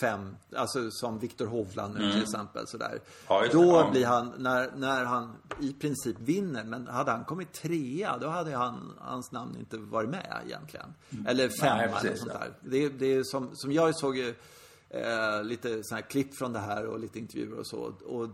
fem, 0.01 0.37
alltså 0.57 0.91
som 0.91 1.19
Viktor 1.19 1.47
Hovland 1.47 1.95
nu 1.95 2.01
mm. 2.01 2.13
till 2.13 2.23
exempel 2.23 2.67
sådär. 2.67 3.01
Ja, 3.29 3.45
då 3.53 3.65
ja. 3.65 3.89
blir 3.91 4.07
han, 4.07 4.33
när, 4.39 4.71
när 4.77 5.05
han 5.05 5.37
i 5.61 5.73
princip 5.73 6.17
vinner, 6.21 6.65
men 6.65 6.87
hade 6.87 7.11
han 7.11 7.25
kommit 7.25 7.53
trea 7.53 8.19
då 8.19 8.29
hade 8.29 8.57
han, 8.57 8.93
hans 9.01 9.33
namn 9.33 9.57
inte 9.59 9.79
varit 9.79 10.11
med 10.11 10.43
egentligen. 10.47 10.95
Mm. 11.11 11.27
Eller 11.27 11.49
femma 11.49 12.01
eller 12.01 12.17
sånt 12.17 12.33
där. 12.33 12.53
Det, 12.61 12.89
det 12.89 13.15
är 13.15 13.23
som, 13.23 13.51
som 13.53 13.73
jag 13.73 13.97
såg 13.97 14.19
eh, 14.19 15.45
lite 15.45 15.69
sådana 15.85 16.03
här 16.03 16.11
klipp 16.11 16.35
från 16.35 16.53
det 16.53 16.59
här 16.59 16.87
och 16.87 17.01
lite 17.01 17.19
intervjuer 17.19 17.59
och 17.59 17.67
så. 17.67 17.93
Och 18.05 18.29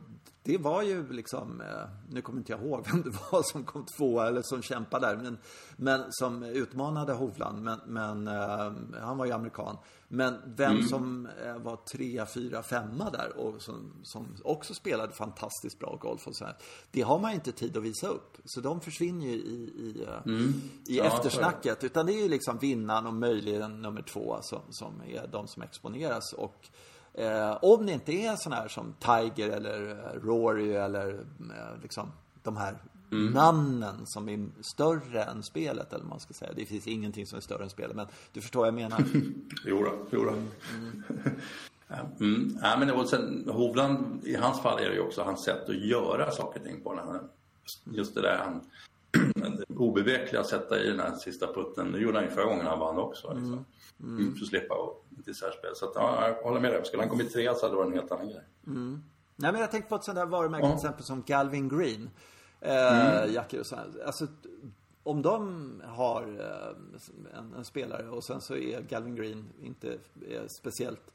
det 0.49 0.59
var 0.59 0.83
ju 0.83 1.13
liksom, 1.13 1.61
eh, 1.61 1.89
nu 2.11 2.23
kommer 2.23 2.39
inte 2.39 2.53
jag 2.53 2.63
ihåg 2.63 2.87
vem 2.93 3.03
det 3.03 3.11
var 3.11 3.43
som 3.43 3.65
kom 3.65 3.85
tvåa 3.85 4.29
eller 4.29 4.43
som 4.43 4.63
kämpade 4.63 5.07
där, 5.07 5.17
men, 5.17 5.39
men 5.77 6.05
som 6.11 6.43
utmanade 6.43 7.13
Hovland. 7.13 7.63
Men, 7.63 7.81
men 7.87 8.29
uh, 8.29 9.01
han 9.01 9.19
var 9.19 9.27
ju 9.27 9.33
amerikan. 9.33 9.77
Men 10.09 10.39
vem 10.57 10.71
mm. 10.71 10.89
som 10.89 11.29
uh, 11.47 11.59
var 11.59 11.77
trea, 11.77 12.27
fyra, 12.27 12.63
femma 12.63 13.11
där 13.11 13.37
och 13.37 13.63
som, 13.63 13.93
som, 14.03 14.37
också 14.45 14.75
spelade 14.75 15.13
fantastiskt 15.13 15.79
bra 15.79 15.99
golf 16.01 16.27
och 16.27 16.37
så 16.37 16.45
här. 16.45 16.57
Det 16.91 17.03
har 17.03 17.19
man 17.19 17.31
ju 17.31 17.35
inte 17.35 17.53
tid 17.53 17.77
att 17.77 17.83
visa 17.83 18.09
upp. 18.09 18.37
Så 18.45 18.61
de 18.61 18.81
försvinner 18.81 19.27
ju 19.27 19.33
i, 19.33 19.73
i, 19.79 20.07
mm. 20.25 20.55
i 20.87 20.97
ja, 20.99 21.05
eftersnacket. 21.05 21.85
Utan 21.85 22.07
det 22.07 22.13
är 22.13 22.23
ju 22.23 22.29
liksom 22.29 22.59
vinnaren 22.59 23.07
och 23.07 23.15
möjligen 23.15 23.83
nummer 23.83 24.03
två 24.03 24.39
som, 24.43 24.63
som 24.71 25.03
är 25.07 25.27
de 25.27 25.49
som 25.49 25.63
exponeras. 25.63 26.33
Och 26.33 26.69
Eh, 27.19 27.59
om 27.63 27.87
det 27.87 27.93
inte 27.93 28.13
är 28.13 28.37
sådana 28.37 28.63
här 28.63 28.69
som 28.69 28.95
Tiger 28.99 29.51
eller 29.51 29.91
eh, 29.91 30.21
Rory 30.21 30.73
eller 30.73 31.09
eh, 31.41 31.83
liksom 31.83 32.13
de 32.43 32.57
här 32.57 32.79
mm. 33.13 33.33
namnen 33.33 34.07
som 34.07 34.29
är 34.29 34.49
större 34.75 35.23
än 35.23 35.43
spelet 35.43 35.93
eller 35.93 36.05
vad 36.05 36.11
man 36.11 36.21
ska 36.21 36.35
säga. 36.35 36.53
Det 36.57 36.67
finns 36.67 36.87
ingenting 36.87 37.27
som 37.27 37.37
är 37.37 37.41
större 37.41 37.63
än 37.63 37.71
spelet 37.71 37.97
men 37.97 38.07
du 38.33 38.41
förstår 38.41 38.61
vad 38.61 38.69
jag 38.69 38.75
menar. 38.75 39.05
jo 39.65 39.85
då, 39.85 39.93
jo 40.11 40.25
då. 40.25 40.31
Mm. 40.31 41.03
Mm. 42.21 42.59
Ja, 42.63 42.77
men 42.79 42.91
och 42.91 43.09
sen, 43.09 43.49
Hovland, 43.53 44.25
i 44.25 44.37
hans 44.37 44.61
fall 44.61 44.79
är 44.79 44.89
det 44.89 44.95
ju 44.95 45.01
också 45.01 45.23
hans 45.23 45.45
sätt 45.45 45.69
att 45.69 45.77
göra 45.77 46.31
saker 46.31 46.61
och 46.61 46.67
ting 46.67 46.81
på. 46.81 46.95
Den 46.95 47.19
just 47.85 48.15
det 48.15 48.21
där 48.21 48.37
han 48.45 48.61
obevekliga 49.77 50.45
sätta 50.45 50.83
i 50.83 50.91
den 50.91 51.01
här 51.01 51.15
sista 51.17 51.47
putten. 51.47 51.93
Det 51.93 51.99
gjorde 51.99 52.19
han 52.19 52.25
ju 52.25 52.31
förra 52.31 52.45
gången 52.45 52.67
han 52.67 52.79
vann 52.79 52.99
också. 52.99 53.29
Liksom. 53.29 53.53
Mm. 53.53 53.65
Mm. 54.01 54.35
För 54.35 54.43
att 54.43 54.49
slippa 54.49 54.75
dessertspel. 55.09 55.71
Så 55.75 55.85
att, 55.85 55.93
ja, 55.95 56.29
jag 56.29 56.43
håller 56.43 56.61
med 56.61 56.73
dig. 56.73 56.85
Skulle 56.85 57.03
han 57.03 57.11
kommit 57.11 57.33
trea 57.33 57.55
så 57.55 57.67
hade 57.67 57.73
det 57.73 57.77
varit 57.77 57.93
en 57.93 57.99
helt 57.99 58.13
annan 58.13 58.29
grej. 58.29 58.45
Mm. 58.67 59.03
Nej, 59.37 59.53
men 59.53 59.61
jag 59.61 59.71
tänkte 59.71 59.89
på 59.89 59.95
ett 59.95 60.05
sånt 60.05 60.17
där 60.17 60.27
varumärke 60.27 60.67
ja. 60.67 60.71
till 60.71 60.77
exempel 60.77 61.05
som 61.05 61.23
Galvin 61.27 61.69
Green. 61.69 62.11
Eh, 62.61 63.19
mm. 63.19 63.35
Jackor 63.35 63.61
och 63.61 63.67
sådär. 63.67 63.87
Alltså, 64.07 64.27
om 65.03 65.23
de 65.23 65.83
har 65.85 66.23
eh, 66.23 67.39
en, 67.39 67.55
en, 67.55 67.65
spelare 67.65 68.09
och 68.09 68.25
sen 68.25 68.41
så 68.41 68.57
är 68.57 68.81
Galvin 68.81 69.15
Green 69.15 69.45
inte 69.63 69.89
är 70.29 70.47
speciellt 70.61 71.11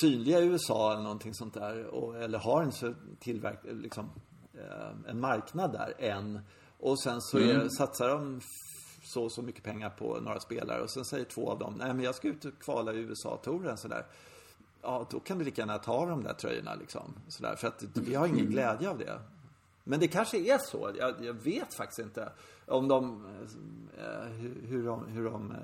synliga 0.00 0.40
i 0.40 0.46
USA 0.46 0.92
eller 0.92 1.02
någonting 1.02 1.34
sånt 1.34 1.54
där. 1.54 1.84
Och, 1.86 2.16
eller 2.16 2.38
har 2.38 2.62
en 2.62 2.72
så 2.72 2.94
tillverk, 3.20 3.58
liksom, 3.62 4.10
eh, 4.54 5.10
en 5.10 5.20
marknad 5.20 5.72
där 5.72 5.94
än. 5.98 6.40
Och 6.78 7.02
sen 7.02 7.20
så 7.20 7.38
är, 7.38 7.54
mm. 7.54 7.70
satsar 7.70 8.08
de 8.08 8.40
så 9.10 9.24
och 9.24 9.32
så 9.32 9.42
mycket 9.42 9.64
pengar 9.64 9.90
på 9.90 10.20
några 10.20 10.40
spelare 10.40 10.82
och 10.82 10.90
sen 10.90 11.04
säger 11.04 11.24
två 11.24 11.50
av 11.50 11.58
dem, 11.58 11.74
nej 11.78 11.94
men 11.94 12.04
jag 12.04 12.14
ska 12.14 12.28
ut 12.28 12.44
och 12.44 12.58
kvala 12.60 12.92
i 12.92 12.98
USA-touren 12.98 13.76
sådär. 13.76 14.06
Ja, 14.82 15.06
då 15.10 15.20
kan 15.20 15.38
du 15.38 15.44
lika 15.44 15.62
gärna 15.62 15.78
ta 15.78 16.06
de 16.06 16.22
där 16.22 16.32
tröjorna 16.32 16.74
liksom. 16.74 17.14
Sådär, 17.28 17.56
för 17.56 17.68
att 17.68 17.84
vi 17.94 18.14
har 18.14 18.26
ingen 18.26 18.46
glädje 18.46 18.90
av 18.90 18.98
det. 18.98 19.20
Men 19.84 20.00
det 20.00 20.08
kanske 20.08 20.38
är 20.38 20.58
så. 20.58 20.90
Jag, 20.98 21.14
jag 21.24 21.34
vet 21.34 21.74
faktiskt 21.74 21.98
inte 21.98 22.32
om 22.66 22.88
de, 22.88 23.26
eh, 23.98 24.28
hur, 24.66 24.86
de, 24.86 25.06
hur 25.06 25.24
de 25.24 25.50
eh, 25.50 25.56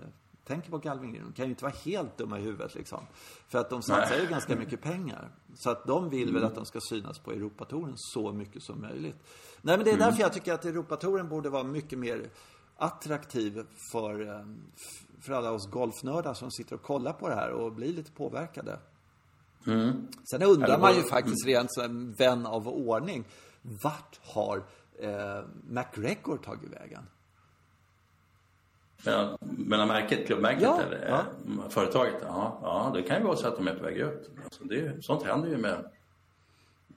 tänker 0.44 0.70
på 0.70 0.78
Galvin 0.78 1.20
De 1.24 1.32
kan 1.32 1.44
ju 1.44 1.50
inte 1.50 1.64
vara 1.64 1.74
helt 1.84 2.18
dumma 2.18 2.38
i 2.38 2.42
huvudet 2.42 2.74
liksom. 2.74 3.06
För 3.48 3.58
att 3.58 3.70
de 3.70 3.82
satsar 3.82 4.16
ju 4.16 4.26
ganska 4.26 4.56
mycket 4.56 4.82
pengar. 4.82 5.30
Så 5.54 5.70
att 5.70 5.86
de 5.86 6.10
vill 6.10 6.32
väl 6.32 6.44
att 6.44 6.54
de 6.54 6.64
ska 6.64 6.80
synas 6.80 7.18
på 7.18 7.32
Europatouren 7.32 7.94
så 7.96 8.32
mycket 8.32 8.62
som 8.62 8.80
möjligt. 8.80 9.16
Nej 9.62 9.76
men 9.76 9.84
det 9.84 9.90
är 9.90 9.98
därför 9.98 10.20
jag 10.20 10.32
tycker 10.32 10.52
att 10.52 10.64
Europatouren 10.64 11.28
borde 11.28 11.48
vara 11.48 11.62
mycket 11.62 11.98
mer 11.98 12.30
attraktiv 12.76 13.62
för, 13.92 14.28
eh, 14.28 14.44
för 15.20 15.32
alla 15.32 15.50
oss 15.50 15.70
golfnördar 15.70 16.34
som 16.34 16.50
sitter 16.50 16.74
och 16.74 16.82
kollar 16.82 17.12
på 17.12 17.28
det 17.28 17.34
här 17.34 17.50
och 17.50 17.72
blir 17.72 17.92
lite 17.92 18.12
påverkade. 18.12 18.78
Mm. 19.66 20.08
Sen 20.30 20.42
undrar 20.42 20.78
man 20.78 20.94
ju 20.94 21.02
faktiskt 21.02 21.46
rent 21.46 21.74
som 21.74 22.12
vän 22.12 22.46
av 22.46 22.68
ordning. 22.68 23.24
Vart 23.62 24.20
har 24.22 24.62
eh, 24.98 25.44
McGregor 25.68 26.36
tagit 26.36 26.72
vägen? 26.72 27.06
Ja, 29.04 29.38
menar 29.40 29.86
märket, 29.86 30.26
klubbmärket 30.26 30.62
ja, 30.62 30.82
eller 30.82 31.08
ja. 31.08 31.18
Eh, 31.18 31.68
företaget? 31.68 32.14
Ja, 32.22 32.58
ja, 32.62 32.90
det 32.94 33.02
kan 33.02 33.18
ju 33.18 33.24
vara 33.24 33.36
så 33.36 33.48
att 33.48 33.56
de 33.56 33.68
är 33.68 33.74
på 33.74 33.82
väg 33.82 33.96
ut. 33.96 34.30
Alltså 34.44 34.64
det, 34.64 35.04
sånt 35.04 35.22
händer 35.22 35.48
ju 35.48 35.56
med, 35.56 35.90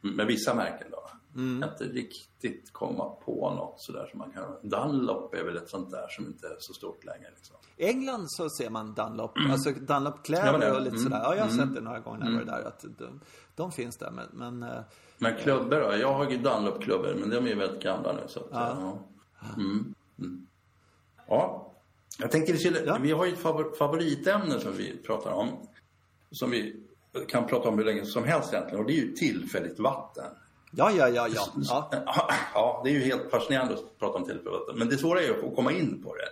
med 0.02 0.26
vissa 0.26 0.56
märken. 0.56 0.88
Då. 0.92 1.10
Mm. 1.36 1.70
Inte 1.70 1.84
riktigt 1.84 2.74
komma 2.74 3.10
på 3.10 3.54
något 3.54 3.82
sådär 3.82 4.08
som 4.12 4.20
man 4.20 4.32
kan... 4.32 4.70
Dunlop 4.70 5.34
är 5.34 5.44
väl 5.44 5.58
ett 5.58 5.70
sånt 5.70 5.92
där 5.92 6.08
som 6.10 6.26
inte 6.26 6.48
är 6.48 6.56
så 6.60 6.74
stort 6.74 7.06
längre. 7.06 7.30
Liksom. 7.36 7.56
I 7.78 7.86
England 7.86 8.26
så 8.32 8.50
ser 8.50 8.70
man 8.70 8.94
Dunlop, 8.94 9.38
mm. 9.38 9.52
alltså 9.52 9.72
Dunlop-kläder 9.72 10.68
ja, 10.68 10.76
och 10.76 10.82
lite 10.82 10.96
mm. 10.96 11.04
sådär. 11.04 11.20
Ja, 11.24 11.36
jag 11.36 11.44
har 11.44 11.52
mm. 11.52 11.66
sett 11.66 11.76
det 11.76 11.82
några 11.82 12.00
gånger 12.00 12.20
när 12.20 12.32
mm. 12.32 12.46
där. 12.46 12.64
Att 12.68 12.86
de, 12.98 13.20
de, 13.56 13.72
finns 13.72 13.98
där, 13.98 14.12
men... 14.12 14.28
Men, 14.34 14.64
eh, 14.64 14.82
men 15.18 15.38
klubbor 15.38 15.80
då? 15.80 15.98
Jag 15.98 16.14
har 16.14 16.30
ju 16.30 16.38
Dunlop-klubbor, 16.38 17.16
men 17.20 17.30
de 17.30 17.38
är 17.38 17.50
ju 17.50 17.56
väldigt 17.56 17.84
gamla 17.84 18.14
nu. 18.14 18.22
Så 18.28 18.40
att, 18.40 18.48
ja. 18.52 18.78
Ja. 19.40 19.48
Mm. 19.58 19.96
Mm. 20.20 20.48
ja. 21.28 21.74
Jag 22.20 22.32
tänkte, 22.32 22.54
ja. 22.86 22.98
vi 23.02 23.12
har 23.12 23.26
ju 23.26 23.34
ett 23.34 23.78
favoritämne 23.78 24.60
som 24.60 24.74
vi 24.78 24.98
pratar 24.98 25.32
om. 25.32 25.50
Som 26.32 26.52
vi 26.52 26.84
kan 27.28 27.48
prata 27.48 27.70
om 27.70 27.78
hur 27.78 27.86
länge 27.86 28.06
som 28.06 28.24
helst 28.24 28.54
egentligen. 28.54 28.80
Och 28.80 28.88
det 28.88 28.94
är 28.94 29.02
ju 29.02 29.12
tillfälligt 29.12 29.80
vatten. 29.80 30.32
Ja, 30.72 30.92
ja, 30.92 31.10
ja, 31.10 31.28
ja. 31.28 31.48
Ja, 31.56 31.90
ja 32.54 32.82
det 32.84 32.90
är 32.90 32.94
ju 32.94 33.00
helt 33.00 33.32
fascinerande 33.32 33.74
att 33.74 34.00
prata 34.00 34.18
om 34.18 34.26
tillfället. 34.26 34.62
Men 34.76 34.90
det 34.90 34.98
svåra 34.98 35.22
är 35.22 35.26
ju 35.26 35.48
att 35.48 35.56
komma 35.56 35.72
in 35.72 36.04
på 36.04 36.16
det. 36.16 36.30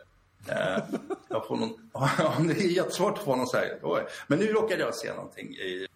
Eh, 0.54 0.84
jag 1.30 1.47
får 1.47 1.58
någon, 1.58 2.47
det 2.47 2.54
är 2.54 2.67
jättesvårt 2.67 3.17
att 3.17 3.23
få 3.23 3.36
någon 3.36 3.47
så 3.47 3.58
här, 3.58 3.80
Men 4.28 4.39
nu 4.39 4.45
råkade 4.45 4.82
jag 4.82 4.95
se 4.95 5.13
någonting 5.13 5.50
i, 5.50 5.88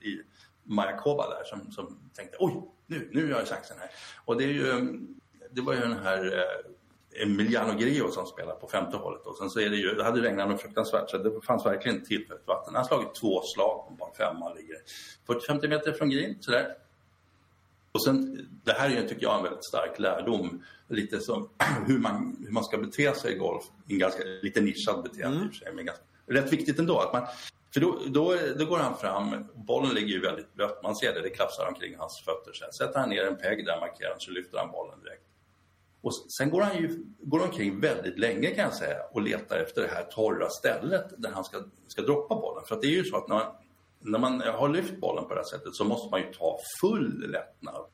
i 0.00 0.20
Majakova 0.62 1.28
där 1.28 1.44
som, 1.44 1.72
som 1.72 2.10
tänkte 2.14 2.36
oj, 2.40 2.62
nu, 2.86 3.10
nu 3.12 3.32
har 3.32 3.38
jag 3.38 3.48
chansen 3.48 3.76
här. 3.80 3.90
Och 4.24 4.36
det 4.36 4.44
är 4.44 4.48
ju, 4.48 4.98
det 5.50 5.60
var 5.60 5.74
ju 5.74 5.80
den 5.80 5.98
här 6.02 6.38
eh, 6.38 7.22
Emiliano 7.22 7.78
Grillo 7.78 8.10
som 8.10 8.26
spelar 8.26 8.54
på 8.54 8.68
femte 8.68 8.96
hålet 8.96 9.26
och 9.26 9.36
sen 9.36 9.50
så 9.50 9.60
är 9.60 9.70
det 9.70 9.76
ju, 9.76 9.94
det 9.94 10.04
hade 10.04 10.20
regnat 10.20 10.48
något 10.48 10.60
fruktansvärt 10.60 11.10
så 11.10 11.18
det 11.18 11.40
fanns 11.40 11.66
verkligen 11.66 12.04
tillfälligt 12.04 12.46
vatten. 12.46 12.74
Han 12.74 12.82
har 12.82 12.88
slagit 12.88 13.14
två 13.14 13.42
slag 13.42 13.98
på 13.98 14.06
en 14.06 14.14
femma 14.14 14.54
ligger 14.54 14.76
40-50 15.26 15.68
meter 15.68 15.92
från 15.92 16.10
green 16.10 16.36
sådär. 16.40 16.74
Och 17.94 18.04
sen, 18.04 18.48
det 18.64 18.72
här 18.72 18.90
är, 18.90 19.08
tycker 19.08 19.22
jag, 19.22 19.36
en 19.36 19.42
väldigt 19.42 19.64
stark 19.64 19.98
lärdom. 19.98 20.64
Lite 20.88 21.20
som 21.20 21.50
hur 21.86 21.98
man, 21.98 22.36
hur 22.46 22.52
man 22.52 22.64
ska 22.64 22.78
bete 22.78 23.14
sig 23.14 23.32
i 23.32 23.38
golf. 23.38 23.64
En 23.88 23.98
ganska 23.98 24.22
lite 24.42 24.60
nischad 24.60 25.02
beteende 25.02 25.36
mm. 25.36 25.46
i 25.46 25.48
och 25.48 25.54
för 25.54 25.64
sig. 25.64 25.74
Men 25.74 25.86
ganska, 25.86 26.04
rätt 26.26 26.52
viktigt 26.52 26.78
ändå. 26.78 26.98
Att 26.98 27.12
man, 27.12 27.26
för 27.74 27.80
då, 27.80 27.98
då, 28.06 28.36
då 28.58 28.64
går 28.64 28.78
han 28.78 28.98
fram, 28.98 29.44
bollen 29.54 29.94
ligger 29.94 30.08
ju 30.08 30.20
väldigt 30.20 30.54
blött. 30.54 30.82
Man 30.82 30.96
ser 30.96 31.14
det, 31.14 31.22
det 31.22 31.30
klafsar 31.30 31.66
omkring 31.68 31.96
hans 31.98 32.22
fötter. 32.24 32.52
Sen 32.52 32.72
sätter 32.72 33.00
han 33.00 33.08
ner 33.08 33.26
en 33.26 33.36
peg, 33.36 33.66
där 33.66 33.80
markerar 33.80 34.16
så 34.18 34.30
lyfter 34.30 34.58
han 34.58 34.70
bollen 34.70 35.00
direkt. 35.00 35.22
Och 36.02 36.12
sen 36.38 36.50
går 36.50 36.60
han 36.60 36.76
ju 36.76 37.04
går 37.18 37.42
omkring 37.42 37.80
väldigt 37.80 38.18
länge 38.18 38.50
kan 38.50 38.64
jag 38.64 38.74
säga 38.74 38.98
och 39.12 39.22
letar 39.22 39.58
efter 39.58 39.82
det 39.82 39.88
här 39.88 40.02
torra 40.02 40.48
stället 40.48 41.06
där 41.18 41.30
han 41.30 41.44
ska, 41.44 41.58
ska 41.86 42.02
droppa 42.02 42.34
bollen. 42.34 42.64
För 42.66 42.74
att 42.74 42.82
det 42.82 42.86
är 42.86 42.96
ju 42.96 43.04
så 43.04 43.16
att 43.16 43.28
när 43.28 43.46
när 44.04 44.18
man 44.18 44.40
har 44.40 44.68
lyft 44.68 45.00
bollen 45.00 45.24
på 45.24 45.34
det 45.34 45.40
här 45.40 45.58
sättet 45.58 45.74
så 45.74 45.84
måste 45.84 46.10
man 46.10 46.20
ju 46.20 46.32
ta 46.32 46.58
full 46.80 47.30
lättnad. 47.30 47.84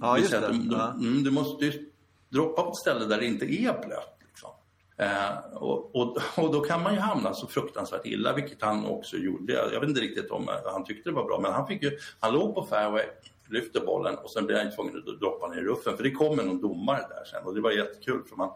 Ja, 0.00 0.18
just 0.18 0.30
det. 0.30 0.40
Du, 0.40 0.74
ja. 0.74 0.94
du, 0.98 1.22
du 1.22 1.30
måste 1.30 1.64
ju 1.64 1.90
droppa 2.28 2.62
på 2.62 2.68
ett 2.68 2.76
ställe 2.76 3.04
där 3.04 3.18
det 3.18 3.26
inte 3.26 3.44
är 3.44 3.86
blött. 3.86 4.18
Liksom. 4.26 4.50
Eh, 4.96 5.54
och, 5.54 5.96
och, 5.96 6.18
och, 6.36 6.52
då 6.52 6.60
kan 6.60 6.82
man 6.82 6.94
ju 6.94 7.00
hamna 7.00 7.34
så 7.34 7.46
fruktansvärt 7.46 8.06
illa, 8.06 8.32
vilket 8.32 8.62
han 8.62 8.86
också 8.86 9.16
gjorde. 9.16 9.52
Jag 9.52 9.80
vet 9.80 9.88
inte 9.88 10.00
riktigt 10.00 10.30
om 10.30 10.48
han 10.64 10.84
tyckte 10.84 11.10
det 11.10 11.14
var 11.14 11.24
bra, 11.24 11.40
men 11.40 11.52
han, 11.52 11.66
fick 11.66 11.82
ju, 11.82 11.98
han 12.20 12.34
låg 12.34 12.54
på 12.54 12.66
fairway 12.66 13.04
lyfter 13.48 13.80
bollen 13.80 14.14
och 14.14 14.30
sen 14.30 14.46
blir 14.46 14.56
han 14.56 14.74
tvungen 14.74 14.96
att 14.96 15.20
droppa 15.20 15.48
ner 15.48 15.56
i 15.56 15.64
ruffen. 15.64 15.96
För 15.96 16.04
det 16.04 16.10
kommer 16.10 16.42
någon 16.42 16.60
domare 16.60 17.06
där 17.08 17.24
sen 17.24 17.44
och 17.44 17.54
det 17.54 17.60
var 17.60 17.70
jättekul 17.70 18.24
för 18.28 18.36
man 18.36 18.48
eh, 18.48 18.54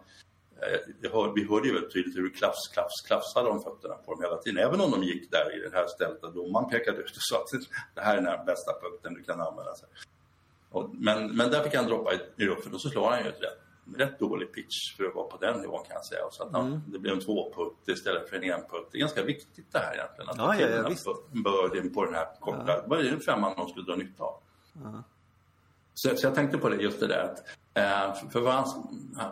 hör, 1.13 1.33
vi 1.35 1.49
hörde 1.49 1.69
ju 1.69 1.75
väldigt 1.75 1.93
tydligt 1.93 2.17
hur 2.17 2.23
det 2.23 2.31
klafs, 2.31 2.69
klafs, 2.75 3.03
klafsade 3.07 3.49
om 3.49 3.61
fötterna 3.63 3.95
på 3.95 4.13
dem 4.13 4.23
hela 4.23 4.37
tiden. 4.37 4.65
Även 4.67 4.81
om 4.81 4.91
de 4.91 5.03
gick 5.03 5.31
där 5.31 5.57
i 5.57 5.61
det 5.69 5.77
här 5.77 5.87
stället 5.87 6.21
där 6.21 6.31
domaren 6.31 6.71
pekade 6.71 6.99
ut 6.99 7.11
och 7.11 7.23
sa 7.31 7.37
att 7.37 7.51
det 7.95 8.01
här 8.01 8.17
är 8.17 8.23
den 8.23 8.47
bästa 8.47 8.73
punkten 8.83 9.15
du 9.15 9.23
kan 9.23 9.41
använda. 9.41 9.75
Sig. 9.75 9.89
Och, 10.71 10.91
men, 10.95 11.37
men 11.37 11.51
där 11.51 11.63
fick 11.63 11.75
han 11.75 11.87
droppa 11.87 12.13
i, 12.37 12.47
ruffen 12.47 12.75
och 12.75 12.81
så 12.81 12.89
slår 12.89 13.11
han 13.11 13.23
ju 13.23 13.29
ett 13.29 13.43
rätt, 13.43 13.61
rätt 13.97 14.19
dålig 14.19 14.53
pitch 14.53 14.97
för 14.97 15.05
att 15.05 15.15
vara 15.15 15.27
på 15.27 15.37
den 15.37 15.61
nivån 15.61 15.85
kan 15.85 15.95
jag 15.95 16.05
säga. 16.05 16.21
Så 16.31 16.43
att, 16.43 16.55
mm. 16.55 16.81
det 16.87 16.99
blev 16.99 17.15
en 17.15 17.21
tvåputt 17.21 17.89
istället 17.89 18.29
för 18.29 18.37
en 18.37 18.53
enputt. 18.53 18.89
Det 18.93 18.99
är 18.99 19.01
ganska 19.01 19.23
viktigt 19.23 19.73
det 19.73 19.79
här 19.79 19.95
egentligen. 19.95 20.31
Att 20.31 20.37
ja, 20.37 20.61
ja, 20.61 20.69
ja, 20.69 21.91
på 21.95 22.05
den 22.05 22.15
här 22.15 22.27
korta, 22.41 22.65
ja. 22.67 22.85
vad 22.87 23.01
är 23.01 23.11
det 23.11 23.21
femman 23.21 23.55
de 23.57 23.69
skulle 23.69 23.87
dra 23.87 23.97
nytta 23.97 24.25
av? 24.25 24.43
Så, 25.95 26.17
så, 26.17 26.27
jag 26.27 26.35
tänkte 26.35 26.59
på 26.59 26.69
det, 26.69 26.77
just 26.77 27.01
det 27.01 27.07
där 27.07 27.25
att 27.25 27.39
eh, 27.75 28.31
för 28.31 28.47
han, 28.51 28.65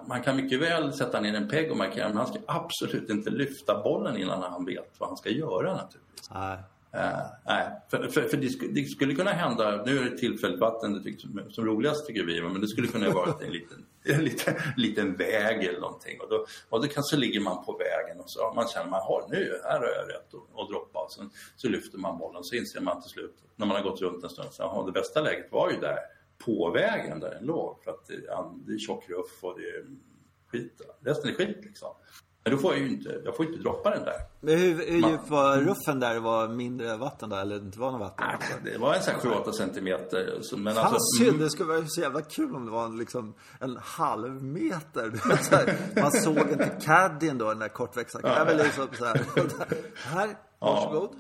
man 0.07 0.23
kan 0.23 0.37
mycket 0.37 0.61
väl 0.61 0.93
sätta 0.93 1.21
ner 1.21 1.35
en 1.35 1.49
pegg 1.49 1.71
och 1.71 1.77
markera 1.77 2.09
men 2.09 2.17
han 2.17 2.27
ska 2.27 2.39
absolut 2.47 3.11
inte 3.11 3.31
lyfta 3.31 3.83
bollen 3.83 4.17
innan 4.17 4.43
han 4.43 4.65
vet 4.65 4.95
vad 4.99 5.09
han 5.09 5.17
ska 5.17 5.31
göra 5.31 5.73
naturligtvis. 5.73 6.31
Nej. 6.35 6.59
Uh, 6.95 7.27
nej, 7.47 7.67
för, 7.91 8.09
för, 8.09 8.23
för 8.23 8.37
det, 8.37 8.49
skulle, 8.49 8.73
det, 8.73 8.85
skulle 8.85 9.15
kunna 9.15 9.31
hända, 9.31 9.83
nu 9.87 9.99
är 9.99 10.05
det 10.05 10.19
tillfälligt 10.19 10.61
vatten 10.61 10.93
det 10.93 11.03
tycker, 11.03 11.21
som, 11.21 11.43
som 11.51 11.65
roligast 11.65 12.07
tycker 12.07 12.25
vi, 12.25 12.43
men 12.43 12.61
det 12.61 12.69
skulle 12.69 12.89
kunna 12.89 13.11
vara 13.11 13.35
en 13.41 13.53
liten, 13.53 13.87
en 14.05 14.25
liten, 14.25 14.55
liten 14.77 15.17
väg 15.17 15.65
eller 15.65 15.81
någonting. 15.81 16.21
Och 16.21 16.29
då, 16.31 16.47
och 16.69 16.83
då 16.83 16.89
kanske 16.89 17.17
ligger 17.17 17.41
man 17.41 17.65
på 17.65 17.73
vägen 17.73 18.21
och 18.21 18.31
så 18.31 18.53
man 18.55 18.69
känner 18.69 18.91
man 18.91 19.01
har 19.01 19.27
nu, 19.31 19.61
här 19.65 19.79
har 19.79 19.87
jag 19.87 20.09
rätt 20.09 20.35
att, 20.35 20.61
att 20.61 20.69
droppa. 20.69 20.99
Och 20.99 21.13
sen 21.13 21.31
så 21.57 21.69
lyfter 21.69 21.99
man 21.99 22.19
bollen 22.19 22.45
så 22.45 22.57
inser 22.57 22.81
man 22.81 23.03
till 23.03 23.11
slut, 23.11 23.37
när 23.57 23.67
man 23.67 23.77
har 23.77 23.83
gått 23.83 24.01
runt 24.01 24.25
en 24.25 24.31
stund, 24.31 24.49
att 24.59 24.87
det 24.87 24.93
bästa 24.93 25.21
läget 25.21 25.53
var 25.53 25.71
ju 25.71 25.77
där 25.81 25.99
på 26.45 26.71
vägen 26.71 27.21
där 27.21 27.31
den 27.31 27.45
låg. 27.45 27.85
För 27.85 27.91
att 27.91 28.07
det, 28.07 28.15
det 28.67 28.73
är 28.73 28.79
tjock 28.79 29.09
ruff 29.09 29.45
och 29.45 29.61
det 29.61 29.67
är 29.67 29.85
skit. 30.51 30.81
Resten 31.01 31.31
är 31.31 31.35
skit 31.35 31.59
liksom. 31.63 31.95
Men 32.49 32.57
då 32.57 32.63
får 32.63 32.73
jag 32.73 32.83
ju 32.83 32.89
inte, 32.89 33.21
jag 33.25 33.37
får 33.37 33.47
inte 33.47 33.59
droppa 33.59 33.91
den 33.91 34.05
där. 34.05 34.15
Men 34.41 34.59
hur, 34.59 34.75
hur 34.75 35.11
djup 35.11 35.29
var 35.29 35.57
ruffen 35.57 36.01
där? 36.01 36.15
Det 36.15 36.21
var 36.21 36.49
mindre 36.49 36.97
vatten 36.97 37.31
där 37.31 37.41
eller 37.41 37.57
inte 37.57 37.79
var 37.79 37.91
något 37.91 38.01
vatten? 38.01 38.27
Nej, 38.29 38.73
det 38.73 38.79
var 38.79 38.95
en 38.95 39.03
sån 39.03 39.15
7-8 39.15 39.53
centimeter. 39.53 40.41
Men 40.57 40.75
Fan 40.75 40.85
alltså, 40.85 40.99
synd, 41.19 41.29
mm. 41.29 41.41
det 41.41 41.51
skulle 41.51 41.69
vara 41.69 41.87
så 41.87 42.01
jävla 42.01 42.23
kul 42.23 42.55
om 42.55 42.65
det 42.65 42.71
var 42.71 42.99
liksom 42.99 43.35
en 43.61 43.77
halv 43.83 44.43
meter. 44.43 45.21
man 46.01 46.13
såg 46.13 46.39
inte 46.39 46.79
caddien 46.85 47.39
då, 47.39 47.49
den 47.49 47.59
där 47.59 47.69
kortväxta. 47.69 48.21
Ja. 48.23 48.45
Liksom 48.53 48.89
så 48.93 49.05
här, 49.05 49.21
här, 49.95 50.37
varsågod. 50.59 51.11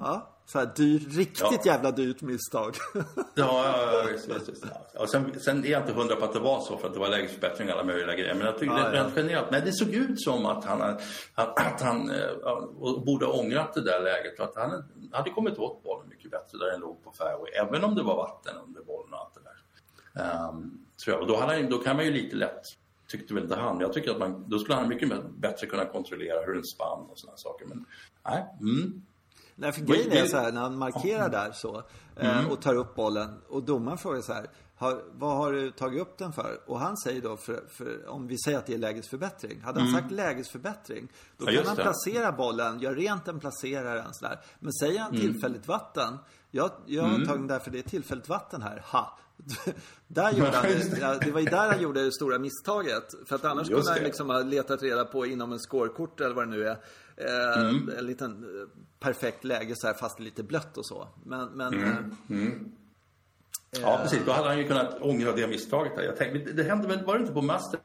Ja. 0.00 0.35
Så 0.46 0.58
här 0.58 0.70
dyr, 0.76 0.98
riktigt 0.98 1.40
ja. 1.40 1.60
jävla 1.64 1.90
dyrt 1.90 2.22
misstag. 2.22 2.76
ja, 2.94 3.02
ja, 3.34 3.92
ja, 3.92 4.04
visst, 4.12 4.28
visst, 4.28 4.48
visst. 4.48 4.64
Ja. 4.94 5.06
Sen, 5.06 5.40
sen 5.40 5.64
är 5.64 5.68
jag 5.68 5.82
inte 5.82 5.92
hundra 5.92 6.16
på 6.16 6.24
att 6.24 6.32
det 6.32 6.40
var 6.40 6.60
så 6.60 6.76
för 6.76 6.88
att 6.88 6.94
det 6.94 7.00
var 7.00 7.08
lägesförbättring 7.08 7.68
och 7.68 7.74
alla 7.74 7.84
möjliga 7.84 8.16
grejer. 8.16 8.34
Men 8.34 8.46
jag 8.46 8.58
tycker 8.58 8.78
ja, 8.78 8.88
det, 8.88 8.96
ja. 8.96 9.10
generellt, 9.16 9.50
nej 9.50 9.62
det 9.64 9.72
såg 9.72 9.88
ut 9.88 10.22
som 10.22 10.46
att 10.46 10.64
han, 10.64 10.82
att, 10.82 11.02
att 11.34 11.80
han 11.80 12.10
uh, 12.10 13.04
borde 13.04 13.26
ha 13.26 13.32
ångrat 13.32 13.74
det 13.74 13.82
där 13.82 14.00
läget. 14.00 14.36
För 14.36 14.44
att 14.44 14.56
han 14.56 14.84
hade 15.12 15.30
kommit 15.30 15.58
åt 15.58 15.82
bollen 15.82 16.08
mycket 16.08 16.30
bättre 16.30 16.58
där 16.58 16.70
den 16.70 16.80
låg 16.80 17.04
på 17.04 17.12
fairway. 17.12 17.50
Även 17.50 17.84
om 17.84 17.94
det 17.94 18.02
var 18.02 18.16
vatten 18.16 18.56
under 18.66 18.82
bollen 18.82 19.12
och 19.12 19.20
allt 19.20 19.34
det 19.34 19.40
där. 19.40 20.48
Um, 20.48 20.86
tror 21.04 21.14
jag. 21.14 21.22
Och 21.22 21.28
då, 21.28 21.36
hade, 21.36 21.62
då 21.62 21.78
kan 21.78 21.96
man 21.96 22.04
ju 22.04 22.10
lite 22.10 22.36
lätt 22.36 22.62
tyckte 23.08 23.34
väl 23.34 23.42
inte 23.42 23.56
han. 23.56 23.80
Jag 23.80 23.92
tycker 23.92 24.10
att 24.10 24.18
man, 24.18 24.44
då 24.48 24.58
skulle 24.58 24.74
han 24.74 24.88
mycket 24.88 25.24
bättre 25.36 25.66
kunna 25.66 25.84
kontrollera 25.84 26.46
hur 26.46 26.54
den 26.54 26.64
spann 26.64 27.06
och 27.10 27.18
sådana 27.18 27.36
saker. 27.36 27.66
Men 27.66 27.84
nej, 28.24 28.46
mm. 28.60 29.02
Nej, 29.58 29.72
för 29.72 29.80
grejen 29.80 30.12
är 30.12 30.26
så 30.26 30.36
här, 30.36 30.52
när 30.52 30.60
han 30.60 30.78
markerar 30.78 31.28
där 31.28 31.52
så 31.52 31.82
eh, 32.16 32.38
mm. 32.38 32.50
och 32.50 32.62
tar 32.62 32.74
upp 32.74 32.94
bollen 32.94 33.28
och 33.48 33.62
domaren 33.62 33.98
frågar 33.98 34.20
så 34.20 34.32
här, 34.32 34.46
har, 34.76 35.02
vad 35.12 35.36
har 35.36 35.52
du 35.52 35.70
tagit 35.70 36.00
upp 36.00 36.18
den 36.18 36.32
för? 36.32 36.60
Och 36.66 36.80
han 36.80 36.96
säger 36.96 37.22
då, 37.22 37.36
för, 37.36 37.64
för, 37.68 38.08
om 38.08 38.26
vi 38.26 38.38
säger 38.38 38.58
att 38.58 38.66
det 38.66 38.74
är 38.74 38.78
lägesförbättring. 38.78 39.60
Hade 39.60 39.80
han 39.80 39.88
mm. 39.88 40.00
sagt 40.00 40.12
lägesförbättring, 40.12 41.08
då 41.36 41.46
ja, 41.50 41.52
kan 41.52 41.66
han 41.66 41.76
placera 41.76 42.32
bollen, 42.32 42.80
göra 42.80 42.94
rent 42.94 43.24
den, 43.24 43.40
placera 43.40 43.94
den 43.94 44.14
sådär. 44.14 44.40
Men 44.58 44.72
säger 44.72 45.00
han 45.00 45.10
mm. 45.10 45.20
tillfälligt 45.20 45.68
vatten, 45.68 46.18
jag, 46.50 46.70
jag 46.86 47.02
har 47.02 47.14
mm. 47.14 47.26
tagit 47.26 47.48
därför 47.48 47.70
det 47.70 47.78
är 47.78 47.82
tillfälligt 47.82 48.28
vatten 48.28 48.62
här, 48.62 48.82
ha! 48.86 49.18
där 50.08 50.32
gjorde 50.32 50.56
han, 50.56 50.66
det, 50.66 51.18
det 51.24 51.30
var 51.30 51.40
ju 51.40 51.46
där 51.46 51.72
han 51.72 51.82
gjorde 51.82 52.04
det 52.04 52.12
stora 52.12 52.38
misstaget. 52.38 53.14
För 53.26 53.36
att 53.36 53.44
annars 53.44 53.68
kunde 53.68 53.90
han 53.90 54.02
liksom 54.02 54.30
ha 54.30 54.42
letat 54.42 54.82
reda 54.82 55.04
på 55.04 55.26
inom 55.26 55.52
en 55.52 55.58
scorekort 55.58 56.20
eller 56.20 56.34
vad 56.34 56.46
det 56.46 56.50
nu 56.50 56.66
är. 56.68 56.76
Eh, 57.16 57.60
mm. 57.60 57.90
En 57.98 58.06
liten 58.06 58.32
eh, 58.32 58.68
perfekt 59.00 59.44
läge 59.44 59.76
så 59.76 59.86
här 59.86 59.94
fast 59.94 60.20
lite 60.20 60.42
blött 60.42 60.78
och 60.78 60.86
så. 60.86 61.08
Men, 61.24 61.48
men 61.48 61.74
mm. 61.74 61.90
Eh, 61.90 61.98
mm. 62.30 62.72
Ja, 63.70 63.98
precis. 64.02 64.20
Då 64.26 64.32
hade 64.32 64.48
han 64.48 64.58
ju 64.58 64.68
kunnat 64.68 65.00
ångra 65.00 65.32
det 65.32 65.46
misstaget. 65.46 65.96
Där. 65.96 66.02
Jag 66.02 66.16
tänkte, 66.16 66.52
det 66.52 66.62
hände 66.62 66.88
väl, 66.88 67.04
var 67.04 67.14
det 67.14 67.20
inte 67.20 67.32
på 67.32 67.42
Masters 67.42 67.80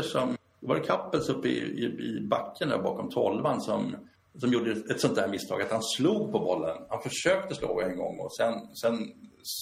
som, 0.00 0.36
var 0.60 0.74
det 0.74 0.80
Kappels 0.80 1.28
uppe 1.28 1.48
i, 1.48 1.58
i, 1.58 1.84
i 1.84 2.26
backen 2.30 2.68
där 2.68 2.78
bakom 2.78 3.10
tolvan 3.10 3.60
som, 3.60 3.96
som 4.40 4.52
gjorde 4.52 4.70
ett 4.70 5.00
sånt 5.00 5.14
där 5.14 5.28
misstag 5.28 5.62
att 5.62 5.70
han 5.70 5.82
slog 5.82 6.32
på 6.32 6.38
bollen. 6.38 6.76
Han 6.88 7.02
försökte 7.02 7.54
slå 7.54 7.80
en 7.80 7.96
gång 7.96 8.18
och 8.18 8.32
sen, 8.32 8.54
sen, 8.76 9.12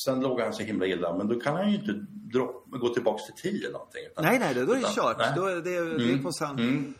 sen 0.05 0.21
låg 0.21 0.41
han 0.41 0.53
så 0.53 0.63
himla 0.63 0.87
illa. 0.87 1.17
Men 1.17 1.29
då 1.29 1.41
kan 1.41 1.57
han 1.57 1.71
ju 1.71 1.77
inte 1.77 1.93
drop, 2.33 2.65
gå 2.67 2.89
tillbaks 2.89 3.23
till 3.27 3.53
10 3.53 3.61
eller 3.61 3.73
någonting. 3.73 4.03
Utan, 4.11 4.25
nej, 4.25 4.39
nej, 4.39 4.55
då 4.55 4.73
är 4.73 4.77
det 4.77 4.95
kört. 4.95 5.37
Då 5.37 5.47
är 5.47 5.55
det, 5.55 5.61
det 5.61 5.77
är 5.77 6.11
mm. 6.11 6.23
på 6.23 6.33
sen. 6.33 6.59
Mm. 6.59 6.95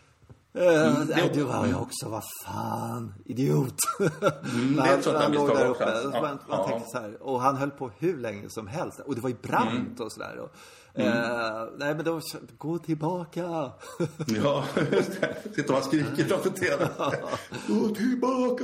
Uh, 0.55 1.05
nej, 1.09 1.31
du 1.33 1.43
var 1.43 1.67
ju 1.67 1.75
också, 1.75 2.09
vad 2.09 2.23
fan, 2.45 3.13
idiot. 3.25 3.75
Mm, 4.53 4.75
det 4.75 4.81
är 4.81 4.97
ett 4.97 5.03
sånt 5.03 5.19
där 5.19 5.29
misstag 5.29 5.57
där 5.57 5.67
uppe. 5.67 5.83
Ja, 6.13 6.21
man, 6.21 6.21
man 6.21 6.39
ja. 6.59 6.67
tänkte 6.67 6.89
så 6.89 6.97
här, 6.97 7.23
och 7.23 7.41
han 7.41 7.57
höll 7.57 7.71
på 7.71 7.91
hur 7.99 8.17
länge 8.17 8.49
som 8.49 8.67
helst. 8.67 8.99
Och 8.99 9.15
det 9.15 9.21
var 9.21 9.29
ju 9.29 9.35
brant 9.35 9.71
mm. 9.71 9.95
och 9.99 10.11
sådär. 10.11 10.49
Mm. 10.93 11.07
uh, 11.07 11.69
nej 11.77 11.95
men 11.95 12.05
då, 12.05 12.21
gå 12.57 12.77
tillbaka. 12.77 13.41
ja, 14.43 14.65
just 14.91 15.21
det. 15.21 15.35
Sitter 15.55 15.77
och 15.77 15.83
skriker 15.83 16.23
framför 16.23 16.49
tvn. 16.49 16.87
gå 17.67 17.95
tillbaka. 17.95 18.63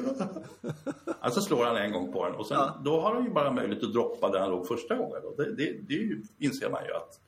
Alltså 1.19 1.41
slår 1.41 1.65
han 1.65 1.77
en 1.77 1.91
gång 1.91 2.13
på 2.13 2.25
den 2.25 2.35
och 2.35 2.47
sen, 2.47 2.57
ja. 2.57 2.81
då 2.83 3.01
har 3.01 3.15
han 3.15 3.23
ju 3.23 3.29
bara 3.29 3.51
möjlighet 3.51 3.83
att 3.83 3.93
droppa 3.93 4.29
där 4.29 4.39
han 4.39 4.49
låg 4.49 4.67
första 4.67 4.95
gången. 4.95 5.21
Det, 5.37 5.55
det, 5.55 5.87
det 5.87 5.93
ju, 5.93 6.23
inser 6.39 6.69
man 6.69 6.85
ju 6.85 6.93
att 6.93 7.19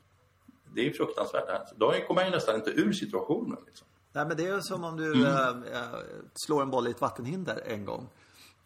det 0.75 0.87
är 0.87 0.93
fruktansvärt. 0.93 1.77
Då 1.77 1.93
kommer 2.07 2.21
han 2.21 2.31
ju 2.31 2.35
nästan 2.35 2.55
inte 2.55 2.71
ur 2.71 2.93
situationen. 2.93 3.57
Liksom. 3.65 3.87
Nej, 4.11 4.25
men 4.25 4.37
det 4.37 4.47
är 4.47 4.59
som 4.59 4.83
om 4.83 4.97
du 4.97 5.13
mm. 5.13 5.63
äh, 5.63 5.79
slår 6.45 6.61
en 6.61 6.69
boll 6.69 6.87
i 6.87 6.91
ett 6.91 7.01
vattenhinder 7.01 7.61
en 7.65 7.85
gång. 7.85 8.09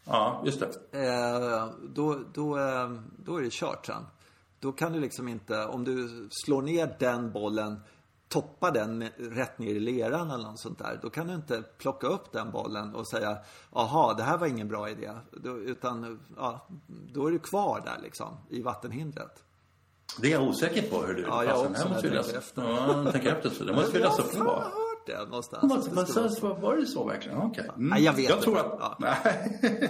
Ja, 0.05 0.41
just 0.45 0.59
det. 0.59 0.99
Äh, 0.99 1.67
då, 1.83 2.19
då, 2.33 2.57
då 3.25 3.37
är 3.37 3.41
det 3.41 3.53
kört 3.53 3.85
sen. 3.85 4.05
Då 4.59 4.71
kan 4.71 4.93
du 4.93 4.99
liksom 4.99 5.27
inte, 5.27 5.65
om 5.65 5.83
du 5.83 6.27
slår 6.31 6.61
ner 6.61 6.95
den 6.99 7.31
bollen, 7.31 7.79
toppar 8.27 8.71
den 8.71 9.03
rätt 9.17 9.59
ner 9.59 9.75
i 9.75 9.79
leran 9.79 10.31
eller 10.31 10.43
något 10.43 10.59
sånt 10.59 10.79
där. 10.79 10.99
Då 11.01 11.09
kan 11.09 11.27
du 11.27 11.33
inte 11.33 11.63
plocka 11.77 12.07
upp 12.07 12.31
den 12.31 12.51
bollen 12.51 12.95
och 12.95 13.07
säga, 13.07 13.37
aha, 13.71 14.13
det 14.13 14.23
här 14.23 14.37
var 14.37 14.47
ingen 14.47 14.67
bra 14.67 14.89
idé. 14.89 15.11
Då, 15.31 15.57
utan, 15.57 16.19
ja, 16.37 16.67
då 16.87 17.27
är 17.27 17.31
du 17.31 17.39
kvar 17.39 17.81
där 17.85 18.03
liksom, 18.03 18.37
i 18.49 18.61
vattenhindret. 18.61 19.43
Det 20.21 20.27
är 20.27 20.31
jag 20.31 20.43
osäker 20.43 20.89
på 20.89 21.01
hur 21.05 21.13
du 21.13 21.21
ja, 21.21 21.43
jag 21.43 21.57
också, 21.57 21.69
måste 21.69 22.07
jag 22.07 22.23
tänker 22.23 22.37
efter. 22.37 22.61
Ja, 22.61 23.11
tänker 23.11 23.35
efter. 23.35 23.49
Så 23.49 23.63
det 23.63 23.73
måste 23.73 23.91
vi 23.91 23.99
läsa 23.99 24.23
på 24.23 24.63
det 25.05 25.25
någonstans. 25.25 25.91
Men, 25.91 26.05
så, 26.05 26.29
så, 26.29 26.53
var 26.53 26.75
det 26.75 26.85
så 26.85 27.07
verkligen? 27.07 27.37
Okej. 27.37 27.49
Okay. 27.49 27.75
Mm. 27.75 27.89
Nej, 27.89 28.03
jag 28.03 28.13
vet 28.13 28.29
Jag 28.29 28.41
tror 28.41 28.59
att... 28.59 28.75
Ja. 28.79 28.97
Nej. 28.99 29.59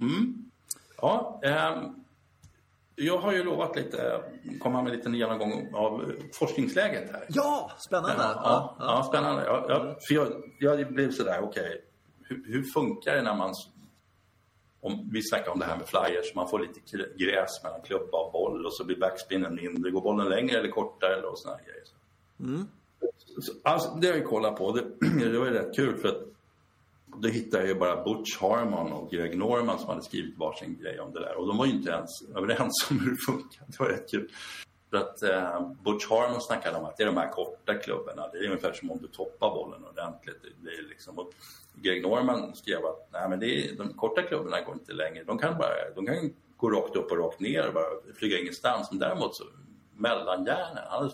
mm. 0.00 0.50
Ja, 0.96 1.40
ähm, 1.44 2.02
jag 2.96 3.18
har 3.18 3.32
ju 3.32 3.44
lovat 3.44 3.76
lite, 3.76 4.22
komma 4.60 4.82
med 4.82 4.92
lite 4.92 5.10
genomgång 5.10 5.74
av 5.74 6.12
forskningsläget 6.32 7.12
här. 7.12 7.24
Ja, 7.28 7.72
spännande. 7.78 8.14
Ja, 8.18 8.32
ja, 8.44 8.76
ja. 8.78 8.84
ja 8.84 9.02
spännande. 9.02 9.44
Ja, 9.44 9.96
för 10.08 10.14
jag, 10.14 10.32
jag 10.58 10.92
blev 10.92 11.10
sådär, 11.10 11.40
okej, 11.42 11.62
okay, 11.62 11.80
hur, 12.22 12.44
hur, 12.46 12.62
funkar 12.62 13.14
det 13.14 13.22
när 13.22 13.34
man 13.34 13.54
om, 14.80 15.08
vi 15.12 15.22
snackade 15.22 15.50
om 15.50 15.58
det 15.58 15.64
här 15.64 15.76
med 15.76 15.86
flyers, 15.86 16.34
man 16.34 16.48
får 16.48 16.58
lite 16.58 16.80
gräs 17.16 17.62
mellan 17.64 17.82
klubba 17.82 18.18
och 18.18 18.32
boll 18.32 18.66
och 18.66 18.74
så 18.74 18.84
blir 18.84 18.96
backspinnen 18.96 19.54
mindre. 19.54 19.90
Går 19.90 20.00
bollen 20.00 20.28
längre 20.28 20.58
eller 20.58 20.70
kortare 20.70 21.22
och 21.22 21.38
sådana 21.38 21.58
grejer. 21.62 21.84
Mm. 22.40 22.68
Alltså, 23.62 23.94
det 24.00 24.08
har 24.08 24.14
jag 24.14 24.26
kollat 24.26 24.56
på. 24.56 24.72
Det, 24.72 24.84
det 25.32 25.38
var 25.38 25.46
rätt 25.46 25.76
kul 25.76 25.96
för 25.96 26.08
att 26.08 26.22
då 27.16 27.28
hittade 27.28 27.62
jag 27.62 27.68
ju 27.68 27.74
bara 27.74 28.04
Butch 28.04 28.38
Harmon 28.40 28.92
och 28.92 29.10
Greg 29.10 29.38
Norman 29.38 29.78
som 29.78 29.88
hade 29.88 30.02
skrivit 30.02 30.38
varsin 30.38 30.78
grej 30.80 31.00
om 31.00 31.12
det 31.12 31.20
där. 31.20 31.38
Och 31.38 31.46
de 31.46 31.56
var 31.58 31.66
ju 31.66 31.72
inte 31.72 31.90
ens 31.90 32.22
överens 32.36 32.86
om 32.90 33.00
hur 33.00 33.10
det 33.10 33.16
funkar. 33.26 33.64
Det 33.66 33.80
var 33.80 33.86
rätt 33.86 34.10
kul. 34.10 34.28
För 34.90 34.96
att 34.96 35.22
eh, 35.22 35.70
Butch 35.84 36.08
Harmon 36.10 36.40
snackade 36.40 36.78
om 36.78 36.84
att 36.84 36.96
det 36.96 37.02
är 37.02 37.06
de 37.06 37.16
här 37.16 37.30
korta 37.30 37.74
klubborna. 37.74 38.28
Det 38.32 38.38
är 38.38 38.44
ungefär 38.44 38.72
som 38.72 38.90
om 38.90 38.98
du 38.98 39.08
toppar 39.08 39.50
bollen 39.50 39.84
ordentligt. 39.84 40.42
Det 40.42 40.70
är 40.70 40.88
liksom, 40.88 41.18
och 41.18 41.32
Greg 41.74 42.02
Norman 42.02 42.54
skrev 42.54 42.86
att 42.86 43.08
Nej, 43.12 43.28
men 43.28 43.40
det 43.40 43.46
är, 43.46 43.76
de 43.76 43.94
korta 43.94 44.22
klubborna 44.22 44.60
går 44.60 44.74
inte 44.74 44.92
längre. 44.92 45.24
De 45.24 45.38
kan, 45.38 45.58
bara, 45.58 45.68
de 45.94 46.06
kan 46.06 46.32
gå 46.56 46.70
rakt 46.70 46.96
upp 46.96 47.10
och 47.10 47.18
rakt 47.18 47.40
ner 47.40 47.68
och 47.68 47.74
bara 47.74 48.14
flyga 48.14 48.38
ingenstans. 48.38 48.90
Men 48.90 48.98
däremot 48.98 49.36
så 49.36 49.44
mellanjärnen, 49.96 50.84
Han 50.90 51.10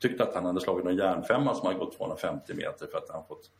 tyckte 0.00 0.22
att 0.22 0.34
han 0.34 0.44
hade 0.44 0.60
slagit 0.60 0.84
någon 0.84 0.96
järnfemma 0.96 1.54
som 1.54 1.66
hade 1.66 1.78
gått 1.78 1.96
250 1.96 2.54
meter 2.54 2.86
för 2.86 2.98
att 2.98 3.10
han 3.10 3.24
fått 3.24 3.50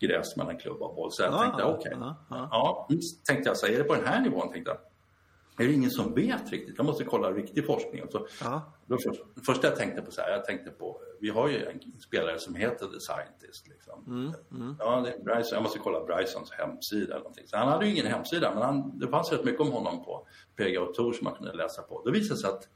gräs 0.00 0.36
mellan 0.36 0.58
klubba 0.58 0.86
och 0.86 0.94
boll. 0.94 1.12
Så 1.12 1.22
jag 1.22 1.34
ah, 1.34 1.42
tänkte 1.42 1.64
okej. 1.64 1.94
Okay. 1.96 2.08
Ah, 2.08 2.16
ah. 2.28 2.48
Ja, 2.50 2.88
tänkte 3.26 3.50
jag 3.50 3.56
så 3.56 3.66
är 3.66 3.78
det 3.78 3.84
på 3.84 3.94
den 3.94 4.06
här 4.06 4.20
nivån? 4.20 4.52
Tänkte 4.52 4.70
jag 4.70 4.78
är 5.58 5.66
det 5.68 5.72
ingen 5.72 5.90
som 5.90 6.14
vet 6.14 6.52
riktigt. 6.52 6.74
Jag 6.76 6.86
måste 6.86 7.04
kolla 7.04 7.32
riktig 7.32 7.66
forskning. 7.66 8.02
Så 8.10 8.26
ja. 8.40 8.72
då 8.86 8.98
först, 8.98 9.20
första 9.46 9.66
jag 9.66 9.76
tänkte 9.76 10.02
på 10.02 10.10
så 10.10 10.20
här, 10.20 10.30
jag 10.30 10.44
tänkte 10.44 10.70
på, 10.70 11.00
vi 11.20 11.30
har 11.30 11.48
ju 11.48 11.66
en 11.66 11.80
spelare 12.00 12.38
som 12.38 12.54
heter 12.54 12.86
The 12.86 13.00
Scientist. 13.00 13.68
Liksom. 13.68 14.04
Mm, 14.06 14.32
mm. 14.50 14.76
Ja, 14.78 15.00
det 15.00 15.12
är 15.12 15.18
Bryson, 15.18 15.54
jag 15.56 15.62
måste 15.62 15.78
kolla 15.78 16.04
Brysons 16.04 16.50
hemsida 16.50 17.12
eller 17.12 17.18
någonting. 17.18 17.46
Så 17.46 17.56
han 17.56 17.68
hade 17.68 17.86
ju 17.86 17.92
ingen 17.92 18.06
hemsida, 18.06 18.54
men 18.54 18.62
han, 18.62 18.98
det 18.98 19.08
fanns 19.08 19.32
rätt 19.32 19.44
mycket 19.44 19.60
om 19.60 19.72
honom 19.72 20.04
på 20.04 20.26
PGA 20.56 20.80
och 20.80 20.94
Tour 20.94 21.12
som 21.12 21.24
man 21.24 21.34
kunde 21.34 21.52
läsa 21.52 21.82
på. 21.82 22.02
Det 22.04 22.10
visade 22.10 22.40
sig 22.40 22.50
att 22.50 22.68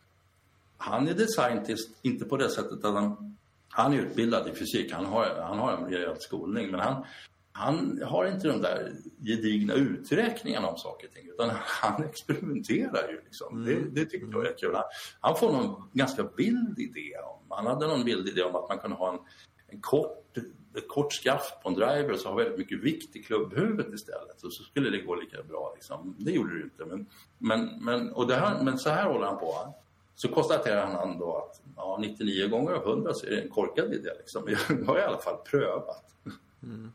han 0.78 1.08
är 1.08 1.14
The 1.14 1.26
Scientist, 1.26 1.90
inte 2.02 2.24
på 2.24 2.36
det 2.36 2.50
sättet 2.50 2.84
att 2.84 2.94
han, 2.94 3.36
han 3.68 3.92
är 3.92 3.98
utbildad 3.98 4.48
i 4.48 4.54
fysik, 4.54 4.92
han 4.92 5.06
har, 5.06 5.40
han 5.42 5.58
har 5.58 5.72
en 5.72 5.84
rejäl 5.84 6.16
skolning, 6.20 6.70
men 6.70 6.80
han, 6.80 7.04
han 7.52 8.02
har 8.04 8.24
inte 8.24 8.48
de 8.48 8.62
där 8.62 8.92
gedigna 9.24 9.74
uträkningarna 9.74 10.68
om 10.68 10.76
saker 10.76 11.08
och 11.08 11.14
ting 11.14 11.28
utan 11.28 11.50
han 11.52 12.04
experimenterar 12.08 13.08
ju. 13.08 13.20
Liksom. 13.24 13.64
Mm. 13.64 13.94
Det, 13.94 14.00
det 14.00 14.10
tycker 14.10 14.28
jag 14.32 14.46
är 14.46 14.58
kul. 14.58 14.74
Han, 14.74 14.84
han, 15.20 15.36
får 15.36 15.52
någon 15.52 15.90
ganska 15.92 16.28
vild 16.36 16.78
idé 16.78 17.16
om, 17.16 17.46
han 17.50 17.66
hade 17.66 17.86
någon 17.86 18.04
vild 18.04 18.28
idé 18.28 18.42
om 18.42 18.56
att 18.56 18.68
man 18.68 18.78
kunde 18.78 18.96
ha 18.96 19.12
en, 19.12 19.18
en 19.66 19.80
kort, 19.80 20.36
ett 20.76 20.88
kort 20.88 21.12
skaft 21.12 21.62
på 21.62 21.68
en 21.68 21.74
driver 21.74 22.12
och 22.12 22.18
så 22.18 22.28
ha 22.28 22.36
väldigt 22.36 22.58
mycket 22.58 22.80
vikt 22.80 23.16
i 23.16 23.22
klubbhuvudet 23.22 23.94
istället. 23.94 24.42
Och 24.42 24.52
så 24.52 24.62
skulle 24.62 24.90
det 24.90 24.98
gå 24.98 25.14
lika 25.14 25.42
bra. 25.42 25.72
Liksom. 25.74 26.16
Det 26.18 26.30
gjorde 26.30 26.58
det 26.58 26.64
inte. 26.64 26.84
Men, 26.84 27.06
men, 27.38 27.84
men, 27.84 28.12
och 28.12 28.30
här, 28.30 28.62
men 28.62 28.78
så 28.78 28.90
här 28.90 29.06
håller 29.06 29.26
han 29.26 29.38
på. 29.38 29.74
Så 30.20 30.28
konstaterar 30.28 30.86
han 30.86 31.18
då 31.18 31.36
att 31.36 31.60
ja, 31.76 31.98
99 32.00 32.48
gånger 32.48 32.72
av 32.72 32.88
100 32.88 33.14
så 33.14 33.26
är 33.26 33.30
det 33.30 33.40
en 33.40 33.50
korkad 33.50 33.94
idé. 33.94 34.10
Liksom. 34.18 34.42
Jag 34.68 34.86
har 34.86 34.98
i 34.98 35.02
alla 35.02 35.18
fall 35.18 35.36
prövat. 35.36 36.14
Mm. 36.62 36.92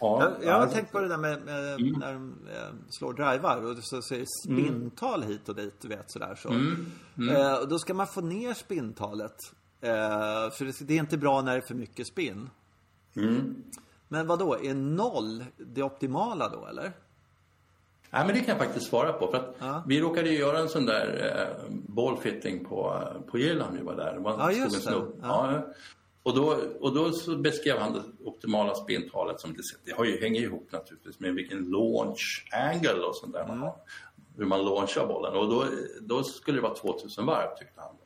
Ja, 0.00 0.22
jag, 0.22 0.44
jag 0.44 0.52
har 0.52 0.60
alltså, 0.60 0.76
tänkt 0.76 0.92
på 0.92 1.00
det 1.00 1.08
där 1.08 1.16
med, 1.16 1.42
med 1.42 1.74
mm. 1.74 1.92
när 1.98 2.12
de 2.12 2.48
eh, 2.52 2.74
slår 2.88 3.12
drivar 3.12 3.64
och 3.64 3.76
så, 3.84 4.02
så 4.02 4.14
är 4.14 4.18
det 4.18 4.26
spintal 4.44 5.22
hit 5.22 5.48
och 5.48 5.54
dit, 5.54 5.74
du 5.80 5.88
vet 5.88 6.12
sådär 6.12 6.34
så. 6.34 6.48
Mm. 6.48 6.86
Mm. 7.18 7.36
Eh, 7.36 7.60
då 7.68 7.78
ska 7.78 7.94
man 7.94 8.06
få 8.06 8.20
ner 8.20 8.54
spintalet. 8.54 9.36
Eh, 9.80 10.50
för 10.50 10.64
det, 10.64 10.86
det, 10.86 10.94
är 10.94 10.98
inte 10.98 11.18
bra 11.18 11.42
när 11.42 11.52
det 11.52 11.58
är 11.58 11.66
för 11.66 11.74
mycket 11.74 12.06
spinn. 12.06 12.50
Mm. 13.16 13.64
Men 14.08 14.26
vad 14.26 14.38
då 14.38 14.58
är 14.58 14.74
noll 14.74 15.44
det 15.56 15.82
optimala 15.82 16.48
då 16.48 16.66
eller? 16.66 16.92
Nej, 18.10 18.26
men 18.26 18.34
det 18.34 18.40
kan 18.40 18.48
jag 18.48 18.58
faktiskt 18.58 18.86
svara 18.86 19.12
på. 19.12 19.26
För 19.26 19.38
att 19.38 19.54
ja. 19.58 19.82
Vi 19.86 20.00
råkade 20.00 20.30
ju 20.30 20.38
göra 20.38 20.58
en 20.58 20.68
sån 20.68 20.86
där 20.86 21.36
eh, 21.36 21.66
ballfitting 21.70 22.64
på, 22.64 23.02
på 23.30 23.38
Irland 23.38 23.76
vi 23.78 23.84
var 23.84 23.96
där. 23.96 24.12
Det 24.14 24.20
var 24.20 24.32
ja, 24.38 24.52
just 24.52 24.88
det. 24.88 24.92
Ja. 24.92 25.06
Ja, 25.22 25.62
och 26.22 26.34
då, 26.34 26.56
och 26.80 26.94
då 26.94 27.12
så 27.12 27.36
beskrev 27.36 27.78
han 27.78 27.92
det 27.92 28.02
optimala 28.24 28.74
spintalet 28.74 29.40
som 29.40 29.52
det, 29.52 29.62
det 29.84 29.92
har 29.92 30.04
ju, 30.04 30.20
hänger 30.20 30.40
ihop 30.40 30.72
naturligtvis 30.72 31.20
med 31.20 31.34
vilken 31.34 31.58
launch 31.58 32.48
angle 32.52 33.02
och 33.02 33.16
sånt 33.16 33.32
där 33.32 33.44
mm. 33.44 33.58
man 33.58 33.66
har. 33.68 33.76
Hur 34.36 34.46
man 34.46 34.64
launchar 34.64 35.06
bollen. 35.06 35.36
Och 35.36 35.48
då, 35.48 35.64
då 36.00 36.22
skulle 36.22 36.58
det 36.58 36.62
vara 36.62 36.74
2000 36.74 37.26
varv 37.26 37.58
tyckte 37.58 37.80
han. 37.80 37.96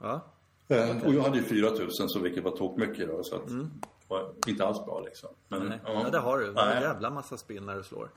Ja. 0.00 0.20
Eh, 0.68 0.96
okay. 0.96 1.08
Och 1.08 1.14
jag 1.14 1.22
hade 1.22 1.36
ju 1.36 1.42
4000 1.42 2.08
så 2.08 2.18
vilket 2.18 2.44
var 2.44 2.50
tok 2.50 2.76
mycket 2.76 3.08
då. 3.08 3.22
Så 3.22 3.36
att 3.36 3.48
mm. 3.48 3.70
det 3.82 4.14
var 4.14 4.32
inte 4.46 4.66
alls 4.66 4.84
bra 4.84 5.00
liksom. 5.00 5.28
Men, 5.48 5.66
Nej. 5.66 5.78
Ja, 5.84 6.08
det 6.12 6.18
har 6.18 6.38
du. 6.38 6.48
En 6.48 6.82
jävla 6.82 7.10
massa 7.10 7.36
spinn 7.36 7.66
när 7.66 7.76
du 7.76 7.82
slår. 7.82 8.08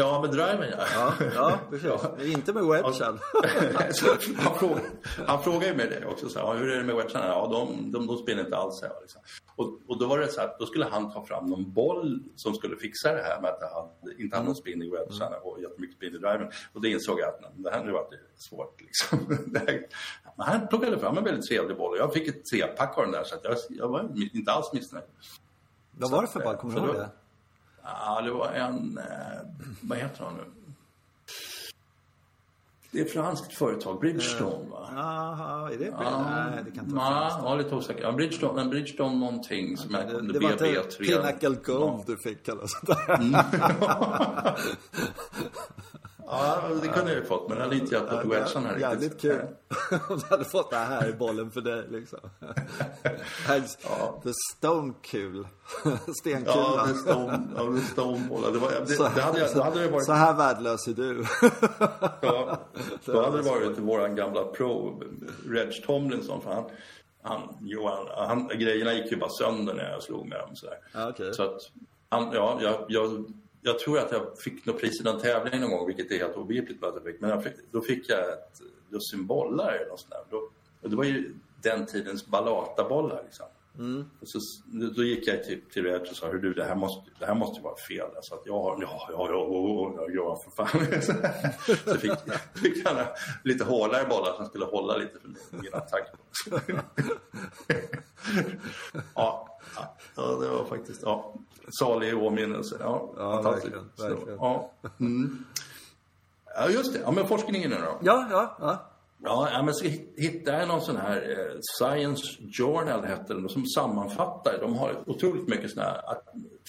Ja, 0.00 0.20
med 0.20 0.30
driven 0.30 0.70
ja. 0.78 0.84
Ja, 0.94 1.26
ja 1.34 1.58
precis. 1.70 1.88
Ja. 1.88 2.24
Inte 2.24 2.52
med 2.52 2.64
wedgen. 2.64 2.92
han, 4.36 4.54
frågar, 4.58 4.82
han 5.26 5.42
frågar 5.42 5.68
ju 5.68 5.74
mig 5.74 5.88
det 5.88 6.06
också. 6.06 6.28
Så 6.28 6.38
här, 6.38 6.58
hur 6.58 6.70
är 6.70 6.76
det 6.76 6.84
med 6.84 6.96
wedgen? 6.96 7.20
Ja, 7.24 7.48
de, 7.52 7.92
de, 7.92 8.06
de 8.06 8.16
spinner 8.16 8.44
inte 8.44 8.56
alls. 8.56 8.82
Här, 8.82 8.92
liksom. 9.00 9.22
och, 9.56 9.80
och 9.88 9.98
då 9.98 10.06
var 10.06 10.18
det 10.18 10.28
så 10.28 10.40
här, 10.40 10.50
då 10.58 10.66
skulle 10.66 10.84
han 10.84 11.12
ta 11.12 11.26
fram 11.26 11.46
någon 11.46 11.72
boll 11.72 12.22
som 12.36 12.54
skulle 12.54 12.76
fixa 12.76 13.12
det 13.12 13.22
här 13.22 13.40
med 13.40 13.50
att 13.50 13.72
han 13.72 13.88
inte 14.18 14.36
hade 14.36 14.46
någon 14.46 14.56
spin 14.56 14.82
i 14.82 14.90
wedgen 14.90 15.22
mm. 15.22 15.42
och 15.42 15.60
jättemycket 15.60 15.96
spin 15.96 16.14
i 16.14 16.18
driven. 16.18 16.50
Och 16.72 16.80
då 16.80 16.88
insåg 16.88 17.20
jag 17.20 17.28
att 17.28 17.40
nej, 17.40 17.50
det 17.56 17.70
här 17.70 17.84
nu 17.84 17.92
var 17.92 18.06
svårt. 18.36 18.80
Liksom. 18.80 19.18
Men 20.36 20.46
han 20.46 20.68
plockade 20.68 20.98
fram 20.98 21.18
en 21.18 21.24
väldigt 21.24 21.46
trevlig 21.46 21.76
boll 21.76 21.92
och 21.92 21.98
jag 21.98 22.12
fick 22.12 22.28
ett 22.28 22.44
trepack 22.44 22.98
av 22.98 23.04
den 23.04 23.12
där 23.12 23.24
så 23.24 23.36
jag, 23.42 23.56
jag 23.68 23.88
var 23.88 24.10
inte 24.34 24.52
alls 24.52 24.72
missnöjd. 24.72 25.04
Vad 25.90 26.10
var 26.10 26.22
det 26.22 26.28
för 26.28 26.40
boll? 26.40 26.56
Kommer 26.56 26.74
du 26.74 26.86
ihåg 26.86 26.96
det? 26.96 27.10
Ja, 27.82 28.20
det 28.20 28.30
var 28.30 28.52
en... 28.52 28.98
Eh, 28.98 29.04
vad 29.80 29.98
heter 29.98 30.24
han 30.24 30.34
nu? 30.34 30.44
Det 32.92 33.00
är 33.00 33.04
ett 33.04 33.12
franskt 33.12 33.54
företag, 33.54 34.00
Bridgestone 34.00 34.70
va? 34.70 34.88
Jaha, 34.94 35.72
är 35.72 35.78
det 35.78 35.84
ja, 35.84 36.26
Nej, 36.30 36.64
det 36.64 36.70
kan 36.70 36.84
inte 36.84 36.96
vara 36.96 37.20
franskt. 37.20 37.40
Ja, 37.44 37.54
lite 37.54 37.74
osäker. 37.74 38.02
Ja, 38.02 38.12
Bridgestone, 38.12 38.64
Bridgestone 38.64 39.16
någonting 39.16 39.76
som 39.76 39.94
okay, 39.94 40.06
är 40.06 40.20
det, 40.20 40.32
det 40.32 40.38
var 40.38 40.52
inte 40.52 40.82
Pinnacle 40.98 41.56
Gold 41.64 41.82
ja. 41.82 42.04
du 42.06 42.16
fick 42.16 42.48
eller 42.48 42.66
sånt 42.66 42.86
där. 42.86 43.14
Mm. 43.14 43.34
Ja, 46.32 46.62
det 46.82 46.88
kunde 46.88 47.10
jag 47.10 47.20
ju 47.20 47.26
fått, 47.26 47.48
men 47.48 47.58
jag 47.58 47.74
litar 47.74 47.96
jag 47.96 48.22
på 48.22 48.28
Wedgson 48.28 48.64
här 48.64 48.78
Jävligt 48.78 49.20
kul. 49.20 49.40
Om 50.08 50.18
du 50.18 50.26
hade 50.30 50.44
fått 50.44 50.70
det 50.70 50.76
här 50.76 51.08
i 51.08 51.12
bollen 51.12 51.50
för 51.50 51.60
dig 51.60 51.84
liksom. 51.90 52.18
ja. 53.82 54.20
The 54.22 54.32
Stone 54.52 54.94
Kul. 55.02 55.46
Stenkula. 56.20 56.54
Ja, 56.54 56.86
The 56.86 56.94
Stone, 56.94 57.48
ja, 57.56 57.72
the 57.76 57.80
stone 57.80 58.52
det, 58.52 58.58
var, 58.58 58.80
det, 58.80 58.86
så, 58.86 59.02
det, 59.02 59.08
hade 59.08 59.40
jag, 59.40 59.54
det 59.54 59.62
hade 59.62 59.88
varit... 59.88 60.04
så 60.04 60.12
här 60.12 60.34
värdelös 60.34 60.88
är 60.88 60.92
du. 60.92 61.24
ja, 62.20 62.60
då 63.04 63.22
hade 63.22 63.36
det 63.36 63.50
varit 63.50 63.78
våran 63.78 64.16
gamla 64.16 64.44
pro, 64.44 65.02
Reg 65.48 65.84
Tomlinson. 65.84 66.42
För 66.42 66.52
han, 66.52 66.64
han, 67.22 67.56
Johan, 67.60 68.06
han, 68.16 68.48
grejerna 68.48 68.92
gick 68.92 69.12
ju 69.12 69.16
bara 69.16 69.30
sönder 69.30 69.74
när 69.74 69.90
jag 69.90 70.02
slog 70.02 70.28
med 70.28 70.38
dem. 70.38 70.56
Så, 70.56 70.66
okay. 71.10 71.32
så 71.32 71.42
att, 71.42 71.60
han, 72.08 72.30
ja, 72.32 72.58
jag, 72.62 72.84
jag 72.88 73.24
jag 73.62 73.78
tror 73.78 73.98
att 73.98 74.12
jag 74.12 74.38
fick 74.38 74.66
något 74.66 74.80
pris 74.80 75.00
i 75.00 75.04
någon 75.04 75.20
tävling 75.20 75.60
någon 75.60 75.70
gång, 75.70 75.86
vilket 75.86 76.10
är 76.10 76.18
helt 76.18 76.36
obegripligt 76.36 76.84
att 76.84 76.94
jag 76.94 77.04
fick. 77.04 77.20
Men 77.20 77.30
jag 77.30 77.44
fick, 77.44 77.52
då 77.70 77.80
fick 77.80 78.08
jag 78.08 78.18
ett 78.18 78.60
dussin 78.90 79.26
bollar 79.26 79.72
eller 79.72 79.88
något 79.88 80.00
sånt 80.00 80.12
där. 80.12 80.22
Då, 80.30 80.50
det 80.88 80.96
var 80.96 81.04
ju 81.04 81.34
den 81.62 81.86
tidens 81.86 82.26
Balata-bollar 82.26 83.22
liksom. 83.24 83.46
Mm. 83.78 84.10
Så, 84.22 84.38
då 84.96 85.04
gick 85.04 85.28
jag 85.28 85.44
till, 85.44 85.60
till 85.72 85.84
Red 85.84 86.00
och 86.00 86.16
sa, 86.16 86.28
hur 86.28 86.38
du 86.38 86.54
det 86.54 86.64
här 86.64 86.74
måste, 86.74 87.10
det 87.18 87.26
här 87.26 87.34
måste 87.34 87.62
vara 87.62 87.76
fel. 87.76 88.06
Så 88.22 88.34
att 88.34 88.42
jag 88.44 88.62
har, 88.62 88.82
ja, 88.82 89.08
ja, 89.12 89.28
ja, 89.96 90.06
ja, 90.08 90.36
för 90.36 90.50
fan. 90.50 90.86
så 91.84 91.94
fick, 91.94 92.12
fick 92.54 92.86
han 92.86 93.06
lite 93.44 93.64
hårdare 93.64 94.06
bollar 94.08 94.36
som 94.36 94.46
skulle 94.46 94.64
hålla 94.64 94.96
lite 94.96 95.18
för 95.20 95.56
min 95.56 95.74
attack. 95.74 96.12
ja, 99.14 99.58
ja, 100.16 100.22
det 100.40 100.48
var 100.48 100.64
faktiskt, 100.64 101.02
ja 101.02 101.34
salig 101.72 102.18
åminnelse. 102.18 102.76
Ja, 102.80 103.12
ja 103.16 103.42
verkligen. 103.42 103.90
verkligen. 103.98 104.38
ja. 104.38 104.72
Mm. 105.00 105.44
ja, 106.54 106.68
just 106.68 106.92
det. 106.92 107.00
Ja, 107.00 107.10
men 107.10 107.28
forskningen 107.28 107.70
nu 107.70 107.76
då? 107.76 107.98
Ja, 108.02 108.26
ja, 108.30 108.56
ja. 108.60 108.86
Ja, 109.22 109.62
men 109.64 109.74
så 109.74 109.84
hittade 110.16 110.58
jag 110.58 110.68
någon 110.68 110.80
sån 110.80 110.96
här 110.96 111.16
eh, 111.16 111.58
Science 111.78 112.22
Journal 112.52 113.04
hette 113.04 113.34
den, 113.34 113.48
som 113.48 113.66
sammanfattar. 113.66 114.58
De 114.60 114.76
har 114.76 115.04
otroligt 115.06 115.48
mycket 115.48 115.70
såna 115.70 115.84
här 115.84 116.00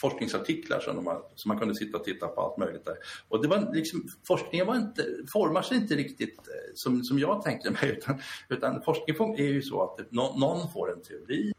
forskningsartiklar 0.02 0.80
som, 0.80 0.96
de 0.96 1.08
har, 1.08 1.22
som 1.36 1.50
man 1.50 1.60
kunde 1.60 1.76
sitta 1.76 1.98
och 1.98 2.04
titta 2.04 2.28
på 2.28 2.42
allt 2.42 2.58
möjligt 2.58 2.86
där. 2.86 2.96
Och 3.28 3.42
det 3.42 3.48
var 3.48 3.74
liksom, 3.74 4.08
forskningen 4.28 4.68
var 4.68 4.76
inte, 4.76 5.06
formar 5.34 5.62
sig 5.62 5.78
inte 5.78 5.96
riktigt 5.96 6.38
eh, 6.38 6.72
som, 6.74 7.04
som 7.04 7.20
jag 7.20 7.42
tänkte 7.42 7.72
mig 7.72 7.90
utan, 7.98 8.22
utan 8.50 8.82
forskning 8.82 9.36
är 9.36 9.52
ju 9.52 9.62
så 9.62 9.84
att 9.84 10.12
no, 10.12 10.40
någon 10.40 10.72
får 10.72 10.92
en 10.92 11.02
teori 11.02 11.52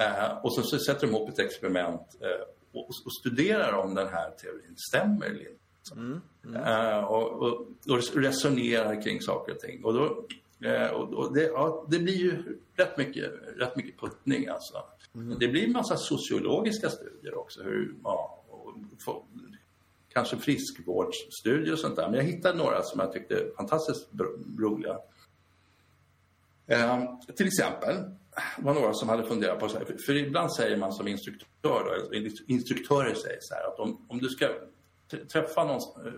Eh, 0.00 0.38
och 0.42 0.54
så, 0.54 0.62
så 0.62 0.78
sätter 0.78 1.06
de 1.06 1.12
ihop 1.12 1.28
ett 1.28 1.38
experiment 1.38 2.16
eh, 2.20 2.46
och, 2.72 2.88
och, 2.88 3.12
studerar 3.20 3.72
om 3.72 3.94
den 3.94 4.08
här 4.08 4.30
teorin 4.30 4.76
stämmer 4.76 5.26
eller 5.26 5.40
inte. 5.40 5.59
Mm, 5.92 6.20
mm. 6.44 6.62
Eh, 6.62 7.04
och, 7.04 7.42
och, 7.42 7.66
och, 7.88 8.14
resonerar 8.14 9.02
kring 9.02 9.20
saker 9.20 9.52
och 9.52 9.60
ting. 9.60 9.84
Och, 9.84 9.94
då, 9.94 10.26
eh, 10.68 10.86
och, 10.86 11.34
det, 11.34 11.42
ja, 11.42 11.86
det 11.90 11.98
blir 11.98 12.16
ju 12.16 12.58
rätt 12.76 12.96
mycket, 12.98 13.32
rätt 13.56 13.76
mycket 13.76 14.00
puttning 14.00 14.48
alltså. 14.48 14.82
Mm. 15.14 15.38
Det 15.38 15.48
blir 15.48 15.64
en 15.64 15.72
massa 15.72 15.96
sociologiska 15.96 16.90
studier 16.90 17.38
också. 17.38 17.62
Hur, 17.62 17.94
ja, 18.04 18.44
kanske 20.12 20.36
friskvårdsstudier 20.36 21.72
och 21.72 21.78
sånt 21.78 21.96
där. 21.96 22.08
Men 22.08 22.14
jag 22.14 22.24
hittade 22.24 22.58
några 22.58 22.82
som 22.82 23.00
jag 23.00 23.12
tyckte 23.12 23.34
var 23.34 23.56
fantastiskt 23.56 24.08
roliga. 24.58 24.98
Eh, 26.66 27.02
till 27.36 27.46
exempel 27.46 27.96
var 28.58 28.74
några 28.74 28.94
som 28.94 29.08
hade 29.08 29.24
funderat 29.24 29.60
på 29.60 29.68
så 29.68 29.78
här, 29.78 29.84
för, 29.84 29.96
för 30.06 30.16
ibland 30.16 30.52
säger 30.52 30.76
man 30.76 30.92
som 30.92 31.08
instruktör, 31.08 31.48
då, 31.62 32.14
instruktörer 32.46 33.14
säger 33.14 33.38
så 33.40 33.54
här 33.54 33.68
att 33.68 33.78
om, 33.78 34.06
om 34.08 34.18
du 34.18 34.28
ska 34.28 34.48
träffa 35.32 35.64
någonstans, 35.64 36.06
eh, 36.06 36.12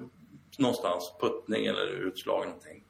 någonstans 0.59 1.13
puttning 1.21 1.67
eller 1.67 1.87
utslag 1.87 2.45
någonting, 2.45 2.85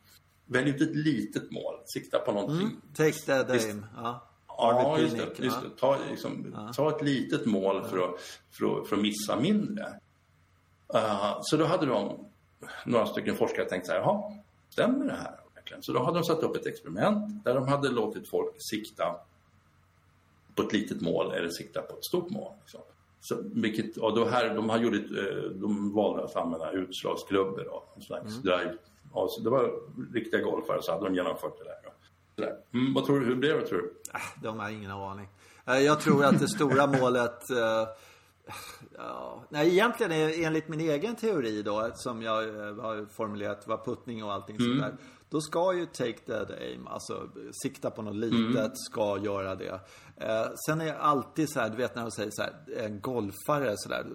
välj 0.47 0.71
ut 0.71 0.81
ett 0.81 0.97
litet 0.97 1.51
mål, 1.51 1.75
sikta 1.85 2.19
på 2.19 2.33
någonting. 2.33 2.69
Mm, 2.69 2.81
take 2.95 3.13
that 3.13 3.51
aim. 3.51 3.87
Ja. 3.97 4.29
Ja, 4.49 4.99
just 4.99 5.17
det. 5.17 5.45
Just 5.45 5.63
det. 5.63 5.69
Ta, 5.79 5.99
liksom, 6.11 6.53
ja. 6.55 6.73
ta 6.73 6.97
ett 6.97 7.03
litet 7.03 7.47
mål 7.47 7.85
för 7.85 7.99
att, 7.99 8.21
för 8.51 8.81
att, 8.81 8.89
för 8.89 8.97
att 8.97 9.03
missa 9.03 9.37
mindre. 9.37 9.87
Uh, 10.95 11.39
så 11.43 11.57
då 11.57 11.65
hade 11.65 11.87
de, 11.87 12.27
några 12.87 13.07
stycken 13.07 13.37
forskare 13.37 13.69
tänkt 13.69 13.87
så 13.87 13.93
här, 13.93 13.99
jaha, 13.99 14.33
stämmer 14.71 15.05
det 15.05 15.13
här? 15.13 15.43
Så 15.81 15.93
då 15.93 16.03
hade 16.03 16.19
de 16.19 16.25
satt 16.25 16.43
upp 16.43 16.57
ett 16.57 16.67
experiment 16.67 17.45
där 17.45 17.55
de 17.55 17.69
hade 17.69 17.89
låtit 17.89 18.29
folk 18.29 18.55
sikta 18.59 19.17
på 20.55 20.63
ett 20.63 20.73
litet 20.73 21.01
mål 21.01 21.33
eller 21.33 21.49
sikta 21.49 21.83
på 21.83 21.97
ett 21.97 22.05
stort 22.05 22.31
mål. 22.31 22.53
Liksom. 22.61 22.81
Så, 23.25 23.37
vilket, 23.55 23.97
och 23.97 24.17
då 24.17 24.25
här, 24.25 24.55
de, 24.55 24.71
har 24.71 24.79
gjort, 24.79 24.95
eh, 24.95 25.51
de 25.55 25.93
valde 25.95 26.25
att 26.25 26.37
använda 26.37 26.71
utslagsklubbor, 26.71 27.65
då, 27.65 27.85
en 27.97 28.03
slags 28.03 28.31
mm. 28.31 28.43
drive. 28.43 28.77
Och 29.13 29.31
så 29.31 29.41
det 29.41 29.51
var 29.51 29.73
riktiga 30.13 30.41
golfare, 30.41 30.83
så 30.83 30.93
hade 30.93 31.05
de 31.05 31.15
genomfört 31.15 31.59
det 31.59 31.65
där. 31.65 32.57
Mm, 32.75 32.95
vad 32.95 33.05
tror 33.07 33.21
du, 33.21 33.27
hur 33.27 33.35
blev 33.35 33.61
det 33.61 33.67
tror 33.67 33.79
du? 33.79 33.95
Äh, 34.15 34.43
de 34.43 34.59
har 34.59 34.71
ingen 34.71 34.91
aning. 34.91 35.29
Eh, 35.67 35.79
jag 35.79 36.01
tror 36.01 36.25
att 36.25 36.41
det 36.41 36.49
stora 36.49 36.87
målet 37.01 37.51
uh, 37.51 37.89
Ja, 38.97 39.45
nej, 39.49 39.69
egentligen 39.69 40.13
enligt 40.45 40.69
min 40.69 40.81
egen 40.81 41.17
teori 41.17 41.63
då, 41.63 41.91
som 41.95 42.23
jag 42.23 42.35
har 42.83 43.07
formulerat, 43.13 43.67
var 43.67 43.85
puttning 43.85 44.25
och 44.25 44.33
allting 44.33 44.57
mm. 44.57 44.81
sånt 44.81 44.95
Då 45.33 45.41
ska 45.41 45.75
ju 45.75 45.87
take 45.87 46.19
that 46.19 46.51
aim, 46.51 46.87
alltså 46.87 47.29
sikta 47.63 47.91
på 47.91 48.03
något 48.03 48.17
litet, 48.17 48.57
mm. 48.57 48.71
ska 48.75 49.19
göra 49.19 49.55
det. 49.55 49.81
Eh, 50.17 50.47
sen 50.67 50.81
är 50.81 50.85
det 50.85 50.99
alltid 50.99 51.51
så 51.51 51.61
här, 51.61 51.71
du 51.71 51.77
vet 51.77 51.95
när 51.95 52.03
de 52.03 52.11
säger 52.11 52.31
så 52.31 52.43
här, 52.43 52.53
en 52.77 53.01
golfare 53.01 53.75
sådär, 53.77 54.07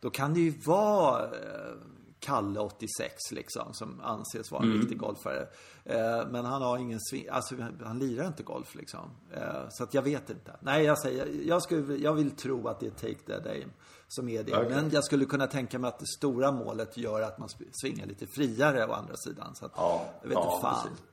då 0.00 0.10
kan 0.10 0.34
det 0.34 0.40
ju 0.40 0.54
vara 0.66 1.24
eh, 1.24 1.74
Kalle 2.20 2.60
86 2.60 3.14
liksom, 3.32 3.74
som 3.74 4.00
anses 4.00 4.50
vara 4.50 4.62
en 4.62 4.68
mm. 4.68 4.80
riktig 4.80 4.98
golfare. 4.98 5.46
Eh, 5.84 6.28
men 6.30 6.44
han 6.44 6.62
har 6.62 6.78
ingen 6.78 7.00
sving, 7.00 7.28
alltså 7.30 7.54
han 7.84 7.98
lirar 7.98 8.26
inte 8.26 8.42
golf 8.42 8.74
liksom. 8.74 9.10
Eh, 9.32 9.68
så 9.70 9.84
att 9.84 9.94
jag 9.94 10.02
vet 10.02 10.30
inte. 10.30 10.56
Nej, 10.60 10.84
jag 10.84 10.98
säger, 10.98 11.28
jag, 11.46 11.62
skulle, 11.62 11.96
jag 11.96 12.14
vill 12.14 12.30
tro 12.30 12.68
att 12.68 12.80
det 12.80 12.86
är 12.86 12.90
Take 12.90 13.38
That 13.38 13.46
Aim 13.46 13.70
som 14.12 14.28
är 14.28 14.42
det. 14.42 14.56
Okay. 14.56 14.68
Men 14.68 14.90
jag 14.90 15.04
skulle 15.04 15.24
kunna 15.24 15.46
tänka 15.46 15.78
mig 15.78 15.88
att 15.88 15.98
det 15.98 16.06
stora 16.06 16.52
målet 16.52 16.96
gör 16.96 17.22
att 17.22 17.38
man 17.38 17.48
svingar 17.72 18.06
lite 18.06 18.26
friare 18.26 18.86
å 18.86 18.92
andra 18.92 19.16
sidan. 19.16 19.54
Så 19.54 19.66
att, 19.66 19.72
ja, 19.76 20.04
jag 20.22 20.28
vet 20.28 20.38
inte 20.38 20.48
fan. 20.62 20.82
Precis. 20.82 21.04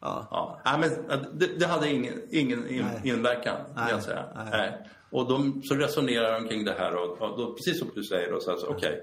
Ja. 0.00 0.26
ja. 0.30 0.60
ja 0.64 0.78
men 0.78 0.90
det, 1.38 1.46
det, 1.58 1.66
hade 1.66 1.90
ingen, 1.90 2.20
ingen 2.30 2.68
in, 2.68 2.86
inverkan, 3.04 3.56
vill 3.66 3.84
jag 3.90 4.02
säga. 4.02 4.24
Nej. 4.34 4.46
Nej. 4.50 4.88
Och 5.10 5.28
de, 5.28 5.62
så 5.62 5.74
resonerar 5.74 6.40
de 6.40 6.48
kring 6.48 6.64
det 6.64 6.74
här 6.78 6.94
och, 6.94 7.22
och 7.22 7.38
då, 7.38 7.52
precis 7.52 7.78
som 7.78 7.90
du 7.94 8.04
säger, 8.04 8.32
då, 8.32 8.40
så 8.40 8.50
alltså, 8.50 8.66
okej. 8.66 8.88
Okay 8.88 9.00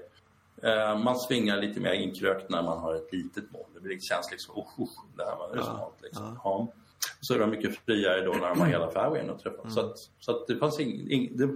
Eh, 0.62 0.98
man 0.98 1.18
svingar 1.18 1.56
lite 1.56 1.80
mer 1.80 1.92
inkrökt 1.92 2.50
när 2.50 2.62
man 2.62 2.78
har 2.78 2.94
ett 2.94 3.12
litet 3.12 3.52
mål. 3.52 3.66
Det 3.82 4.02
känns 4.02 4.30
liksom, 4.30 4.54
oh, 4.54 4.66
oh, 4.76 4.88
det 5.16 5.24
här 5.24 5.36
var 5.36 5.50
ja, 5.56 5.92
liksom. 6.02 6.40
ja. 6.44 6.68
Så 7.20 7.34
är 7.34 7.38
de 7.38 7.50
mycket 7.50 7.78
friare 7.78 8.24
då 8.24 8.32
när 8.32 8.48
de 8.48 8.60
har 8.60 8.66
hela 8.66 8.90
fairwayen 8.90 9.30
att 9.30 9.38
träffa. 9.38 9.60
Mm. 9.60 9.70
Så, 9.70 9.80
att, 9.80 9.98
så 10.18 10.30
att 10.30 10.46
det 10.46 10.56
fanns 10.56 10.80
ing, 10.80 11.10
ing, 11.10 11.36
det, 11.36 11.46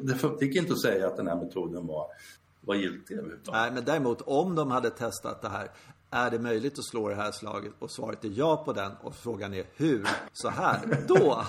det 0.40 0.45
gick 0.47 0.57
inte 0.57 0.72
att 0.72 0.82
säga 0.82 1.07
att 1.07 1.16
den 1.16 1.26
här 1.26 1.36
metoden 1.36 1.86
var, 1.86 2.07
var 2.61 2.74
giltig 2.74 3.18
Nej, 3.53 3.70
men 3.70 3.84
däremot 3.84 4.20
om 4.20 4.55
de 4.55 4.70
hade 4.70 4.90
testat 4.90 5.43
det 5.43 5.49
här. 5.49 5.70
Är 6.14 6.30
det 6.30 6.38
möjligt 6.38 6.78
att 6.78 6.84
slå 6.84 7.09
det 7.09 7.14
här 7.14 7.32
slaget? 7.32 7.72
Och 7.78 7.90
svaret 7.90 8.24
är 8.24 8.32
ja 8.34 8.57
på 8.64 8.72
den. 8.72 8.93
Och 9.03 9.14
frågan 9.14 9.55
är 9.55 9.64
hur? 9.76 10.09
Så 10.32 10.49
här? 10.49 11.05
Då! 11.09 11.45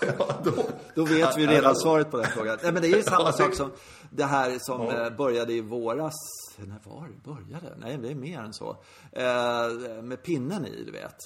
ja, 0.18 0.40
då. 0.44 0.52
då 0.94 1.04
vet 1.04 1.38
vi 1.38 1.46
redan 1.46 1.76
svaret 1.76 2.10
på 2.10 2.16
den 2.16 2.26
frågan. 2.26 2.58
Nej, 2.62 2.72
men 2.72 2.82
det 2.82 2.88
är 2.88 2.96
ju 2.96 3.02
samma 3.02 3.32
sak 3.32 3.54
som 3.54 3.70
det 4.10 4.24
här 4.24 4.56
som 4.58 4.82
ja. 4.82 5.06
Eh, 5.06 5.16
började 5.16 5.52
i 5.52 5.60
våras 5.60 6.14
när 6.58 6.78
var 6.84 7.08
det 7.08 7.30
började? 7.30 7.76
Nej, 7.78 7.98
det 7.98 8.10
är 8.10 8.14
mer 8.14 8.38
än 8.38 8.52
så. 8.52 8.76
Eh, 9.12 10.02
med 10.02 10.22
pinnen 10.22 10.66
i, 10.66 10.84
du 10.84 10.92
vet. 10.92 11.16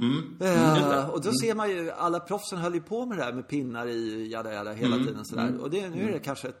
Mm. 0.00 0.36
Eh, 0.40 1.10
och 1.10 1.20
då 1.20 1.32
ser 1.32 1.54
man 1.54 1.70
ju, 1.70 1.90
alla 1.90 2.20
proffsen 2.20 2.58
höll 2.58 2.74
ju 2.74 2.80
på 2.80 3.06
med 3.06 3.18
det 3.18 3.24
här 3.24 3.32
med 3.32 3.48
pinnar 3.48 3.86
i, 3.86 4.30
jada, 4.32 4.52
jada, 4.52 4.72
hela 4.72 4.94
mm. 4.94 5.06
tiden 5.06 5.24
sådär. 5.24 5.48
Mm. 5.48 5.60
Och 5.60 5.70
det, 5.70 5.90
nu 5.90 6.08
är 6.08 6.12
det 6.12 6.18
kanske 6.18 6.52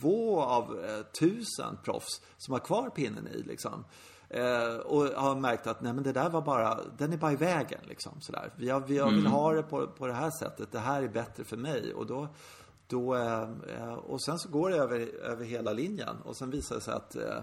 två 0.00 0.42
av 0.42 0.84
eh, 0.84 1.02
tusen 1.20 1.78
proffs 1.84 2.20
som 2.36 2.52
har 2.52 2.60
kvar 2.60 2.90
pinnen 2.90 3.28
i 3.28 3.42
liksom. 3.42 3.84
Eh, 4.28 4.76
och 4.76 5.04
har 5.04 5.40
märkt 5.40 5.66
att 5.66 5.82
nej 5.82 5.92
men 5.92 6.04
det 6.04 6.12
där 6.12 6.30
var 6.30 6.42
bara, 6.42 6.78
den 6.98 7.12
är 7.12 7.16
bara 7.16 7.32
i 7.32 7.36
vägen 7.36 7.80
liksom 7.88 8.12
sådär. 8.20 8.52
Jag, 8.56 8.90
jag 8.90 9.10
vill 9.10 9.18
mm. 9.20 9.32
ha 9.32 9.52
det 9.52 9.62
på, 9.62 9.86
på 9.86 10.06
det 10.06 10.14
här 10.14 10.30
sättet, 10.38 10.72
det 10.72 10.78
här 10.78 11.02
är 11.02 11.08
bättre 11.08 11.44
för 11.44 11.56
mig. 11.56 11.94
Och 11.94 12.06
då 12.06 12.28
då, 12.90 13.16
eh, 13.16 13.92
och 13.92 14.22
sen 14.22 14.38
så 14.38 14.48
går 14.48 14.70
det 14.70 14.76
över, 14.76 14.98
över 15.24 15.44
hela 15.44 15.72
linjen 15.72 16.16
och 16.24 16.36
sen 16.36 16.50
visar 16.50 16.74
det 16.74 16.80
sig 16.80 16.94
att 16.94 17.16
eh, 17.16 17.42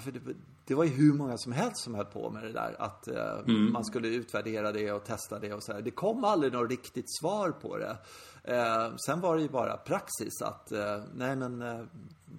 för 0.00 0.12
det, 0.12 0.20
det, 0.64 0.74
var 0.74 0.84
ju 0.84 0.90
hur 0.90 1.12
många 1.12 1.38
som 1.38 1.52
helst 1.52 1.84
som 1.84 1.94
höll 1.94 2.04
på 2.04 2.30
med 2.30 2.42
det 2.42 2.52
där. 2.52 2.76
Att 2.78 3.08
eh, 3.08 3.38
mm. 3.38 3.72
man 3.72 3.84
skulle 3.84 4.08
utvärdera 4.08 4.72
det 4.72 4.92
och 4.92 5.04
testa 5.04 5.38
det 5.38 5.54
och 5.54 5.62
så 5.62 5.72
här. 5.72 5.82
Det 5.82 5.90
kom 5.90 6.24
aldrig 6.24 6.52
något 6.52 6.70
riktigt 6.70 7.16
svar 7.20 7.50
på 7.50 7.78
det. 7.78 7.96
Eh, 8.44 8.94
sen 9.06 9.20
var 9.20 9.36
det 9.36 9.42
ju 9.42 9.48
bara 9.48 9.76
praxis 9.76 10.42
att 10.42 10.72
eh, 10.72 11.02
nej 11.14 11.36
men 11.36 11.62
eh, 11.62 11.80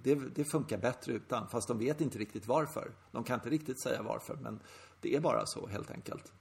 det, 0.04 0.16
det, 0.36 0.44
funkar 0.44 0.78
bättre 0.78 1.14
utan. 1.14 1.48
Fast 1.48 1.68
de 1.68 1.80
vet 1.80 2.02
inte 2.02 2.20
riktigt 2.20 2.48
varför. 2.48 2.91
De 3.12 3.24
kan 3.24 3.36
inte 3.36 3.50
riktigt 3.50 3.84
säga 3.84 4.02
varför 4.02 4.36
men 4.36 4.60
det 5.02 5.16
är 5.16 5.20
bara 5.20 5.46
så 5.46 5.68
helt 5.68 5.91
enkelt. 5.91 6.34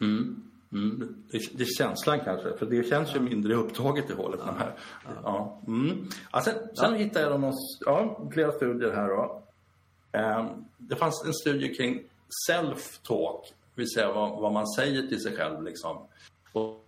Mm. 0.00 0.42
Mm. 0.72 1.24
Det, 1.30 1.38
det, 1.58 1.62
är 1.62 1.78
känslan 1.78 2.20
kanske, 2.24 2.56
för 2.56 2.66
det 2.66 2.88
känns 2.88 3.16
ju 3.16 3.20
mindre 3.20 3.54
upptaget 3.54 4.10
i 4.10 4.12
hålet. 4.12 4.40
Ja. 4.46 4.52
Här. 4.58 4.74
Ja. 5.22 5.60
Mm. 5.66 6.08
Ja, 6.32 6.40
sen 6.40 6.54
sen 6.54 6.92
ja. 6.92 6.96
hittade 6.96 7.30
jag 7.30 7.40
någon, 7.40 7.54
ja, 7.80 8.28
flera 8.32 8.52
studier 8.52 8.92
här. 8.92 9.08
Då. 9.08 9.41
Um, 10.12 10.64
det 10.78 10.96
fanns 10.96 11.24
en 11.24 11.34
studie 11.34 11.74
kring 11.74 12.02
self-talk, 12.48 13.42
det 13.74 13.80
vill 13.80 13.90
säga 13.90 14.12
vad, 14.12 14.40
vad, 14.40 14.52
man 14.52 14.66
säger 14.66 15.02
till 15.02 15.22
sig 15.22 15.36
själv. 15.36 15.62
Liksom. 15.62 15.96
Och, 16.52 16.84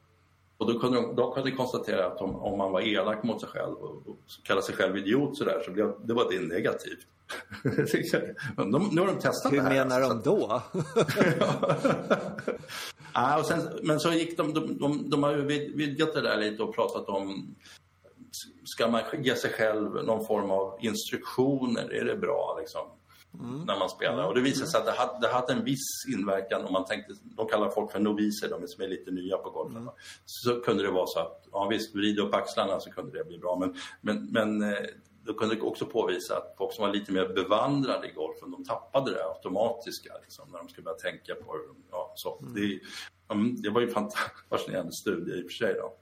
och 0.59 0.73
då 0.73 0.79
kunde 0.79 1.01
de, 1.01 1.17
då 1.17 1.35
kunde 1.35 1.51
de 1.51 1.57
konstatera 1.57 2.07
att 2.07 2.21
om, 2.21 2.37
om 2.37 2.59
man 2.59 2.73
var 2.73 2.81
elak 2.81 3.23
mot 3.23 3.41
sig 3.41 3.49
själv 3.49 3.75
och, 3.75 3.91
och 3.91 4.17
kallade 4.43 4.67
sig 4.67 4.75
själv 4.75 4.97
idiot 4.97 5.39
så, 5.39 5.45
där, 5.45 5.63
så 5.65 5.71
blev, 5.71 5.93
det 6.05 6.15
var 6.15 6.31
det 6.31 6.41
negativt. 6.41 7.07
de, 8.57 8.89
nu 8.93 9.01
har 9.01 9.07
de 9.07 9.19
testat 9.21 9.53
Hur 9.53 9.57
det 9.57 9.63
här. 9.63 9.71
Hur 9.71 9.79
menar 9.79 10.01
de 10.01 10.23
då? 10.23 10.63
ja, 13.15 13.39
och 13.39 13.47
sen, 13.47 13.79
men 13.83 14.01
så 14.01 14.13
gick 14.13 14.37
de, 14.37 14.55
de, 14.55 14.79
de, 14.79 15.11
de 15.11 15.23
har 15.23 15.35
vidgat 15.77 16.15
det 16.15 16.21
där 16.21 16.37
lite 16.37 16.63
och 16.63 16.75
pratat 16.75 17.09
om 17.09 17.55
Ska 18.65 18.89
man 18.89 19.03
ge 19.19 19.37
sig 19.37 19.53
själv 19.53 20.05
någon 20.05 20.27
form 20.27 20.51
av 20.51 20.79
instruktioner? 20.81 21.93
Är 21.95 22.05
det 22.05 22.17
bra 22.17 22.57
liksom? 22.61 22.87
Mm. 23.41 23.65
När 23.65 23.79
man 23.79 23.89
spelar. 23.89 24.27
Och 24.27 24.35
det 24.35 24.41
visade 24.41 24.71
sig 24.71 24.81
att 24.81 24.87
det 24.87 24.93
hade, 24.93 25.21
det 25.21 25.29
hade 25.33 25.53
en 25.53 25.65
viss 25.65 26.07
inverkan 26.09 26.65
om 26.65 26.73
man 26.73 26.85
tänkte, 26.85 27.15
de 27.23 27.49
kallar 27.49 27.71
folk 27.71 27.93
för 27.93 28.01
noviser, 28.01 28.49
de 28.49 28.69
som 28.69 28.85
är 28.85 28.89
lite 28.89 29.11
nya 29.11 29.37
på 29.37 29.51
golfen. 29.51 29.77
Mm. 29.77 29.95
Så 30.25 30.61
kunde 30.61 30.83
det 30.83 30.91
vara 30.91 31.07
så 31.07 31.21
att, 31.21 31.49
ja 31.53 31.69
visst, 31.71 31.95
vrida 31.95 32.23
upp 32.23 32.35
axlarna 32.35 32.81
så 32.81 32.91
kunde 32.91 33.19
det 33.19 33.25
bli 33.25 33.39
bra. 33.39 33.57
Men, 33.57 33.75
men, 34.01 34.33
men 34.33 34.73
eh, 34.73 34.79
då 35.25 35.35
kunde 35.35 35.61
också 35.61 35.87
påvisa 35.87 36.37
att 36.37 36.55
folk 36.59 36.73
som 36.73 36.87
var 36.87 36.93
lite 36.93 37.13
mer 37.13 37.29
bevandrade 37.29 38.09
i 38.09 38.13
golfen, 38.13 38.51
de 38.51 38.65
tappade 38.65 39.11
det 39.11 39.25
automatiska 39.25 40.13
liksom, 40.23 40.49
när 40.53 40.59
de 40.59 40.69
skulle 40.69 40.85
börja 40.85 40.97
tänka 40.97 41.35
på 41.35 41.61
ja, 41.91 42.13
så. 42.17 42.39
Mm. 42.39 42.55
Det, 42.55 43.63
det 43.63 43.71
var 43.71 43.81
ju 43.81 43.91
en 43.91 44.11
fascinerande 44.51 44.93
studie 44.93 45.33
i 45.33 45.41
och 45.41 45.51
för 45.51 45.55
sig. 45.55 45.75
Då. 45.75 45.95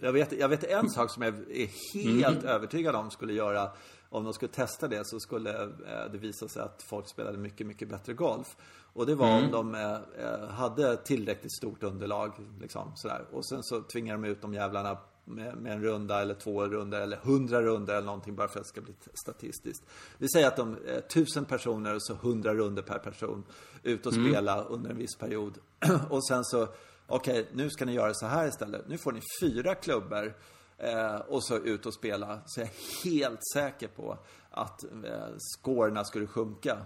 Jag 0.00 0.12
vet, 0.12 0.32
jag 0.32 0.48
vet 0.48 0.64
en 0.64 0.90
sak 0.90 1.10
som 1.10 1.22
jag 1.22 1.34
är 1.34 1.94
helt 2.02 2.42
mm. 2.42 2.54
övertygad 2.54 2.96
om 2.96 3.10
skulle 3.10 3.32
göra 3.32 3.70
om 4.12 4.24
de 4.24 4.32
skulle 4.32 4.52
testa 4.52 4.88
det 4.88 5.06
så 5.06 5.20
skulle 5.20 5.62
eh, 5.62 6.12
det 6.12 6.18
visa 6.18 6.48
sig 6.48 6.62
att 6.62 6.82
folk 6.82 7.08
spelade 7.08 7.38
mycket, 7.38 7.66
mycket 7.66 7.88
bättre 7.88 8.12
golf. 8.12 8.56
Och 8.94 9.06
det 9.06 9.14
var 9.14 9.38
mm. 9.38 9.44
om 9.44 9.50
de 9.50 9.74
eh, 9.74 10.24
eh, 10.26 10.48
hade 10.48 10.96
tillräckligt 10.96 11.56
stort 11.56 11.82
underlag. 11.82 12.32
Liksom, 12.60 12.92
sådär. 12.94 13.24
Och 13.32 13.46
sen 13.46 13.62
så 13.62 13.82
tvingade 13.82 14.22
de 14.22 14.28
ut 14.28 14.42
de 14.42 14.54
jävlarna 14.54 14.98
med, 15.24 15.56
med, 15.56 15.72
en 15.72 15.82
runda 15.82 16.22
eller 16.22 16.34
två 16.34 16.66
runder 16.66 17.00
eller 17.00 17.16
hundra 17.16 17.62
runder 17.62 17.94
eller 17.94 18.06
någonting 18.06 18.34
bara 18.34 18.48
för 18.48 18.60
att 18.60 18.64
det 18.64 18.68
ska 18.68 18.80
bli 18.80 18.94
statistiskt. 19.24 19.84
Vi 20.18 20.28
säger 20.28 20.46
att 20.46 20.56
de 20.56 20.76
är 20.86 21.00
tusen 21.00 21.44
personer 21.44 21.94
och 21.94 22.02
så 22.02 22.14
hundra 22.14 22.54
runder 22.54 22.82
per 22.82 22.98
person 22.98 23.44
ut 23.82 24.06
och 24.06 24.12
mm. 24.12 24.32
spela 24.32 24.64
under 24.64 24.90
en 24.90 24.96
viss 24.96 25.16
period. 25.16 25.58
och 26.10 26.26
sen 26.26 26.44
så, 26.44 26.68
okej, 27.06 27.40
okay, 27.40 27.44
nu 27.52 27.70
ska 27.70 27.84
ni 27.84 27.92
göra 27.92 28.14
så 28.14 28.26
här 28.26 28.48
istället. 28.48 28.88
Nu 28.88 28.98
får 28.98 29.12
ni 29.12 29.20
fyra 29.40 29.74
klubbor 29.74 30.34
eh, 30.82 31.16
och 31.16 31.44
så 31.44 31.56
ut 31.56 31.86
och 31.86 31.94
spela. 31.94 32.40
Så 32.46 32.60
jag 32.60 32.68
är 32.68 33.04
helt 33.04 33.40
säker 33.52 33.88
på 33.88 34.18
att 34.50 34.84
eh, 34.84 35.28
scorerna 35.56 36.04
skulle 36.04 36.26
sjunka. 36.26 36.78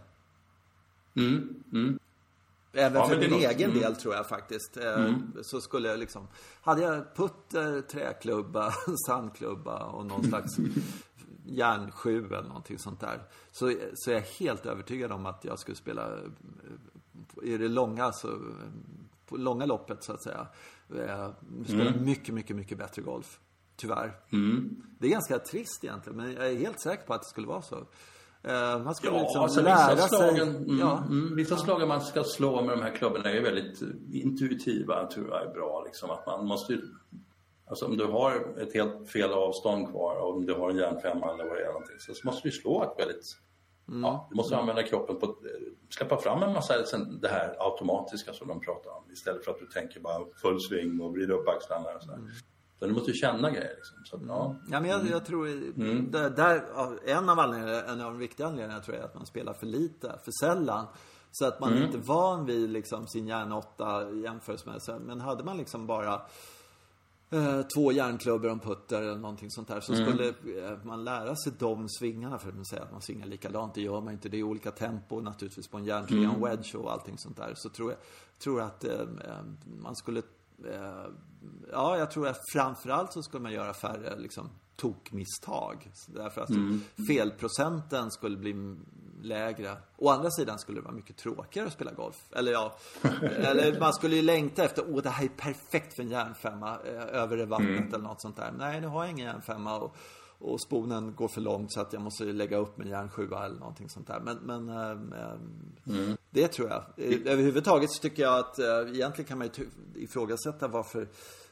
Mm. 1.15 1.65
Mm. 1.73 1.99
Även 2.73 3.03
ja, 3.03 3.09
för 3.09 3.19
min 3.19 3.33
egen 3.33 3.71
mm. 3.71 3.83
del 3.83 3.97
tror 3.97 4.15
jag 4.15 4.29
faktiskt. 4.29 4.77
Eh, 4.77 5.05
mm. 5.05 5.33
Så 5.43 5.61
skulle 5.61 5.89
jag 5.89 5.99
liksom, 5.99 6.29
hade 6.63 6.83
jag 6.83 7.15
putter, 7.15 7.81
träklubba, 7.81 8.73
sandklubba 9.07 9.85
och 9.85 10.07
någon 10.07 10.25
slags 10.29 10.57
järn 11.45 11.91
7 11.91 12.27
eller 12.27 12.49
någonting 12.49 12.79
sånt 12.79 13.01
där. 13.01 13.23
Så, 13.53 13.73
så 13.95 14.11
är 14.11 14.15
jag 14.15 14.23
helt 14.23 14.67
övertygad 14.67 15.13
om 15.13 15.27
att 15.27 15.45
jag 15.45 15.59
skulle 15.59 15.77
spela 15.77 16.15
eh, 16.15 16.23
i 17.43 17.59
det 17.59 17.69
långa, 17.69 18.13
så, 18.13 18.39
på 19.27 19.37
långa 19.37 19.67
loppet 19.67 20.03
så 20.05 20.13
att 20.13 20.23
säga. 20.23 20.47
Eh, 20.95 21.31
spela 21.65 21.91
Mm. 21.91 22.05
mycket, 22.05 22.35
mycket, 22.35 22.57
mycket 22.57 22.79
bättre 22.79 23.03
golf. 23.03 23.41
Tyvärr. 23.77 24.13
Det 24.99 25.07
är 25.07 25.11
ganska 25.11 25.39
trist 25.39 25.85
egentligen, 25.85 26.17
men 26.17 26.33
jag 26.33 26.51
är 26.51 26.55
helt 26.57 26.81
säker 26.81 27.07
på 27.07 27.15
att 27.15 27.21
det 27.23 27.29
skulle 27.29 27.47
vara 27.47 27.63
så. 27.63 27.77
Eh, 28.43 28.79
Man 28.85 28.95
skulle 28.95 29.13
Ja, 29.17 29.23
liksom 29.23 29.43
alltså 29.43 29.63
lära 29.63 29.95
vissa 29.95 30.09
sig. 30.09 30.19
slagen, 30.19 30.57
mm, 30.57 30.79
ja, 30.79 30.99
mm, 31.11 31.37
vissa 31.37 31.57
slagen 31.57 31.89
man 31.89 32.01
ska 32.01 32.25
slå 32.25 32.63
med 32.63 32.79
de 32.79 32.83
här 32.83 32.95
klubborna 32.97 33.31
är 33.31 33.43
väldigt 33.43 33.83
intuitiva, 34.13 35.07
tror 35.07 35.29
jag 35.29 35.43
är 35.43 35.53
bra. 35.53 35.83
Liksom, 35.87 36.11
att 36.11 36.27
man 36.27 36.47
måste 36.47 36.81
Alltså 37.69 37.87
om 37.87 37.97
du 37.97 38.05
har 38.05 38.59
ett 38.61 38.75
helt 38.75 39.11
fel 39.11 39.33
avstånd 39.33 39.89
kvar, 39.91 40.17
om 40.17 40.47
du 40.47 40.55
har 40.55 40.71
en 40.71 40.77
järnfemma 40.77 41.33
eller 41.35 41.45
vad 41.45 41.57
det 41.57 41.63
är 41.63 41.67
någonting, 41.67 41.97
så 41.99 42.13
måste 42.25 42.49
du 42.49 42.53
slå 42.53 42.83
ett 42.83 43.07
väldigt... 43.07 43.27
Mm. 43.89 44.03
Ja, 44.03 44.27
du 44.31 44.37
måste 44.37 44.57
använda 44.57 44.83
kroppen 44.83 45.19
på 45.19 45.37
släppa 45.91 46.17
fram 46.17 46.43
en 46.43 46.53
massa 46.53 46.85
sen 46.87 47.21
det 47.21 47.29
här 47.29 47.57
automatiska 47.59 48.33
som 48.33 48.49
de 48.49 48.61
pratar 48.61 48.91
om. 48.91 49.11
Istället 49.13 49.45
för 49.45 49.51
att 49.51 49.59
du 49.59 49.67
tänker 49.67 50.01
bara 50.01 50.25
full 50.43 50.61
sving 50.61 51.01
och 51.01 51.13
vrida 51.13 51.35
upp 51.35 51.49
axlarna 51.49 51.89
och 51.97 52.03
sådär. 52.03 52.19
Så 52.79 52.87
du 52.87 52.93
måste 52.93 53.11
ju 53.11 53.17
känna 53.17 53.51
grejer 53.51 53.75
liksom. 53.77 53.97
Så, 54.05 54.21
ja. 54.29 54.57
Ja, 54.71 54.81
men 54.81 54.91
jag, 54.91 55.11
jag 55.11 55.25
tror, 55.25 55.47
där, 56.11 56.31
där, 56.31 56.65
ja, 56.75 56.93
en 57.05 57.29
av 57.29 57.39
anledningarna, 57.39 57.83
en 57.83 58.01
av 58.01 58.13
de 58.13 58.19
viktiga 58.19 58.47
anledningarna 58.47 58.83
tror 58.83 58.97
jag 58.97 59.05
är 59.05 59.09
att 59.09 59.15
man 59.15 59.27
spelar 59.27 59.53
för 59.53 59.67
lite, 59.67 60.19
för 60.25 60.33
sällan. 60.47 60.87
Så 61.39 61.47
att 61.47 61.61
man 61.61 61.73
är 61.73 61.85
inte 61.87 61.99
van 61.99 62.47
vid 62.47 62.71
liksom 62.71 63.07
sin 63.07 63.27
järnåtta 63.27 64.11
jämförelsemässigt. 64.11 64.99
Men 65.07 65.21
hade 65.21 65.45
man 65.45 65.57
liksom 65.57 65.87
bara 65.87 66.23
eh, 67.31 67.63
två 67.75 67.93
järnklubbor 67.93 68.51
en 68.51 68.59
putter 68.59 69.03
eller 69.03 69.19
någonting 69.19 69.51
sånt 69.51 69.69
där. 69.69 69.81
Så 69.81 69.95
skulle 69.95 70.29
eh, 70.29 70.85
man 70.85 71.05
lära 71.05 71.37
sig 71.37 71.53
de 71.59 71.89
svingarna. 71.89 72.39
För 72.39 72.49
att 72.61 72.69
säga 72.69 72.83
att 72.83 72.93
man 72.93 73.03
svingar 73.03 73.27
likadant, 73.27 73.75
det 73.75 73.83
gör 73.83 74.01
man 74.01 74.13
inte. 74.13 74.29
Det 74.29 74.39
är 74.39 74.43
olika 74.43 74.71
tempo 74.71 75.21
naturligtvis 75.21 75.69
på 75.69 75.77
en 75.77 75.85
järntrea 75.85 76.31
och 76.31 76.35
en 76.35 76.43
wedge 76.43 76.75
och 76.75 76.93
allting 76.93 77.19
sånt 77.19 77.37
där. 77.37 77.53
Så 77.57 77.69
tror 77.69 77.91
jag, 77.91 77.99
tror 78.39 78.61
att 78.61 78.85
eh, 78.85 79.01
eh, 79.01 79.45
man 79.83 79.97
skulle 79.97 80.23
Ja, 81.73 81.99
jag 81.99 82.11
tror 82.11 82.29
att 82.29 82.41
framförallt 82.53 83.13
så 83.13 83.23
skulle 83.23 83.43
man 83.43 83.53
göra 83.53 83.75
färre 83.75 84.17
liksom, 84.19 84.51
tokmisstag. 84.77 85.91
Så 85.95 86.13
Därför 86.13 86.41
att 86.41 86.51
felprocenten 87.09 88.11
skulle 88.11 88.37
bli 88.37 88.77
lägre. 89.23 89.77
Å 89.97 90.11
andra 90.11 90.31
sidan 90.31 90.59
skulle 90.59 90.79
det 90.79 90.85
vara 90.85 90.95
mycket 90.95 91.17
tråkigare 91.17 91.67
att 91.67 91.73
spela 91.73 91.93
golf. 91.93 92.17
Eller 92.33 92.53
ja, 92.53 92.77
eller 93.23 93.81
man 93.81 93.93
skulle 93.93 94.17
ju 94.17 94.23
längta 94.23 94.65
efter, 94.65 94.85
åh 94.89 95.03
det 95.03 95.11
här 95.11 95.25
är 95.25 95.29
perfekt 95.29 95.97
för 95.97 96.03
en 96.03 96.11
järnfemma 96.11 96.79
eh, 96.85 97.23
över 97.23 97.37
det 97.37 97.47
vattnet 97.47 97.93
eller 97.93 98.05
något 98.05 98.23
sånt 98.23 98.37
där. 98.37 98.53
Nej, 98.59 98.81
nu 98.81 98.87
har 98.87 99.05
jag 99.05 99.11
ingen 99.11 99.27
järnfemma 99.27 99.79
och, 99.79 99.97
och 100.39 100.61
sponen 100.61 101.15
går 101.15 101.29
för 101.29 101.41
långt 101.41 101.73
så 101.73 101.81
att 101.81 101.93
jag 101.93 102.03
måste 102.03 102.25
lägga 102.25 102.57
upp 102.59 102.81
en 102.81 102.89
järnsjua 102.89 103.45
eller 103.47 103.59
någonting 103.59 103.89
sånt 103.89 104.07
där. 104.07 104.21
Men, 104.21 104.37
men 104.37 104.69
ehm, 104.69 105.13
ehm, 105.87 106.17
det 106.31 106.49
tror 106.49 106.69
jag. 106.69 106.85
Eh, 106.97 107.33
Överhuvudtaget 107.33 107.91
så 107.91 108.03
tycker 108.03 108.23
jag 108.23 108.39
att 108.39 108.59
eh, 108.59 108.67
egentligen 108.95 109.29
kan 109.29 109.39
man 109.39 109.51
ju 109.55 109.67
ifrågasätta 109.95 110.69
varför 110.69 111.09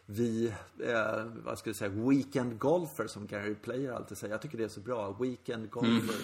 vi, 0.06 0.46
eh, 0.86 1.24
vad 1.44 1.58
ska 1.58 1.68
jag 1.70 1.76
säga, 1.76 1.90
weekend 1.90 2.58
golfer 2.58 3.06
som 3.06 3.26
Gary 3.26 3.54
Player 3.54 3.92
alltid 3.92 4.18
säger. 4.18 4.34
Jag 4.34 4.42
tycker 4.42 4.58
det 4.58 4.64
är 4.64 4.68
så 4.68 4.80
bra. 4.80 5.12
Weekend 5.20 5.70
golfer. 5.70 6.16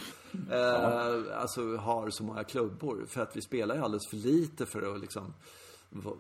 Eh, 0.50 1.40
alltså 1.40 1.76
har 1.76 2.10
så 2.10 2.24
många 2.24 2.44
klubbor. 2.44 3.04
För 3.08 3.20
att 3.20 3.36
vi 3.36 3.40
spelar 3.42 3.74
ju 3.74 3.80
alldeles 3.82 4.08
för 4.08 4.16
lite 4.16 4.66
för 4.66 4.94
att 4.94 5.00
liksom 5.00 5.34
va- 5.90 6.16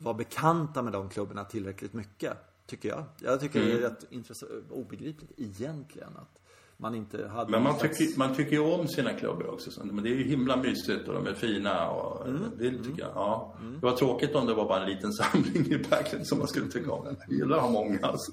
vara 0.00 0.14
bekanta 0.14 0.82
med 0.82 0.92
de 0.92 1.08
klubborna 1.08 1.44
tillräckligt 1.44 1.92
mycket. 1.92 2.32
Tycker 2.68 2.88
jag. 2.88 3.04
Jag 3.20 3.40
tycker 3.40 3.60
det 3.60 3.72
är 3.72 3.78
rätt 3.78 4.04
intressant, 4.10 4.52
obegripligt 4.70 5.30
egentligen 5.36 6.08
att 6.16 6.40
man 6.76 6.94
inte 6.94 7.28
hade 7.28 7.50
Men 7.50 7.62
man 7.62 7.78
slags- 7.78 7.98
tycker, 7.98 8.18
man 8.18 8.34
tycker 8.34 8.52
ju 8.52 8.58
om 8.58 8.88
sina 8.88 9.12
klubbor 9.12 9.46
också. 9.50 9.70
så- 9.70 9.84
Men 9.84 10.04
det 10.04 10.10
är 10.10 10.14
ju 10.14 10.24
himla 10.24 10.56
mysigt 10.56 11.08
och 11.08 11.14
de 11.14 11.26
är 11.26 11.34
fina. 11.34 11.90
Och 11.90 12.26
Mm. 12.28 12.42
Det 12.58 12.70
tycker 12.70 13.02
jag. 13.02 13.10
Ja. 13.14 13.54
Det 13.80 13.86
var 13.86 13.96
tråkigt 13.96 14.34
om 14.34 14.46
det 14.46 14.54
var 14.54 14.68
bara 14.68 14.82
en 14.82 14.88
liten 14.90 15.12
samling 15.22 15.66
i 15.72 15.78
backen 15.90 16.24
som 16.24 16.38
man 16.38 16.48
skulle 16.48 16.66
tycka 16.70 16.92
om. 16.92 17.16
Jag 17.28 17.38
gillar 17.38 17.56
att 17.56 17.62
ha 17.62 17.70
många. 17.70 17.98
Alltså. 18.02 18.32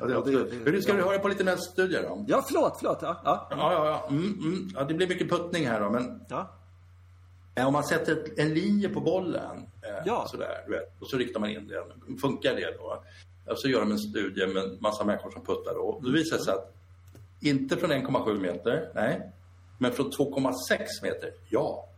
Ja, 0.00 0.06
det 0.06 0.12
det-. 0.32 0.70
Hur 0.70 0.80
ska 0.80 0.92
du 0.92 1.02
höra 1.02 1.18
på 1.18 1.28
lite 1.28 1.44
mer 1.44 1.56
studier 1.56 2.02
då? 2.02 2.24
Ja, 2.28 2.44
förlåt, 2.46 2.76
förlåt. 2.78 2.98
Ja, 3.02 3.20
ja. 3.24 3.48
Ja, 3.50 3.72
ja, 3.72 3.86
ja. 3.86 4.08
Mm, 4.10 4.24
mm. 4.40 4.68
ja. 4.74 4.84
Det 4.84 4.94
blir 4.94 5.08
mycket 5.08 5.30
puttning 5.30 5.66
här 5.66 5.80
då. 5.80 5.90
Men 5.90 6.20
ja. 6.28 6.50
eh, 7.54 7.66
om 7.66 7.72
man 7.72 7.84
sätter 7.84 8.24
en 8.36 8.54
linje 8.54 8.88
på 8.88 9.00
bollen. 9.00 9.56
Eh, 9.82 10.02
Ja. 10.06 10.26
sådär, 10.28 10.64
vet, 10.68 11.00
och 11.02 11.08
så 11.10 11.16
riktar 11.16 11.40
man 11.40 11.50
in 11.50 11.68
den. 11.68 12.18
Funkar 12.18 12.54
det 12.54 12.74
då? 12.78 13.02
Och 13.50 13.58
så 13.58 13.68
gör 13.68 13.80
de 13.80 13.90
en 13.90 13.98
studie 13.98 14.46
med 14.46 14.80
massa 14.80 15.04
människor 15.04 15.30
som 15.30 15.44
puttar. 15.44 15.74
Då. 15.74 15.80
Och 15.80 16.02
då 16.02 16.10
visar 16.10 16.36
det 16.36 16.44
sig 16.44 16.54
att 16.54 16.74
inte 17.40 17.76
från 17.76 17.92
1,7 17.92 18.40
meter, 18.40 18.90
nej. 18.94 19.32
Men 19.78 19.92
från 19.92 20.10
2,6 20.10 20.52
meter, 21.02 21.32
ja. 21.48 21.88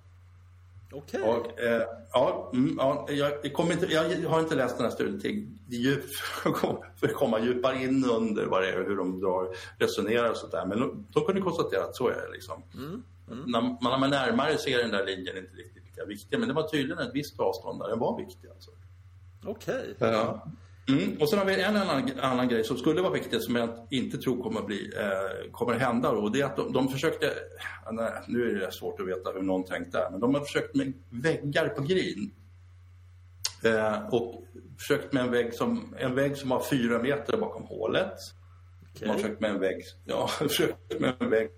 Okej. 0.93 1.23
Och, 1.23 1.61
eh, 1.61 1.83
ja, 2.13 2.51
mm, 2.55 2.77
ja 2.79 3.07
jag, 3.11 3.33
jag, 3.43 3.53
kommer 3.53 3.73
inte, 3.73 3.87
jag 3.87 4.29
har 4.29 4.41
inte 4.41 4.55
läst 4.55 4.77
den 4.77 4.85
här 4.85 4.93
studien 4.93 5.21
till 5.21 5.47
djup, 5.69 6.05
för 6.97 7.09
att 7.09 7.15
komma 7.15 7.41
djupare 7.41 7.83
in 7.83 8.05
under 8.05 8.47
vad 8.47 8.63
det 8.63 8.69
är 8.69 8.81
och 8.81 8.87
hur 8.87 8.97
de 8.97 9.21
drar, 9.21 9.57
resonerar 9.79 10.31
och 10.31 10.37
sånt 10.37 10.53
där. 10.53 10.67
Men 10.67 10.81
de, 10.81 11.07
de 11.13 11.25
kunde 11.25 11.41
konstatera 11.41 11.85
att 11.85 11.97
så 11.97 12.09
är 12.09 12.23
det 12.27 12.33
liksom. 12.33 12.63
När 13.27 13.61
man, 13.61 13.79
när 13.81 13.99
man 13.99 14.03
är 14.03 14.09
närmare 14.09 14.59
ser 14.59 14.79
den 14.79 14.91
där 14.91 15.07
linjen 15.07 15.37
inte 15.37 15.57
riktigt 15.57 15.85
lika 15.85 16.05
viktig. 16.05 16.39
Men 16.39 16.49
det 16.49 16.55
var 16.55 16.69
tydligen 16.69 16.99
ett 16.99 17.15
visst 17.15 17.41
avstånd 17.41 17.81
där 17.81 17.89
den 17.89 17.99
var 17.99 18.19
viktig. 18.19 18.49
Alltså. 18.49 18.71
Okej. 19.45 19.95
Ja. 19.99 20.47
Mm. 20.93 21.17
Och 21.21 21.29
sen 21.29 21.39
har 21.39 21.47
vi 21.47 21.63
en 21.63 21.77
annan, 21.77 22.11
annan 22.21 22.49
grej 22.49 22.65
som 22.65 22.77
skulle 22.77 23.03
vara 23.03 23.13
viktig 23.13 23.43
som 23.43 23.57
jag 23.57 23.87
inte 23.91 24.19
tror 24.19 24.43
kommer, 24.43 24.63
bli, 24.63 24.93
eh, 24.97 25.53
kommer 25.53 25.75
hända. 25.75 26.13
Då, 26.13 26.21
och 26.21 26.33
det 26.33 26.41
är 26.41 26.45
att 26.45 26.57
de, 26.57 26.73
de 26.73 26.89
försökte, 26.89 27.33
nej, 27.93 28.13
nu 28.29 28.51
är 28.51 28.61
det 28.61 28.73
svårt 28.73 29.01
att 29.01 29.09
veta 29.09 29.31
hur 29.31 29.43
någon 29.43 29.65
tänkte 29.65 29.99
där, 29.99 30.11
men 30.11 30.21
de 30.21 30.35
har 30.35 30.41
försökt 30.41 30.75
med 30.75 30.93
väggar 31.11 31.69
på 31.69 31.83
green. 31.83 32.31
Eh, 33.65 34.15
och 34.15 34.45
försökt 34.79 35.13
med 35.13 35.25
en 35.25 35.31
vägg, 35.31 35.55
som, 35.55 35.95
en 35.99 36.15
vägg 36.15 36.37
som 36.37 36.51
har 36.51 36.63
fyra 36.71 36.99
meter 36.99 37.37
bakom 37.37 37.65
hålet. 37.65 38.15
De 39.01 39.07
har 39.07 39.15
försökt 39.15 39.41
med 39.41 39.51
en 39.51 39.61
vägg, 39.61 39.85
ja, 40.05 40.27
försökt 40.39 41.01
med 41.01 41.15
en 41.21 41.31
vägg 41.31 41.51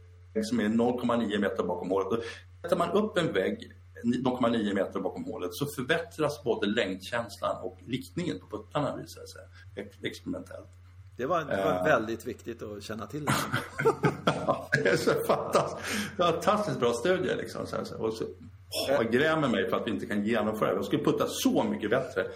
som 0.44 0.60
är 0.60 0.64
0,9 0.64 1.38
meter 1.38 1.62
bakom 1.62 1.90
hålet. 1.90 2.10
Då 2.10 2.22
sätter 2.62 2.76
man 2.76 2.90
upp 2.90 3.18
en 3.18 3.32
vägg 3.32 3.72
0,9 4.02 4.74
meter 4.74 5.00
bakom 5.00 5.24
hålet 5.24 5.54
så 5.54 5.66
förbättras 5.66 6.42
både 6.44 6.66
längdkänslan 6.66 7.56
och 7.62 7.78
riktningen 7.86 8.38
på 8.38 8.56
puttarna 8.56 8.96
visar 8.96 9.20
det 9.20 9.28
sig 9.28 9.42
ex- 9.76 9.96
experimentellt. 10.02 10.68
Det 11.16 11.26
var, 11.26 11.40
det 11.44 11.64
var 11.64 11.84
väldigt 11.84 12.26
viktigt 12.26 12.62
att 12.62 12.82
känna 12.82 13.06
till. 13.06 13.26
Ja, 14.46 14.68
det 14.72 14.88
är 14.88 14.96
så 14.96 15.10
fantastiskt, 15.26 16.16
fantastiskt 16.16 16.80
bra 16.80 16.92
studie 16.92 17.34
liksom. 17.36 17.66
Så 17.66 17.76
här, 17.76 17.84
så, 17.84 17.96
och 17.98 18.12
så, 18.12 18.24
åh, 18.24 18.90
jag 18.94 19.12
grämer 19.12 19.48
mig 19.48 19.70
för 19.70 19.76
att 19.76 19.86
vi 19.86 19.90
inte 19.90 20.06
kan 20.06 20.24
genomföra 20.24 20.68
det. 20.68 20.74
De 20.74 20.84
skulle 20.84 21.04
putta 21.04 21.26
så 21.28 21.62
mycket 21.64 21.90
bättre 21.90 22.26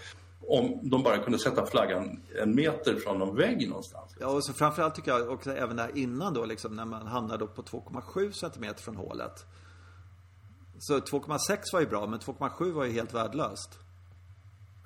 om 0.48 0.80
de 0.82 1.02
bara 1.02 1.18
kunde 1.18 1.38
sätta 1.38 1.66
flaggan 1.66 2.20
en 2.42 2.54
meter 2.54 2.94
från 2.96 3.18
någon 3.18 3.36
vägg 3.36 3.68
någonstans. 3.68 4.16
Ja, 4.20 4.26
och 4.26 4.44
så 4.44 4.52
framförallt 4.52 4.94
tycker 4.94 5.10
jag 5.10 5.30
också 5.30 5.50
även 5.52 5.76
där 5.76 5.90
innan 5.94 6.34
då 6.34 6.44
liksom 6.44 6.76
när 6.76 6.84
man 6.84 7.06
hamnar 7.06 7.38
då 7.38 7.46
på 7.46 7.62
2,7 7.62 8.30
centimeter 8.32 8.82
från 8.82 8.96
hålet. 8.96 9.46
Så 10.78 10.98
2,6 10.98 11.58
var 11.72 11.80
ju 11.80 11.86
bra, 11.86 12.06
men 12.06 12.18
2,7 12.20 12.72
var 12.72 12.84
ju 12.84 12.92
helt 12.92 13.14
värdelöst. 13.14 13.78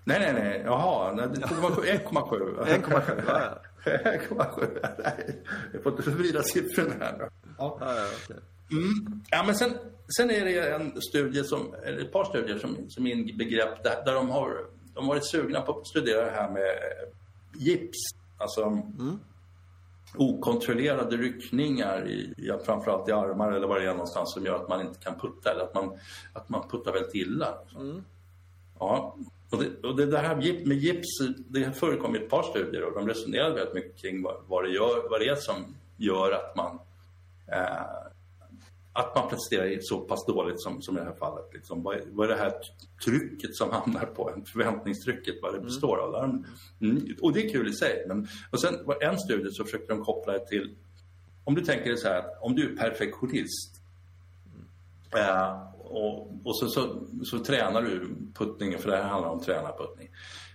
Nej, 0.05 0.19
nej, 0.21 0.33
nej. 0.33 0.63
Jaha, 0.65 1.13
nej, 1.13 1.27
1,7. 1.27 1.85
1,7. 1.85 2.65
1,7, 2.65 3.23
ja, 3.27 3.41
ja. 3.41 3.91
1,7. 4.31 4.95
Nej, 4.99 5.43
Jag 5.73 5.83
får 5.83 5.93
inte 5.93 6.03
förvrida 6.03 6.43
siffrorna 6.43 6.95
här 7.01 7.19
nu. 7.19 7.29
Ja. 7.59 7.79
Ja, 7.81 8.07
ja, 9.31 9.43
men 9.47 9.55
sen, 9.55 9.73
sen 10.17 10.31
är 10.31 10.45
det 10.45 10.75
en 10.75 11.03
studie 11.03 11.45
som, 11.45 11.75
eller 11.85 12.01
ett 12.05 12.13
par 12.13 12.25
studier 12.25 12.59
som, 12.59 12.77
som 12.89 13.07
inbegrepp 13.07 13.85
där, 13.85 14.05
där 14.05 14.15
de 14.15 14.31
har 14.31 14.67
de 14.95 15.05
har 15.05 15.15
varit 15.15 15.31
sugna 15.31 15.61
på 15.61 15.79
att 15.79 15.87
studera 15.87 16.25
det 16.25 16.31
här 16.31 16.51
med 16.51 16.71
gips. 17.55 17.99
Alltså 18.39 18.83
okontrollerade 20.17 21.17
ryckningar 21.17 22.09
i, 22.09 22.35
ja, 22.37 22.59
framförallt 22.65 23.09
i 23.09 23.13
armar 23.13 23.53
eller 23.53 23.67
var 23.67 23.81
det 23.81 23.87
är 23.87 23.93
någonstans 23.93 24.33
som 24.33 24.47
gör 24.47 24.55
att 24.55 24.69
man 24.69 24.81
inte 24.81 24.99
kan 24.99 25.19
putta 25.21 25.53
eller 25.53 25.65
att 25.65 25.75
man, 25.75 25.99
att 26.33 26.49
man 26.49 26.69
puttar 26.69 26.93
väldigt 26.93 27.15
illa. 27.15 27.55
Ja, 28.79 29.17
och 29.51 29.59
det, 29.63 29.89
och 29.89 29.97
det 29.97 30.19
här 30.19 30.37
gip- 30.37 30.67
med 30.67 30.77
gips, 30.77 31.09
det 31.49 31.73
förekom 31.73 32.17
i 32.17 32.19
ett 32.19 32.31
par 32.31 32.43
studier 32.43 32.85
och 32.85 32.95
de 32.95 33.09
resonerade 33.09 33.55
väldigt 33.55 33.75
mycket 33.75 34.01
kring 34.01 34.23
vad, 34.23 34.35
vad, 34.47 34.65
det, 34.65 34.71
gör, 34.71 35.11
vad 35.11 35.21
det 35.21 35.29
är 35.29 35.37
som 35.37 35.77
gör 35.97 36.33
att 36.33 36.57
man 36.57 36.79
eh, 37.53 38.10
att 38.93 39.15
man 39.15 39.29
presterar 39.29 39.79
så 39.81 40.01
pass 40.01 40.27
dåligt 40.27 40.63
som, 40.63 40.83
som 40.83 40.97
i 40.97 41.01
det 41.01 41.07
här 41.07 41.15
fallet. 41.15 41.45
Liksom, 41.53 41.83
vad, 41.83 41.97
vad 42.07 42.31
är 42.31 42.35
det 42.35 42.41
här 42.41 42.53
trycket 43.05 43.55
som 43.57 43.71
hamnar 43.71 44.07
på 44.07 44.31
en, 44.31 44.45
förväntningstrycket, 44.45 45.35
vad 45.43 45.55
det 45.55 45.61
består 45.61 45.97
av. 45.97 46.45
Mm. 46.81 47.17
Och 47.23 47.33
det 47.33 47.47
är 47.47 47.53
kul 47.53 47.69
i 47.69 47.73
sig. 47.73 48.05
Men, 48.09 48.29
och 48.51 48.61
sen 48.61 48.75
var 48.85 49.03
en 49.03 49.19
studie 49.19 49.51
så 49.51 49.65
försökte 49.65 49.93
de 49.93 50.05
koppla 50.05 50.33
det 50.33 50.47
till, 50.47 50.75
om 51.45 51.55
du 51.55 51.61
tänker 51.61 51.85
dig 51.85 51.97
så 51.97 52.09
här, 52.09 52.25
om 52.41 52.55
du 52.55 52.73
är 52.73 52.77
perfektionist 52.77 53.83
eh, 55.17 55.63
och, 55.79 56.31
och 56.45 56.57
så, 56.57 56.69
så, 56.69 57.07
så 57.25 57.39
tränar 57.39 57.83
du 57.83 58.17
puttningen, 58.35 58.79
för 58.79 58.91
det 58.91 58.97
här 58.97 59.09
handlar 59.09 59.31
om 59.31 59.41
tränarputtning. 59.41 60.09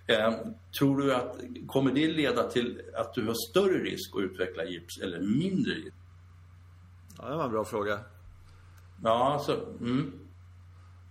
Eh, 0.07 0.33
tror 0.79 0.97
du 0.97 1.15
att, 1.15 1.37
kommer 1.67 1.91
det 1.91 2.07
leda 2.07 2.49
till 2.49 2.81
att 2.93 3.13
du 3.13 3.25
har 3.25 3.51
större 3.51 3.83
risk 3.83 4.15
att 4.15 4.21
utveckla 4.21 4.65
gips 4.65 5.01
eller 5.01 5.19
mindre 5.19 5.73
gips? 5.73 5.97
Ja, 7.17 7.29
det 7.29 7.35
var 7.35 7.45
en 7.45 7.51
bra 7.51 7.65
fråga. 7.65 7.99
Ja, 9.03 9.33
alltså, 9.33 9.65
mm. 9.79 10.25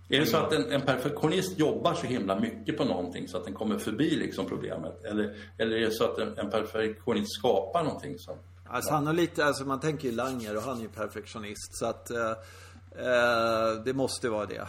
Är 0.09 0.19
det 0.19 0.25
så 0.25 0.37
att 0.37 0.53
en, 0.53 0.71
en, 0.71 0.81
perfektionist 0.81 1.59
jobbar 1.59 1.93
så 1.93 2.07
himla 2.07 2.39
mycket 2.39 2.77
på 2.77 2.85
någonting 2.85 3.27
så 3.27 3.37
att 3.37 3.43
den 3.43 3.53
kommer 3.53 3.77
förbi 3.77 4.15
liksom 4.15 4.45
problemet? 4.45 5.03
Eller, 5.03 5.35
eller 5.57 5.77
är 5.77 5.81
det 5.81 5.91
så 5.91 6.03
att 6.03 6.17
en, 6.17 6.37
en 6.37 6.49
perfektionist 6.49 7.33
skapar 7.39 7.83
någonting 7.83 8.19
som... 8.19 8.37
Alltså 8.65 8.93
han 8.93 9.07
har 9.07 9.13
lite, 9.13 9.45
alltså 9.45 9.65
man 9.65 9.79
tänker 9.79 10.09
ju 10.09 10.15
Langer 10.15 10.57
och 10.57 10.63
han 10.63 10.77
är 10.77 10.81
ju 10.81 10.89
perfektionist 10.89 11.77
så 11.77 11.85
att 11.85 12.11
eh, 12.11 12.31
eh, 12.91 13.83
det 13.85 13.93
måste 13.93 14.29
vara 14.29 14.45
det. 14.45 14.67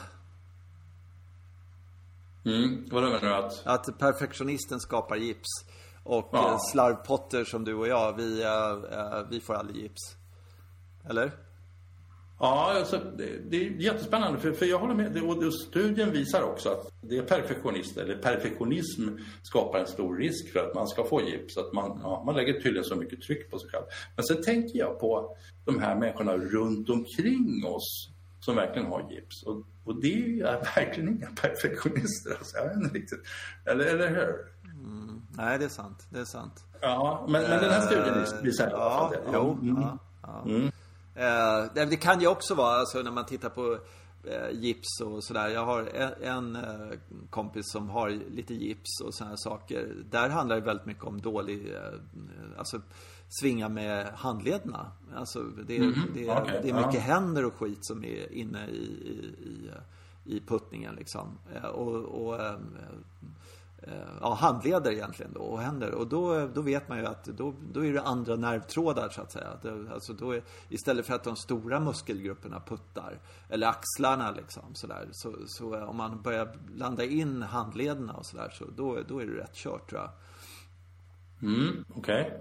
Mm, 2.44 2.88
vadå 2.90 3.06
menar 3.06 3.20
du 3.20 3.34
att? 3.34 3.66
Att 3.66 3.98
perfektionisten 3.98 4.80
skapar 4.80 5.16
gips. 5.16 5.48
Och 6.04 6.28
Ja. 6.32 6.50
ja. 6.50 6.58
slarvpotter 6.72 7.44
som 7.44 7.64
du 7.64 7.74
och 7.74 7.88
jag, 7.88 8.16
vi, 8.16 8.42
eh, 8.42 8.98
eh, 8.98 9.22
vi 9.30 9.40
får 9.40 9.54
aldrig 9.54 9.82
gips. 9.82 10.16
Eller? 11.08 11.32
Ja, 12.38 12.72
alltså, 12.78 12.98
det, 13.18 13.50
det 13.50 13.56
är 13.66 13.70
jättespännande 13.70 14.38
för, 14.38 14.52
för 14.52 14.66
jag 14.66 14.78
håller 14.78 14.94
med. 14.94 15.12
Det, 15.12 15.20
och 15.20 15.44
det- 15.44 15.52
studien 15.52 16.10
visar 16.12 16.42
också 16.42 16.68
att 16.70 16.92
det 17.00 17.18
är 17.18 17.22
perfektionist, 17.22 17.96
eller 17.96 18.16
perfektionism 18.16 19.08
skapar 19.42 19.78
en 19.78 19.86
stor 19.86 20.16
risk 20.16 20.52
för 20.52 20.60
att 20.60 20.74
man 20.74 20.88
ska 20.88 21.04
få 21.04 21.20
gips. 21.22 21.56
Att 21.56 21.72
man, 21.72 22.00
ja, 22.02 22.22
man 22.26 22.34
lägger 22.36 22.52
tydligen 22.60 22.84
så 22.84 22.96
mycket 22.96 23.22
tryck 23.22 23.50
på 23.50 23.58
sig 23.58 23.70
själv. 23.70 23.84
Men 24.16 24.24
sen 24.24 24.42
tänker 24.42 24.78
jag 24.78 25.00
på 25.00 25.36
de 25.64 25.78
här 25.80 25.94
människorna 25.96 26.36
runt 26.36 26.90
omkring 26.90 27.64
oss 27.66 28.08
som 28.40 28.56
verkligen 28.56 28.88
har 28.88 29.10
gips. 29.10 29.42
Och, 29.42 29.62
och 29.84 30.00
det 30.00 30.40
är 30.40 30.74
verkligen 30.76 31.08
inga 31.08 31.26
perfektionister. 31.42 32.30
Alltså, 32.38 32.56
jag 32.56 32.68
vet 32.68 32.76
inte 32.76 32.94
riktigt. 32.98 33.20
Eller, 33.64 33.84
eller 33.84 34.08
hur? 34.08 34.34
Nej, 35.36 35.58
det 35.58 35.64
är 35.64 35.68
sant. 35.68 36.06
Det 36.10 36.20
är 36.20 36.24
sant. 36.24 36.64
Ja, 36.80 37.26
men, 37.28 37.42
men 37.42 37.62
den 37.62 37.70
här 37.70 37.80
studien 37.80 38.20
vis- 38.20 38.34
visar 38.42 38.70
i 38.70 38.72
alla 38.72 38.90
fall 38.90 39.14
Ja, 39.14 39.30
det. 39.30 39.30
jo. 39.38 39.58
Mm. 39.62 39.82
Ja, 39.82 39.98
ja. 40.22 40.70
Eh, 41.16 41.64
det- 41.74 41.96
kan 41.96 42.20
ju 42.20 42.26
också 42.26 42.54
vara, 42.54 42.76
alltså 42.76 43.02
när 43.02 43.10
man 43.10 43.26
tittar 43.26 43.48
på 43.48 43.78
eh, 44.24 44.50
gips 44.52 45.00
och 45.00 45.24
sådär. 45.24 45.48
Jag 45.48 45.64
har 45.66 45.82
en, 45.82 46.12
en 46.22 46.56
eh, 46.56 46.98
kompis 47.30 47.64
som 47.72 47.88
har 47.90 48.10
lite 48.10 48.54
gips 48.54 49.00
och 49.04 49.14
sådana 49.14 49.36
saker. 49.36 49.94
Där 50.10 50.28
handlar 50.28 50.56
det 50.56 50.62
väldigt 50.62 50.86
mycket 50.86 51.04
om 51.04 51.20
dålig, 51.20 51.74
eh, 51.74 52.00
alltså 52.58 52.80
svinga 53.28 53.68
med 53.68 54.06
handlederna. 54.14 54.90
Alltså 55.16 55.42
det, 55.42 55.78
det, 56.14 56.30
okej, 56.30 56.60
det 56.62 56.70
är 56.70 56.74
mycket 56.74 56.94
ja. 56.94 57.00
händer 57.00 57.44
och 57.44 57.54
skit 57.54 57.86
som 57.86 58.04
är 58.04 58.32
inne 58.32 58.66
i, 58.66 58.72
i, 58.74 59.34
i, 59.44 60.36
i 60.36 60.40
puttningen 60.40 60.94
liksom. 60.94 61.38
Eh, 61.54 61.64
och, 61.68 62.26
och 62.26 62.40
eh, 62.40 62.56
Eh, 63.82 63.92
ja, 64.20 64.34
handleder 64.34 64.90
egentligen 64.92 65.32
då 65.32 65.40
och 65.40 65.60
händer. 65.60 65.94
Och 65.94 66.06
då, 66.06 66.46
då 66.54 66.60
vet 66.60 66.88
man 66.88 66.98
ju 66.98 67.06
att 67.06 67.24
då, 67.24 67.54
då 67.72 67.84
är 67.84 67.92
det 67.92 68.02
andra 68.02 68.36
nervtrådar 68.36 69.08
så 69.08 69.22
att 69.22 69.32
säga. 69.32 69.48
Det, 69.62 69.92
alltså 69.92 70.12
då 70.12 70.30
är, 70.32 70.42
istället 70.68 71.06
för 71.06 71.14
att 71.14 71.24
de 71.24 71.36
stora 71.36 71.80
muskelgrupperna 71.80 72.60
puttar, 72.66 73.18
eller 73.48 73.66
axlarna 73.66 74.30
liksom 74.30 74.74
sådär. 74.74 75.08
Så, 75.12 75.34
så 75.46 75.74
eh, 75.74 75.82
om 75.90 75.96
man 75.96 76.22
börjar 76.22 76.56
blanda 76.74 77.04
in 77.04 77.42
handlederna 77.42 78.12
och 78.12 78.26
sådär 78.26 78.50
så 78.58 78.64
då, 78.76 78.98
då 79.08 79.18
är 79.18 79.26
det 79.26 79.32
rätt 79.42 79.54
kört 79.54 79.90
tror 79.90 80.00
jag. 80.00 80.10
Mm, 81.42 81.84
Okej. 81.94 82.40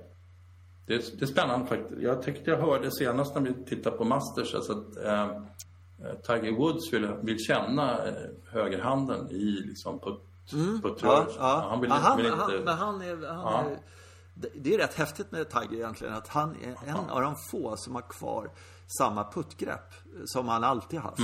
Det, 0.88 0.93
är- 0.95 1.17
det 1.19 1.25
är 1.25 1.27
spännande 1.27 1.65
faktiskt. 1.67 2.01
Jag 2.01 2.21
tyckte 2.23 2.51
jag 2.51 2.57
hörde 2.57 2.91
senast 2.91 3.36
när 3.36 3.41
vi 3.41 3.53
tittade 3.65 3.97
på 3.97 4.03
Masters 4.05 4.55
alltså 4.55 4.71
att 4.71 4.97
eh, 5.05 5.21
eh, 5.23 6.15
Tiger 6.23 6.51
Woods 6.57 6.93
vill, 6.93 7.07
vill 7.23 7.39
känna 7.39 8.05
eh, 8.07 8.13
högerhanden 8.51 9.31
i 9.31 9.45
liksom 9.65 9.99
putt, 9.99 10.21
puttrörelsen. 10.82 11.41
Han 11.41 11.82
vill, 11.82 11.89
Ja, 11.89 11.96
han, 11.96 12.18
vill 12.18 12.26
inte... 12.26 12.38
han, 12.38 12.52
men 12.64 12.78
han 12.78 13.02
är, 13.02 13.28
han 13.28 13.39
Ja. 13.54 13.60
är 13.64 13.80
det- 14.54 14.74
är 14.74 14.78
rätt 14.78 14.93
häftigt 14.93 15.32
med 15.32 15.50
Tiger 15.50 15.74
egentligen 15.74 16.14
att 16.14 16.28
han 16.28 16.56
är 16.64 16.89
en 16.89 17.10
av 17.10 17.22
de 17.22 17.36
få 17.52 17.78
som 17.78 17.96
har 17.96 18.02
kvar 18.02 18.50
samma 18.98 19.32
puttgrepp 19.32 19.93
som 20.26 20.48
han 20.48 20.64
alltid 20.64 21.00
haft. 21.00 21.18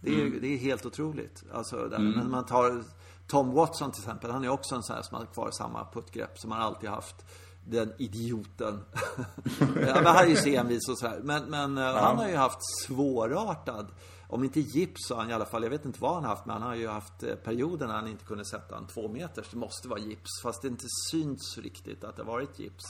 Det, 0.00 0.10
är, 0.22 0.40
det 0.40 0.46
är 0.54 0.58
helt 0.58 0.86
otroligt. 0.86 1.42
Alltså, 1.54 1.76
där, 1.88 1.98
Men 1.98 2.30
man 2.30 2.44
tar 2.46 2.84
Tom 3.26 3.52
Watson 3.52 3.90
till 3.92 4.02
exempel, 4.02 4.30
han 4.30 4.44
är 4.44 4.48
också 4.48 4.74
en 4.74 4.82
sån 4.82 4.96
här 4.96 5.02
som 5.02 5.18
har 5.18 5.26
kvar 5.26 5.50
samma 5.50 5.84
puttgrepp 5.92 6.38
som 6.38 6.50
han 6.52 6.62
alltid 6.62 6.90
haft. 6.90 7.24
Den 7.66 7.92
idioten. 7.98 8.84
ja, 9.58 9.94
men 9.94 10.06
han 10.06 10.16
är 10.16 10.26
ju 10.26 10.36
så 10.36 10.48
envis 10.48 10.88
och 10.88 10.98
så 10.98 11.06
här. 11.08 11.20
Men, 11.22 11.44
men 11.44 11.78
eh, 11.78 11.94
han 11.94 12.16
har 12.16 12.28
ju 12.28 12.36
haft 12.36 12.58
svårartad, 12.86 13.86
om 14.28 14.44
inte 14.44 14.60
gips 14.60 15.06
så 15.08 15.14
har 15.14 15.20
han 15.22 15.30
i 15.30 15.34
alla 15.34 15.44
fall, 15.46 15.62
jag 15.62 15.70
vet 15.70 15.84
inte 15.84 16.00
vad 16.00 16.14
han 16.14 16.24
haft, 16.24 16.46
men 16.46 16.52
han 16.52 16.62
har 16.62 16.74
ju 16.74 16.88
haft 16.88 17.22
eh, 17.22 17.34
perioder 17.34 17.86
när 17.86 17.94
han 17.94 18.08
inte 18.08 18.24
kunde 18.24 18.44
sätta 18.44 18.76
en 18.76 18.86
två 18.86 19.08
meters. 19.08 19.48
Det 19.50 19.56
måste 19.56 19.88
vara 19.88 20.00
gips, 20.00 20.30
fast 20.42 20.62
det 20.62 20.68
inte 20.68 20.86
syns 21.10 21.58
riktigt 21.58 22.04
att 22.04 22.16
det 22.16 22.22
har 22.22 22.32
varit 22.32 22.58
gips. 22.58 22.84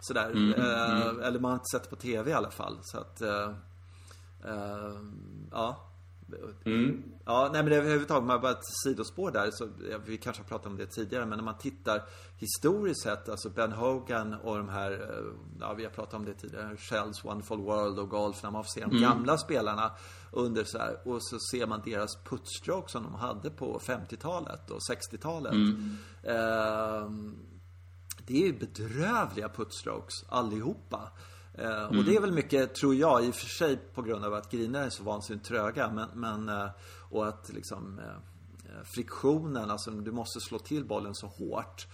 Sådär. 0.00 0.30
eh, 0.58 1.26
Eller 1.26 1.38
man 1.40 1.50
har 1.50 1.56
inte 1.56 1.70
sett 1.72 1.82
det 1.82 1.90
på 1.90 1.96
TV 1.96 2.30
i 2.30 2.34
alla 2.34 2.50
fall. 2.50 2.78
Så 2.82 2.98
att, 2.98 3.20
eh, 3.20 3.50
eh, 4.44 4.92
ja. 5.50 5.90
Ja, 7.24 7.50
nej 7.52 7.62
men 7.62 7.72
överhuvudtaget, 7.72 8.26
man 8.26 8.40
bara 8.40 8.52
ett 8.52 8.66
sidospår 8.84 9.30
där, 9.30 9.50
så, 9.50 9.68
ja, 9.90 9.98
vi 10.06 10.18
kanske 10.18 10.42
har 10.42 10.48
pratat 10.48 10.66
om 10.66 10.76
det 10.76 10.86
tidigare, 10.86 11.26
men 11.26 11.38
när 11.38 11.44
man 11.44 11.58
tittar 11.58 12.02
historiskt 12.38 13.02
sett, 13.02 13.28
alltså 13.28 13.50
Ben 13.50 13.72
Hogan 13.72 14.34
och 14.34 14.56
de 14.56 14.68
här, 14.68 14.90
eh, 14.92 15.32
ja 15.60 15.74
vi 15.74 15.84
har 15.84 15.90
pratat 15.90 16.14
om 16.14 16.24
det 16.24 16.34
tidigare, 16.34 16.76
Shells 16.76 17.24
Wonderful 17.24 17.58
World 17.60 17.98
och 17.98 18.08
golf, 18.08 18.42
när 18.42 18.50
man 18.50 18.64
får 18.64 18.70
se 18.70 18.80
de 18.80 19.00
gamla 19.00 19.38
spelarna 19.38 19.90
under 20.32 20.64
så 20.64 20.78
här, 20.78 21.08
och 21.08 21.18
så 21.24 21.38
ser 21.50 21.66
man 21.66 21.82
deras 21.84 22.16
puttstroke 22.24 22.90
som 22.90 23.02
de 23.02 23.14
hade 23.14 23.50
på 23.50 23.78
50-talet 23.78 24.70
och 24.70 24.80
60-talet. 24.90 25.52
Ehm, 26.22 27.36
det 28.26 28.42
är 28.42 28.46
ju 28.46 28.58
bedrövliga 28.58 29.48
putstrokes 29.48 30.24
allihopa. 30.28 31.10
Eh, 31.58 31.84
Och 31.98 32.04
det 32.04 32.16
är 32.16 32.20
väl 32.20 32.32
mycket, 32.32 32.74
tror 32.74 32.94
jag, 32.94 33.24
i 33.24 33.30
och 33.30 33.34
för 33.34 33.46
sig 33.46 33.76
på 33.76 34.02
grund 34.02 34.24
av 34.24 34.34
att 34.34 34.50
griner 34.50 34.82
är 34.82 34.90
så 34.90 35.02
vansinnigt 35.02 35.46
tröga. 35.46 35.90
Men, 35.90 36.08
men 36.14 36.48
eh, 36.48 36.70
och 37.10 37.28
att 37.28 37.50
liksom 37.54 37.98
eh, 37.98 38.04
eh, 38.04 38.82
friktionen, 38.84 39.70
alltså 39.70 39.90
du 39.90 40.12
måste 40.12 40.40
slå 40.40 40.58
till 40.58 40.84
bollen 40.84 41.14
så 41.14 41.26
hårt 41.26 41.86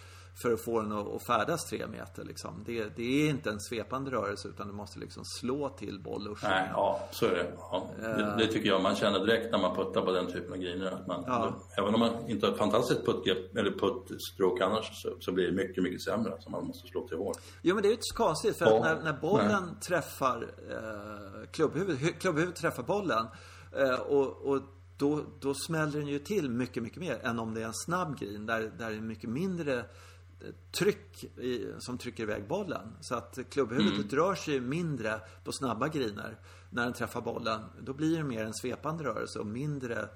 för 0.43 0.53
att 0.53 0.61
få 0.61 0.81
den 0.81 0.93
att, 0.93 1.23
färdas 1.23 1.65
tre 1.65 1.87
meter 1.87 2.25
liksom. 2.25 2.63
Det, 2.67 2.97
det 2.97 3.03
är 3.27 3.31
inte 3.31 3.51
en 3.51 3.61
svepande 3.61 4.11
rörelse 4.11 4.49
utan 4.49 4.67
du 4.67 4.73
måste 4.73 4.99
liksom 4.99 5.25
slå 5.25 5.69
till 5.69 6.01
boll 6.03 6.29
och 6.29 6.39
Nej, 6.43 6.71
ja, 6.73 7.01
så 7.11 7.27
är 7.27 7.31
det. 7.31 7.53
Ja, 7.59 7.91
det. 8.01 8.35
Det 8.39 8.47
tycker 8.47 8.69
jag 8.69 8.83
man 8.83 8.95
känner 8.97 9.19
direkt 9.27 9.53
när 9.53 9.59
man 9.59 9.77
puttar 9.77 10.01
på 10.03 10.13
den 10.13 10.27
typen 10.27 10.53
av 10.53 10.59
grejer. 10.59 10.87
Att 10.93 11.07
man, 11.07 11.55
Även 11.79 11.95
om 11.95 12.01
man 12.01 12.29
inte 12.31 12.47
har 12.47 12.53
ett 12.53 12.59
fantastiskt 12.59 13.07
puttgrepp 13.07 13.57
eller 13.57 13.71
puttstroke 13.71 14.65
annars 14.65 15.03
så, 15.03 15.17
så 15.21 15.33
blir 15.33 15.47
det 15.47 15.53
mycket, 15.53 15.83
mycket 15.83 16.03
sämre. 16.03 16.37
Så 16.41 16.51
man 16.51 16.67
måste 16.67 16.89
slå 16.89 17.09
till 17.09 17.17
hårt. 17.17 17.37
Jo 17.63 17.75
men 17.75 17.83
det 17.83 17.87
är 17.87 17.91
ju 17.91 17.95
inte 17.95 18.03
så 18.05 18.17
konstigt 18.17 18.59
för 18.59 18.67
Ja. 18.67 18.77
att 18.77 18.83
när, 18.83 19.13
när 19.13 19.21
bollen 19.21 19.81
träffar 19.89 20.43
eh, 20.71 21.51
klubbhuvudet, 21.51 22.01
hu- 22.03 22.19
klubbhuvudet 22.21 22.57
träffar 22.61 22.83
bollen 22.83 23.27
eh, 23.77 24.01
och, 24.01 24.43
och 24.43 24.61
då, 24.99 25.21
då 25.41 25.55
smäller 25.55 25.99
den 25.99 26.07
ju 26.09 26.19
till 26.19 26.51
mycket, 26.51 26.83
mycket 26.83 27.01
mer 27.01 27.21
än 27.23 27.39
om 27.39 27.55
det 27.55 27.61
är 27.63 27.67
en 27.67 27.75
snabb 27.75 28.19
green 28.19 28.47
där, 28.47 28.61
där 28.79 28.91
det 28.91 28.97
är 28.97 29.01
mycket 29.01 29.31
mindre 29.31 29.85
tryck 30.73 31.25
i, 31.25 31.73
som 31.79 31.99
trycker 31.99 32.23
iväg 32.23 32.49
bollen. 32.49 32.97
Så 33.01 33.15
att 33.15 33.39
klubbhuvudet 33.51 34.13
rör 34.13 34.35
sig 34.35 34.61
mindre 34.61 35.21
på 35.45 35.53
snabba 35.53 35.89
griner 35.89 36.39
när 36.71 36.85
den 36.85 36.93
träffar 36.93 37.21
bollen. 37.21 37.61
Då 37.81 37.93
blir 37.93 38.17
det 38.17 38.25
mer 38.25 38.45
en 38.45 38.55
svepande 38.55 39.05
rörelse 39.05 39.39
och 39.39 39.47
mindre 39.47 40.09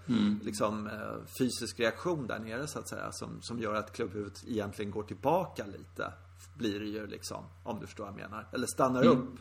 liksom, 0.42 0.86
eh, 0.86 1.26
fysisk 1.38 1.80
reaktion 1.80 2.26
där 2.26 2.38
nere 2.38 2.66
så 2.66 2.78
att 2.78 2.88
säga. 2.88 3.12
Som, 3.12 3.42
som 3.42 3.58
gör 3.58 3.74
att 3.74 3.92
klubbhuvudet 3.92 4.44
egentligen 4.46 4.90
går 4.90 5.02
tillbaka 5.02 5.66
lite. 5.66 6.12
Blir 6.58 6.80
det 6.80 6.86
ju 6.86 7.06
liksom, 7.06 7.44
om 7.62 7.80
du 7.80 7.86
förstår 7.86 8.04
vad 8.04 8.12
jag 8.12 8.20
menar. 8.30 8.48
Eller 8.52 8.66
stannar 8.66 9.06
upp. 9.06 9.38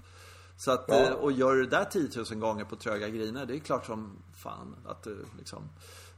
Så 0.57 0.71
att, 0.71 0.86
Ja. 0.88 0.95
eh, 0.95 1.13
och 1.13 1.31
gör 1.31 1.55
du 1.55 1.63
det 1.63 1.69
där 1.69 1.86
10 1.86 2.09
000 2.31 2.39
gånger 2.39 2.65
på 2.65 2.75
tröga 2.75 3.09
griner, 3.09 3.45
det 3.45 3.55
är 3.55 3.59
klart 3.59 3.86
som 3.86 4.17
fan 4.43 4.75
att 4.86 5.03
du 5.03 5.25
liksom, 5.38 5.69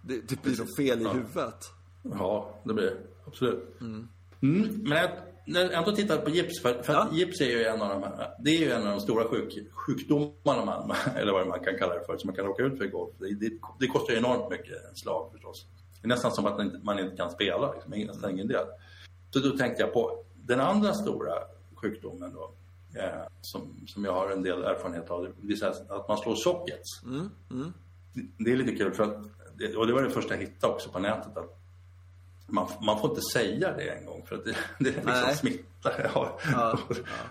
det, 0.02 0.30
det 0.30 0.42
blir 0.42 0.58
något 0.60 0.76
fel 0.78 1.02
i 1.02 1.08
huvudet. 1.08 1.66
Ja, 2.02 2.60
det 2.66 2.74
blir 2.74 2.86
det. 2.86 2.98
Absolut. 3.28 3.82
Mm. 3.82 4.08
Men 4.84 4.98
jag, 4.98 5.10
när 5.48 5.62
jag 5.62 5.74
ändå 5.74 5.92
tittar 5.92 6.18
på 6.18 6.30
gips, 6.30 6.62
för, 6.62 6.84
för 6.84 6.94
Ja. 6.94 7.10
gips 7.12 7.42
är 7.42 7.46
ju 7.46 7.64
en 7.64 7.82
av 7.82 7.90
de, 7.90 8.04
här- 8.04 8.36
det 8.40 8.50
är 8.50 8.60
ju 8.60 8.72
en 8.72 8.82
av 8.88 8.92
de 8.92 9.00
stora 9.00 9.24
sjuk, 9.28 9.58
sjukdomarna 9.72 10.66
man, 10.66 10.92
eller 11.16 11.32
vad 11.34 11.48
man 11.48 11.60
kan 11.60 11.78
kalla 11.78 11.94
det 11.94 12.06
för, 12.06 12.18
som 12.18 12.28
man 12.28 12.36
kan 12.36 12.46
råka 12.46 12.64
ut 12.64 12.78
för 12.78 12.86
i 12.86 12.88
golf. 12.88 13.12
Det, 13.20 13.34
det, 13.36 13.52
det 13.80 13.88
kostar 13.88 14.14
ju 14.14 14.20
enormt 14.20 14.50
mycket 14.52 14.86
en 14.90 14.96
slag 14.96 15.32
förstås. 15.32 15.66
Det 16.02 16.06
är 16.06 16.10
nästan 16.10 16.32
som 16.32 16.46
att 16.46 16.58
man 16.58 16.66
inte, 16.66 16.78
man 16.84 17.00
inte 17.00 17.16
kan 17.16 17.32
spela, 17.32 17.74
liksom, 17.74 17.92
nästan 18.08 18.32
ingen 18.32 18.48
del. 18.48 18.66
Så 19.34 19.40
då 19.40 19.58
tänkte 19.58 19.82
jag 19.84 19.94
på 19.94 20.24
den 20.36 20.60
andra 20.60 20.94
stora 20.94 21.34
sjukdomen 21.76 22.34
då, 22.34 22.52
eh, 23.00 23.22
som, 23.42 23.84
som 23.88 24.06
jag 24.06 24.14
har 24.14 24.30
en 24.30 24.42
del 24.42 24.64
erfarenhet 24.64 25.10
av. 25.10 25.28
Det 25.42 25.54
är 25.54 25.62
här 25.66 25.98
att 26.00 26.08
man 26.08 26.18
slår 26.18 26.36
sockets. 26.36 27.02
Det- 28.14 28.44
Det 28.46 28.52
är 28.52 28.56
lite 28.56 28.76
kul 28.76 28.94
för 28.94 29.04
att, 29.04 29.16
och 29.78 29.88
det 29.88 29.94
var 29.94 30.04
det 30.04 30.10
första 30.10 30.34
jag 30.34 30.42
hittade 30.42 30.74
också 30.74 30.90
på 30.90 31.00
nätet. 31.00 31.38
Att 31.38 31.60
man, 32.48 32.68
man 32.82 33.00
får 33.00 33.10
inte 33.10 33.22
säga 33.22 33.74
det 33.74 33.90
en 33.90 34.06
gång 34.06 34.26
för 34.26 34.36
att 34.36 34.46
det, 34.46 34.56
det 34.80 34.90
liksom 34.92 35.04
Nej. 35.06 35.36
smittar. 35.36 35.66
Ja. 36.14 36.40
Ja. 36.52 36.80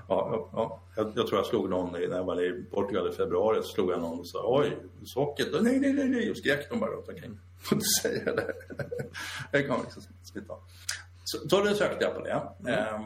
Ja, 0.09 0.49
ja, 0.53 0.81
Jag, 0.97 1.12
jag 1.17 1.27
tror 1.27 1.39
jag 1.39 1.47
slog 1.47 1.71
någon 1.71 1.93
när 1.93 2.01
jag 2.01 2.25
var 2.25 2.43
i 2.43 2.65
Portugal 2.71 3.09
i 3.09 3.12
februari. 3.12 3.62
Så 3.62 3.69
slog 3.69 3.91
jag 3.93 4.01
någon 4.01 4.19
och 4.19 4.27
sa 4.27 4.59
oj, 4.61 4.77
sockret. 5.05 5.49
Nej, 5.62 5.79
nej, 5.81 5.93
nej, 5.93 6.09
nej. 6.09 6.31
Och 6.31 6.37
skrek 6.37 6.71
de 6.71 6.81
bara 6.81 6.91
runt 6.91 7.09
omkring. 7.15 7.39
Får 7.62 7.77
inte 7.77 7.87
säga 8.03 8.35
det. 8.35 8.53
Det 9.53 9.62
kan 9.62 9.81
liksom 9.81 10.03
smitta. 10.23 10.55
Så, 11.25 11.49
så 11.49 11.61
då 11.65 11.75
sökte 11.75 12.05
jag 12.05 12.15
på 12.15 12.21
det. 12.21 12.71
Ehm, 12.71 13.03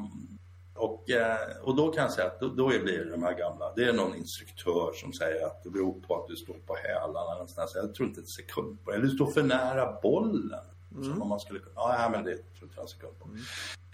och, 0.74 1.10
eh, 1.10 1.36
och 1.62 1.76
då 1.76 1.92
kan 1.92 2.02
jag 2.02 2.12
säga 2.12 2.26
att 2.26 2.40
då, 2.40 2.48
då 2.48 2.68
blir 2.68 3.04
det 3.04 3.10
de 3.10 3.22
här 3.22 3.34
gamla. 3.38 3.72
Det 3.76 3.84
är 3.84 3.92
någon 3.92 4.14
instruktör 4.14 4.92
som 4.94 5.12
säger 5.12 5.46
att 5.46 5.64
det 5.64 5.70
beror 5.70 6.00
på 6.00 6.16
att 6.22 6.28
du 6.28 6.36
står 6.36 6.54
på 6.54 6.76
hälarna. 6.76 7.34
eller. 7.34 7.66
Så 7.66 7.78
jag 7.78 7.94
tror 7.94 8.08
inte 8.08 8.20
ett 8.20 8.28
sekund 8.28 8.84
på 8.84 8.90
det. 8.90 8.96
Eller 8.96 9.06
du 9.06 9.14
står 9.14 9.30
för 9.30 9.42
nära 9.42 10.00
bollen. 10.02 10.64
Som 11.04 11.22
om 11.22 11.28
man 11.28 11.40
skulle. 11.40 11.60
Ja, 11.74 12.08
men 12.12 12.24
det 12.24 12.34
tror 12.34 12.62
inte 12.62 12.74
jag 12.74 12.82
en 12.82 12.88
sekund 12.88 13.18
på. 13.18 13.28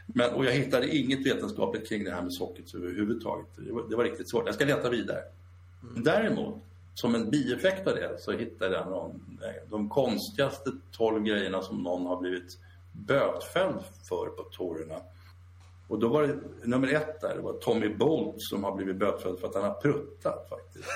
Men, 0.07 0.35
och 0.35 0.45
jag 0.45 0.53
hittade 0.53 0.97
inget 0.97 1.27
vetenskapligt 1.27 1.89
kring 1.89 2.05
det 2.05 2.11
här 2.11 2.23
med 2.23 2.33
sockret 2.33 2.75
överhuvudtaget. 2.75 3.47
Det 3.57 3.73
var, 3.73 3.83
det 3.89 3.97
var 3.97 4.05
riktigt 4.05 4.31
svårt. 4.31 4.47
Jag 4.47 4.55
ska 4.55 4.65
leta 4.65 4.91
vidare. 4.91 5.23
Däremot, 5.97 6.55
som 6.95 7.15
en 7.15 7.31
bieffekt 7.31 7.87
av 7.89 7.95
det, 7.95 8.17
så 8.21 8.33
hittade 8.33 8.77
jag 8.77 8.87
någon, 8.87 9.39
de 9.71 9.89
konstigaste 9.89 10.71
12 10.93 11.25
grejerna 11.25 11.63
som 11.63 11.83
någon 11.83 12.07
har 12.07 12.21
blivit 12.21 12.59
bötfälld 12.93 13.81
för 14.09 14.27
på 14.27 14.43
tourerna. 14.43 15.01
Och 15.89 15.99
då 15.99 16.09
var 16.09 16.23
det 16.23 16.39
nummer 16.65 16.89
ett 16.89 17.21
där, 17.21 17.35
det 17.35 17.41
var 17.41 17.53
Tommy 17.53 17.89
Bolt 17.89 18.37
som 18.39 18.65
har 18.65 18.77
blivit 18.77 18.97
bötfälld 18.97 19.39
för 19.39 19.49
att 19.49 19.55
han 19.55 19.65
har 19.65 19.75
pruttat 19.75 20.49
faktiskt. 20.49 20.89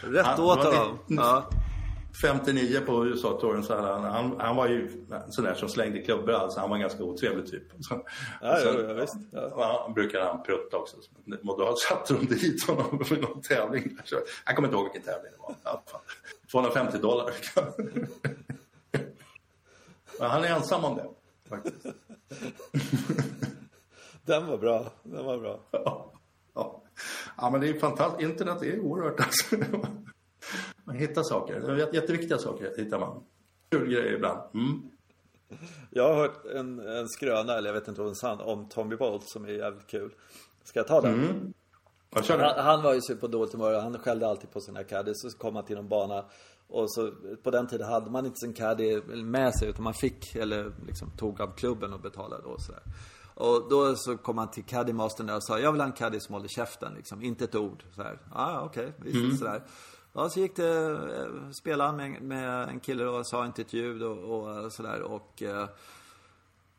Rätt 0.02 0.38
åt 0.38 0.64
honom. 0.64 0.98
Ja. 1.06 1.50
59 2.22 2.80
på 2.86 3.06
USA-touren 3.06 3.62
så 3.62 3.74
han, 3.76 4.04
han, 4.04 4.40
han 4.40 4.56
var 4.56 4.68
ju 4.68 4.88
sån 5.30 5.44
där 5.44 5.54
som 5.54 5.68
slängde 5.68 6.02
klubbor 6.02 6.32
alltså 6.34 6.60
han 6.60 6.68
var 6.70 6.76
en 6.76 6.80
ganska 6.82 7.04
otrevlig 7.04 7.46
typ. 7.50 7.62
Så, 7.80 7.94
Ja, 8.42 8.56
så- 8.56 8.68
ja, 8.68 8.80
ja, 8.82 8.92
visst. 8.94 9.14
Ja. 9.32 9.82
han 9.84 9.94
brukade 9.94 10.24
han 10.24 10.42
prutta 10.42 10.76
också. 10.76 10.96
Och 11.46 11.58
då 11.58 11.74
satte 11.88 12.14
de 12.14 12.26
dit 12.26 12.66
honom 12.66 13.04
för 13.04 13.16
någon 13.16 13.42
tävling. 13.42 13.98
Så, 14.04 14.16
jag 14.46 14.56
kommer 14.56 14.68
inte 14.68 14.76
ihåg 14.76 14.84
vilken 14.92 15.02
tävling 15.12 15.32
det 15.32 15.38
var. 15.38 15.54
Ja, 15.64 15.82
fan. 15.86 16.00
250 16.50 16.98
dollar. 16.98 17.30
Men 20.20 20.30
han 20.30 20.44
är 20.44 20.48
ensam 20.48 20.84
om 20.84 20.96
det. 20.96 21.06
Faktiskt. 21.48 21.86
Den 24.22 24.46
var 24.46 24.58
bra. 24.58 24.92
Den 25.02 25.24
var 25.24 25.38
bra. 25.38 25.60
Ja. 25.70 26.12
Ja. 26.54 26.82
ja, 27.36 27.50
men 27.50 27.60
det 27.60 27.68
är 27.68 27.78
fantastiskt. 27.78 28.30
Internet 28.30 28.62
är 28.62 28.80
oerhört 28.80 29.20
alltså. 29.20 29.56
Man 30.88 30.96
hittar 30.96 31.22
saker. 31.22 31.94
Jätteviktiga 31.94 32.38
saker 32.38 32.72
hittar 32.76 32.98
man. 32.98 33.22
Kul 33.70 33.90
grejer 33.90 34.12
ibland. 34.12 34.40
Mm. 34.54 34.82
Jag 35.90 36.08
har 36.08 36.14
hört 36.14 36.46
en, 36.54 36.78
en 36.78 37.08
skröna, 37.08 37.52
eller 37.52 37.68
jag 37.68 37.74
vet 37.74 37.88
inte 37.88 38.00
om 38.00 38.06
den 38.06 38.10
är 38.10 38.14
sann, 38.14 38.40
om 38.40 38.68
Tommy 38.68 38.96
Bolt 38.96 39.22
som 39.28 39.44
är 39.44 39.48
jävligt 39.48 39.86
kul. 39.86 40.14
Ska 40.64 40.78
jag 40.78 40.86
ta 40.86 41.00
den? 41.00 41.54
Jag 42.10 42.24
kör 42.24 42.38
Han, 42.38 42.64
han 42.64 42.82
var 42.82 42.94
ju 42.94 43.00
superdåligt 43.00 43.52
humör 43.52 43.74
och 43.74 43.82
han 43.82 43.98
skällde 43.98 44.28
alltid 44.28 44.50
på 44.50 44.60
sina 44.60 44.84
caddies. 44.84 45.16
Så 45.20 45.38
kom 45.38 45.56
han 45.56 45.64
till 45.64 45.76
någon 45.76 45.88
bana 45.88 46.24
och 46.68 46.92
så 46.92 47.12
på 47.42 47.50
den 47.50 47.66
tiden 47.66 47.88
hade 47.88 48.10
man 48.10 48.26
inte 48.26 48.36
sin 48.38 48.54
caddy 48.54 49.00
med 49.06 49.54
sig 49.54 49.68
utan 49.68 49.84
man 49.84 49.94
fick 49.94 50.36
eller 50.36 50.72
liksom 50.86 51.10
tog 51.10 51.40
av 51.40 51.56
klubben 51.56 51.92
och 51.92 52.00
betalade 52.00 52.42
och 52.42 52.60
sådär. 52.62 52.82
Och 53.34 53.68
då 53.70 53.96
så 53.96 54.16
kom 54.16 54.38
han 54.38 54.50
till 54.50 54.64
caddymastern 54.64 55.26
där 55.26 55.36
och 55.36 55.44
sa 55.44 55.58
jag 55.58 55.72
vill 55.72 55.80
ha 55.80 55.86
en 55.86 55.92
caddy 55.92 56.20
som 56.20 56.34
håller 56.34 56.48
käften 56.48 56.94
liksom. 56.94 57.22
Inte 57.22 57.44
ett 57.44 57.54
ord. 57.54 57.84
Så 57.94 58.02
här. 58.02 58.18
Ah, 58.32 58.60
okej, 58.60 58.92
visst 58.98 59.38
sådär. 59.38 59.62
Ja, 60.18 60.28
så 60.28 60.40
gick 60.40 60.56
det, 60.56 60.90
eh, 60.90 61.50
spelade 61.50 61.88
han 61.88 61.96
med, 61.96 62.22
med 62.22 62.68
en 62.68 62.80
kille 62.80 63.06
och 63.06 63.26
sa 63.26 63.46
inte 63.46 63.62
ett 63.62 63.72
ljud 63.72 64.02
och, 64.02 64.18
och 64.18 64.58
eh, 64.58 64.68
sådär 64.68 65.02
och 65.02 65.42
eh, 65.42 65.68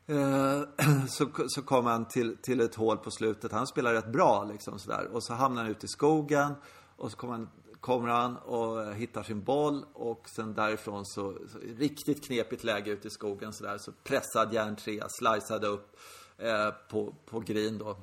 eh 0.06 0.62
så, 1.08 1.28
så 1.46 1.62
kom 1.62 1.86
han 1.86 2.08
till, 2.08 2.36
till 2.42 2.60
ett 2.60 2.74
hål 2.74 2.98
på 2.98 3.10
slutet. 3.10 3.52
Han 3.52 3.66
spelade 3.66 3.96
rätt 3.96 4.12
bra 4.12 4.44
liksom 4.44 4.78
sådär. 4.78 5.08
Och 5.12 5.24
så 5.24 5.34
hamnar 5.34 5.62
han 5.62 5.70
ute 5.70 5.86
i 5.86 5.88
skogen. 5.88 6.54
Och 6.96 7.10
så 7.10 7.16
kommer 7.16 7.32
han, 7.32 7.48
kommer 7.80 8.08
han 8.08 8.36
och 8.36 8.94
hittar 8.94 9.22
sin 9.22 9.42
boll. 9.42 9.84
Och 9.92 10.28
sen 10.28 10.54
därifrån 10.54 11.06
så, 11.06 11.38
så 11.52 11.58
riktigt 11.58 12.24
knepigt 12.24 12.64
läge 12.64 12.90
ute 12.90 13.08
i 13.08 13.10
skogen 13.10 13.52
sådär. 13.52 13.78
Så 13.78 13.92
pressad 14.04 14.52
järntrea, 14.52 15.06
slicead 15.08 15.64
upp 15.64 15.96
eh, 16.38 16.70
på, 16.90 17.14
på 17.26 17.40
green 17.40 17.78
då. 17.78 17.96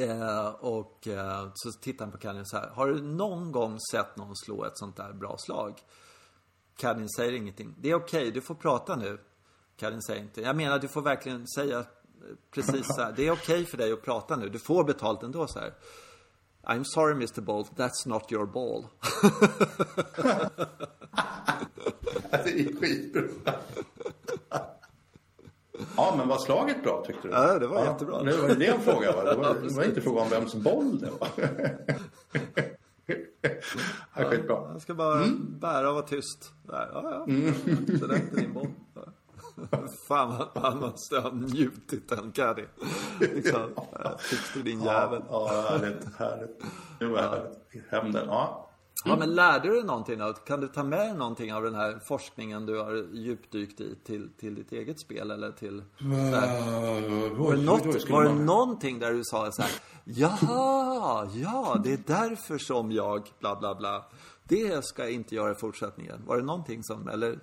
Eh, 0.00 0.48
och 0.48 1.08
eh, 1.08 1.48
så 1.54 1.72
tittar 1.72 2.04
han 2.04 2.12
på 2.12 2.18
Kanin 2.18 2.46
så 2.46 2.56
här. 2.56 2.68
Har 2.68 2.88
du 2.88 3.02
någon 3.02 3.52
gång 3.52 3.78
sett 3.92 4.16
någon 4.16 4.36
slå 4.36 4.64
ett 4.64 4.78
sånt 4.78 4.96
där 4.96 5.12
bra 5.12 5.36
slag? 5.38 5.74
Kanin 6.76 7.08
säger 7.08 7.32
ingenting. 7.32 7.74
Det 7.78 7.90
är 7.90 7.94
okej, 7.94 8.30
du 8.30 8.40
får 8.40 8.54
prata 8.54 8.96
nu. 8.96 9.18
Kanin 9.76 10.02
säger 10.02 10.22
inte. 10.22 10.40
Jag 10.40 10.56
menar, 10.56 10.78
du 10.78 10.88
får 10.88 11.02
verkligen 11.02 11.48
säga 11.48 11.78
eh, 11.78 11.84
precis 12.50 12.86
så 12.86 13.02
här. 13.02 13.12
Det 13.16 13.26
är 13.26 13.32
okej 13.32 13.66
för 13.66 13.76
dig 13.78 13.92
att 13.92 14.02
prata 14.02 14.36
nu. 14.36 14.48
Du 14.48 14.58
får 14.58 14.84
betalt 14.84 15.22
ändå 15.22 15.46
så 15.46 15.58
här. 15.58 15.74
I'm 16.62 16.84
sorry 16.84 17.14
Mr 17.14 17.40
Bolt, 17.40 17.70
that's 17.76 18.06
not 18.08 18.32
your 18.32 18.46
ball. 18.46 18.86
Det 22.44 22.60
är 22.60 22.80
skitbra. 22.80 23.52
Ja, 25.96 26.14
men 26.18 26.28
var 26.28 26.38
slaget 26.38 26.82
bra 26.82 27.04
tyckte 27.06 27.28
du? 27.28 27.34
Ja, 27.34 27.58
det 27.58 27.66
var 27.66 27.84
jättebra. 27.84 28.22
Det 28.22 28.36
var 28.36 28.48
det 28.48 28.66
en 28.66 28.80
fråga 28.80 29.12
va? 29.12 29.24
Det 29.24 29.36
var, 29.36 29.54
det 29.54 29.74
var 29.74 29.84
inte 29.84 30.00
fråga 30.00 30.20
om 30.20 30.28
vems 30.28 30.54
boll 30.54 30.98
det 30.98 31.10
var. 31.20 31.28
Ja, 34.16 34.24
skitbra. 34.24 34.72
Jag 34.72 34.82
ska 34.82 34.94
bara 34.94 35.24
bära 35.60 35.88
och 35.88 35.94
vara 35.94 36.06
tyst. 36.06 36.52
Där. 36.62 36.90
Ja, 36.92 37.02
ja. 37.04 37.26
Så 37.98 38.06
det 38.06 38.14
är 38.14 38.18
inte 38.18 38.36
din 38.36 38.52
boll. 38.52 38.66
Ja. 38.94 39.02
Fan 40.08 40.44
vad 40.54 40.64
han 40.64 40.80
måste 40.80 41.18
ha 41.18 41.30
njutit 41.30 42.08
den 42.08 42.32
Caddy. 42.32 42.64
Liksom, 43.20 43.60
ja, 44.04 44.18
fick 44.18 44.54
du 44.54 44.62
din 44.62 44.82
jävel. 44.82 45.22
Ja, 45.28 45.66
härligt, 45.70 46.16
härligt. 46.18 46.62
Det 46.98 47.04
var 47.04 47.18
härligt. 47.18 47.90
Hämnden, 47.90 48.24
ja. 48.26 48.69
Ja, 49.04 49.16
men 49.16 49.34
lärde 49.34 49.68
du 49.68 49.74
dig 49.74 49.84
någonting 49.84 50.18
då? 50.18 50.32
Kan 50.32 50.60
du 50.60 50.68
ta 50.68 50.82
med 50.82 50.98
dig 50.98 51.14
någonting 51.14 51.54
av 51.54 51.62
den 51.62 51.74
här 51.74 52.00
forskningen 52.04 52.66
du 52.66 52.78
har 52.78 53.06
djupdykt 53.12 53.80
i 53.80 53.94
till, 54.04 54.28
till 54.40 54.54
ditt 54.54 54.72
eget 54.72 55.00
spel 55.00 55.30
eller 55.30 55.52
till... 55.52 55.82
här? 55.98 57.38
Var 57.38 57.54
det, 57.54 57.62
något, 57.62 58.10
var 58.10 58.24
det 58.24 58.32
någonting 58.32 58.98
där 58.98 59.12
du 59.12 59.24
sa 59.24 59.52
så 59.52 59.62
här, 59.62 59.70
Jaha, 60.04 61.28
ja, 61.34 61.80
det 61.84 61.92
är 61.92 62.00
därför 62.06 62.58
som 62.58 62.92
jag, 62.92 63.22
bla 63.38 63.56
bla 63.56 63.74
bla. 63.74 64.04
Det 64.44 64.84
ska 64.84 65.02
jag 65.02 65.12
inte 65.12 65.34
göra 65.34 65.52
i 65.52 65.54
fortsättningen. 65.54 66.22
Var 66.26 66.36
det 66.36 66.42
någonting 66.42 66.82
som, 66.82 67.08
eller? 67.08 67.38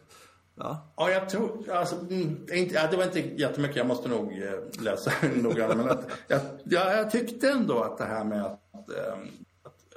Ja. 0.55 0.93
Ja, 0.97 1.09
jag 1.09 1.29
tror, 1.29 1.71
alltså, 1.71 1.95
mm, 1.95 2.45
inte, 2.53 2.75
ja, 2.75 2.87
det 2.91 2.97
var 2.97 3.03
inte 3.03 3.19
jättemycket, 3.19 3.77
jag 3.77 3.87
måste 3.87 4.09
nog 4.09 4.31
eh, 4.33 4.83
läsa 4.83 5.11
noggrant. 5.35 5.77
Men 5.77 5.89
att, 5.89 6.07
jag, 6.27 6.41
ja, 6.63 6.93
jag 6.93 7.11
tyckte 7.11 7.49
ändå 7.49 7.81
att 7.83 7.97
det 7.97 8.05
här 8.05 8.23
med 8.23 8.45
att, 8.45 8.89
ehm, 8.89 9.27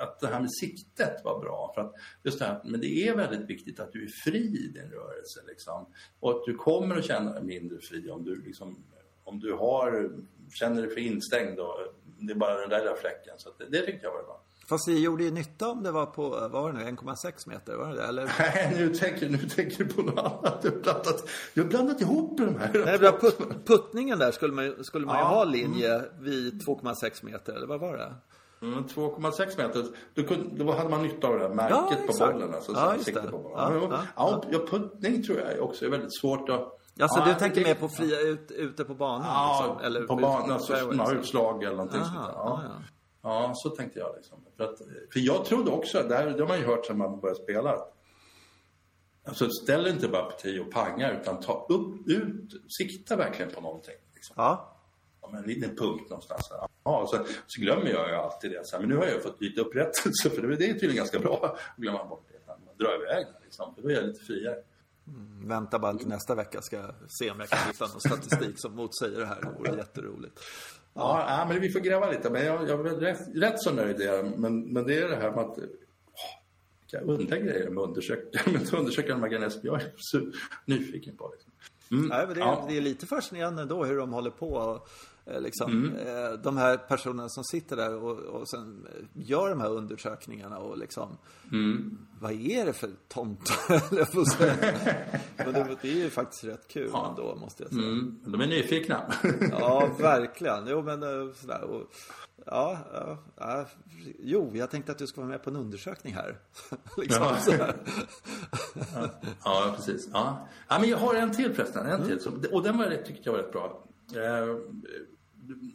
att, 0.02 0.20
det 0.20 0.26
här 0.26 0.40
med 0.40 0.52
siktet 0.52 1.24
var 1.24 1.40
bra. 1.40 1.72
För 1.74 1.80
att 1.82 1.92
just 2.22 2.38
det 2.38 2.44
här, 2.44 2.60
men 2.64 2.80
det 2.80 3.08
är 3.08 3.16
väldigt 3.16 3.50
viktigt 3.50 3.80
att 3.80 3.92
du 3.92 4.04
är 4.04 4.08
fri 4.24 4.38
i 4.40 4.68
din 4.74 4.90
rörelse. 4.90 5.40
Liksom. 5.48 5.86
Och 6.20 6.30
att 6.30 6.44
du 6.46 6.54
kommer 6.54 6.96
att 6.96 7.04
känna 7.04 7.32
dig 7.32 7.42
mindre 7.44 7.78
fri 7.80 8.10
om 8.10 8.24
du, 8.24 8.42
liksom, 8.42 8.84
om 9.24 9.40
du 9.40 9.52
har, 9.52 10.10
känner 10.54 10.82
dig 10.82 10.90
för 10.90 11.00
instängd. 11.00 11.58
Och, 11.58 11.76
det 12.22 12.32
är 12.32 12.36
bara 12.36 12.60
den 12.60 12.68
där 12.70 12.78
lilla 12.78 12.96
fläcken. 12.96 13.34
Så 13.36 13.50
det, 13.58 13.64
det 13.78 13.86
tyckte 13.86 14.06
jag 14.06 14.12
var 14.12 14.22
bra. 14.22 14.42
Fast 14.68 14.86
det 14.86 14.92
gjorde 14.92 15.24
ju 15.24 15.30
nytta 15.30 15.68
om 15.68 15.82
det 15.82 15.90
var 15.90 16.06
på, 16.06 16.28
vad 16.28 16.50
var 16.50 16.72
det 16.72 16.78
nu, 16.78 16.84
1,6 16.84 17.48
meter? 17.48 17.76
Var 17.76 17.88
det 17.88 17.94
det? 17.96 18.02
Eller? 18.02 18.24
Nej, 18.38 18.74
nu 18.78 18.94
tänker, 18.94 19.28
nu 19.28 19.38
tänker 19.38 19.84
du 19.84 19.90
på 19.94 20.02
något 20.02 20.18
annat. 20.18 20.62
Du 20.62 20.68
har 20.70 20.76
blandat, 20.82 21.28
du 21.54 21.62
har 21.62 21.68
blandat 21.68 22.00
ihop 22.00 22.38
de 22.38 22.56
här. 22.58 22.98
Nej, 23.00 23.12
put, 23.20 23.66
puttningen 23.66 24.18
där 24.18 24.30
skulle 24.32 24.52
man, 24.52 24.64
ju- 24.64 24.84
skulle 24.84 25.06
man 25.06 25.16
ju 25.16 25.20
Ja. 25.22 25.28
ha 25.28 25.44
linje 25.44 26.02
vid 26.20 26.62
2,6 26.66 27.24
meter, 27.24 27.52
eller 27.52 27.66
vad 27.66 27.80
var 27.80 27.96
det? 27.96 28.14
Mm, 28.62 28.84
2,6 28.84 29.56
meter. 29.66 29.84
Då, 30.14 30.22
kunde, 30.22 30.64
då 30.64 30.72
hade 30.72 30.88
man 30.90 31.02
nytta 31.02 31.28
av 31.28 31.38
det 31.38 31.48
här 31.48 31.54
märket 31.54 31.76
Ja, 31.90 32.12
på 32.12 32.32
bollen. 32.32 32.54
Alltså, 32.54 32.72
Ja, 32.72 32.94
just 32.94 33.14
det. 33.14 33.22
På 33.22 33.38
bollen. 33.38 33.80
Ja, 33.90 34.02
Ja, 34.16 34.42
ja, 34.50 34.58
puttning 34.70 35.22
tror 35.22 35.38
jag 35.38 35.64
också 35.64 35.86
är 35.86 35.90
väldigt 35.90 36.20
svårt 36.20 36.48
att... 36.48 36.76
Ja, 36.94 37.24
du 37.26 37.34
tänker 37.34 37.60
det- 37.60 37.66
mer 37.66 37.74
på 37.74 37.88
fria 37.88 38.20
ut, 38.20 38.50
ute 38.50 38.84
på 38.84 38.94
banan? 38.94 39.26
Ja, 39.26 39.64
liksom, 39.68 39.86
eller 39.86 40.06
på 40.06 40.16
banan, 40.16 40.50
alltså 40.50 40.76
sådana 40.76 41.12
utslag 41.12 41.62
eller 41.64 41.76
någonting 41.76 42.00
sånt 42.00 42.14
där. 42.26 42.32
ja, 42.32 42.60
Ja. 42.64 42.70
ja. 43.22 43.42
ja, 43.42 43.52
så 43.54 43.70
tänkte 43.70 43.98
jag. 43.98 44.14
Liksom. 44.16 44.38
För, 44.56 44.64
att, 44.64 44.78
för 45.12 45.20
jag 45.20 45.44
trodde 45.44 45.70
också, 45.70 46.02
det, 46.08 46.14
här, 46.16 46.26
det 46.26 46.40
har 46.42 46.48
man 46.48 46.58
ju 46.58 46.66
hört 46.66 46.86
sedan 46.86 46.98
man 46.98 47.20
började 47.20 47.42
spela. 47.42 47.76
Alltså 49.28 49.48
ställ 49.50 49.86
inte 49.86 50.08
bara 50.08 50.22
på 50.24 50.36
tio 50.38 50.60
och 50.60 50.70
panga 50.72 51.20
utan 51.20 51.40
ta 51.40 51.66
upp, 51.68 52.08
ut, 52.08 52.50
sikta 52.78 53.16
verkligen 53.16 53.50
på 53.52 53.60
någonting. 53.60 53.94
Liksom. 54.14 54.34
Ja. 54.38 54.76
Men 55.32 55.42
en 55.42 55.48
liten 55.48 55.76
punkt 55.76 56.10
någonstans. 56.10 56.48
där. 56.48 56.58
Ja, 56.84 57.06
så, 57.10 57.24
så 57.46 57.60
glömmer 57.60 57.90
jag 57.90 58.08
ju 58.08 58.14
alltid 58.14 58.50
det. 58.50 58.66
Så 58.66 58.76
här, 58.76 58.80
men 58.80 58.90
nu 58.90 58.96
har 58.96 59.06
jag 59.06 59.22
fått 59.22 59.40
lite 59.42 59.60
upprättelse 59.60 60.30
för 60.30 60.42
det, 60.42 60.56
det 60.56 60.64
är 60.64 60.72
tydligen 60.72 60.96
ganska 60.96 61.18
bra 61.18 61.44
att 61.44 61.80
glömma 61.80 62.04
bort 62.04 62.24
det. 62.28 62.46
Man 62.46 62.76
drar 62.78 63.02
iväg 63.02 63.26
liksom, 63.44 63.74
då 63.76 63.88
är 63.88 63.94
jag 63.94 64.04
lite 64.04 64.24
friare. 64.24 64.62
Vänta 65.44 65.78
bara 65.78 65.94
till 65.94 66.08
nästa 66.08 66.34
vecka 66.34 66.62
ska 66.62 66.76
jag 66.76 66.94
se 67.08 67.30
om 67.30 67.40
jag 67.40 67.48
kan 67.48 67.58
hitta 67.66 67.86
någon 67.86 68.00
statistik 68.00 68.54
som 68.56 68.76
motsäger 68.76 69.18
det 69.20 69.26
här. 69.26 69.40
Det 69.40 69.58
vore 69.58 69.76
jätteroligt. 69.76 70.40
Ja, 70.94 71.24
ja, 71.28 71.44
men 71.48 71.60
vi 71.60 71.70
får 71.70 71.80
gräva 71.80 72.10
lite. 72.10 72.30
Men 72.30 72.46
jag, 72.46 72.68
jag 72.68 72.86
är 72.86 72.94
rätt, 72.94 73.20
rätt 73.34 73.62
så 73.62 73.72
nöjd 73.72 74.00
är 74.00 74.04
jag. 74.04 74.38
Men, 74.38 74.72
men 74.72 74.86
det 74.86 74.98
är 74.98 75.08
det 75.08 75.16
här 75.16 75.30
med 75.30 75.38
att 75.38 75.58
vilka 76.92 77.06
underliga 77.06 77.38
grejer 77.40 77.70
med 77.70 77.84
undersöka, 77.84 78.50
med 78.50 78.60
de 79.06 79.22
här 79.22 79.28
grejerna 79.28 79.50
som 79.50 79.60
jag 79.62 79.82
är 79.82 79.92
så 79.96 80.30
nyfiken 80.64 81.16
på. 81.16 81.32
Liksom. 81.32 81.52
Mm. 81.90 82.08
Nej, 82.08 82.26
men 82.26 82.34
det, 82.34 82.40
är, 82.40 82.44
ja. 82.44 82.64
det 82.68 82.76
är 82.76 82.80
lite 82.80 83.06
fascinerande 83.06 83.62
ändå 83.62 83.84
hur 83.84 83.96
de 83.96 84.12
håller 84.12 84.30
på. 84.30 84.52
Och, 84.52 84.88
liksom, 85.26 85.70
mm. 85.70 86.06
Eh, 86.06 86.32
de 86.32 86.56
här 86.56 86.76
personerna 86.76 87.28
som 87.28 87.44
sitter 87.44 87.76
där 87.76 87.94
och, 87.94 88.18
och 88.18 88.48
sen 88.48 88.86
gör 89.12 89.50
de 89.50 89.60
här 89.60 89.70
undersökningarna 89.70 90.58
och 90.58 90.78
liksom 90.78 91.18
mm. 91.52 91.98
Vad 92.20 92.32
är 92.32 92.66
det 92.66 92.72
för 92.72 92.90
tomtar? 93.08 93.82
men 95.44 95.54
det, 95.54 95.76
det, 95.82 95.88
är 95.88 95.96
ju 95.96 96.10
faktiskt 96.10 96.44
rätt 96.44 96.68
kul 96.68 96.90
ja. 96.92 97.08
ändå 97.08 97.36
måste 97.36 97.62
jag 97.62 97.72
säga. 97.72 97.86
Mm. 97.86 98.20
De 98.24 98.40
är 98.40 98.46
nyfikna. 98.46 99.12
ja, 99.50 99.90
verkligen. 99.98 100.66
Jo, 100.66 100.82
men 100.82 101.02
eh, 101.02 101.32
sådär. 101.34 101.62
Och, 101.62 101.92
Ja, 102.46 102.78
ja, 102.92 103.18
ja, 103.36 103.66
jo, 104.18 104.50
jag 104.54 104.70
tänkte 104.70 104.92
att 104.92 104.98
du 104.98 105.06
ska 105.06 105.20
vara 105.20 105.30
med 105.30 105.42
på 105.42 105.50
en 105.50 105.56
undersökning 105.56 106.14
här. 106.14 106.38
liksom, 106.96 107.22
ja. 107.22 107.72
ja. 108.94 109.10
ja, 109.44 109.72
precis. 109.76 110.08
Ja. 110.12 110.48
ja, 110.68 110.78
men 110.80 110.88
jag 110.88 110.98
har 110.98 111.14
en 111.14 111.32
till 111.32 111.54
förresten. 111.54 111.86
En 111.86 112.06
till. 112.06 112.28
Mm. 112.28 112.40
Och 112.52 112.62
den 112.62 112.78
var, 112.78 113.02
tyckte 113.06 113.22
jag 113.24 113.32
var 113.32 113.38
rätt 113.38 113.52
bra. 113.52 113.84
Eh, 114.16 114.56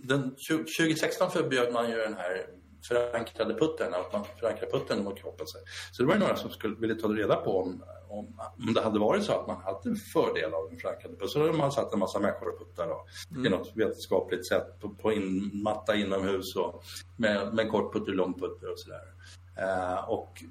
den, 0.04 0.36
2016 0.76 1.32
förbjöd 1.32 1.74
man 1.74 1.90
ju 1.90 1.96
den 1.96 2.14
här 2.14 2.46
förankrade 2.88 3.54
putten, 3.54 3.94
att 3.94 4.14
man 4.14 4.26
förankrar 4.40 4.70
putten 4.72 5.04
mot 5.04 5.18
kroppen. 5.18 5.48
Så 5.92 6.04
det 6.04 6.10
var 6.10 6.16
några 6.16 6.36
som 6.36 6.50
skulle 6.50 6.76
vilja 6.76 6.96
ta 6.96 7.08
reda 7.08 7.36
på 7.36 7.60
om, 7.62 7.84
om, 8.10 8.40
om 8.68 8.74
det 8.74 8.82
hade 8.82 9.00
varit 9.00 9.24
så 9.24 9.34
att 9.34 9.48
man 9.48 9.62
hade 9.62 9.96
fördel 9.96 10.54
av 10.54 10.70
en 10.72 10.80
förankrade 10.80 11.16
putt. 11.16 11.30
Så 11.30 11.40
hade 11.40 11.54
man 11.54 11.72
satt 11.72 11.94
en 11.94 12.00
massa 12.00 12.20
människor 12.20 12.54
och 12.54 12.60
puttar 12.60 12.88
då, 12.88 13.06
mm. 13.32 13.46
i 13.46 13.50
något 13.50 13.72
vetenskapligt 13.76 14.48
sätt 14.48 14.80
på, 14.80 14.90
på 14.90 15.14
in, 15.14 15.52
matta 15.64 15.96
inomhus 15.96 16.56
och 16.56 16.84
med, 17.18 17.54
med 17.54 17.72
kort 17.72 17.94
putter, 17.94 18.12
lång 18.12 18.34
putter 18.34 18.72
och 18.72 18.80
sådär. 18.80 19.14
Uh, 19.60 20.10
och 20.10 20.44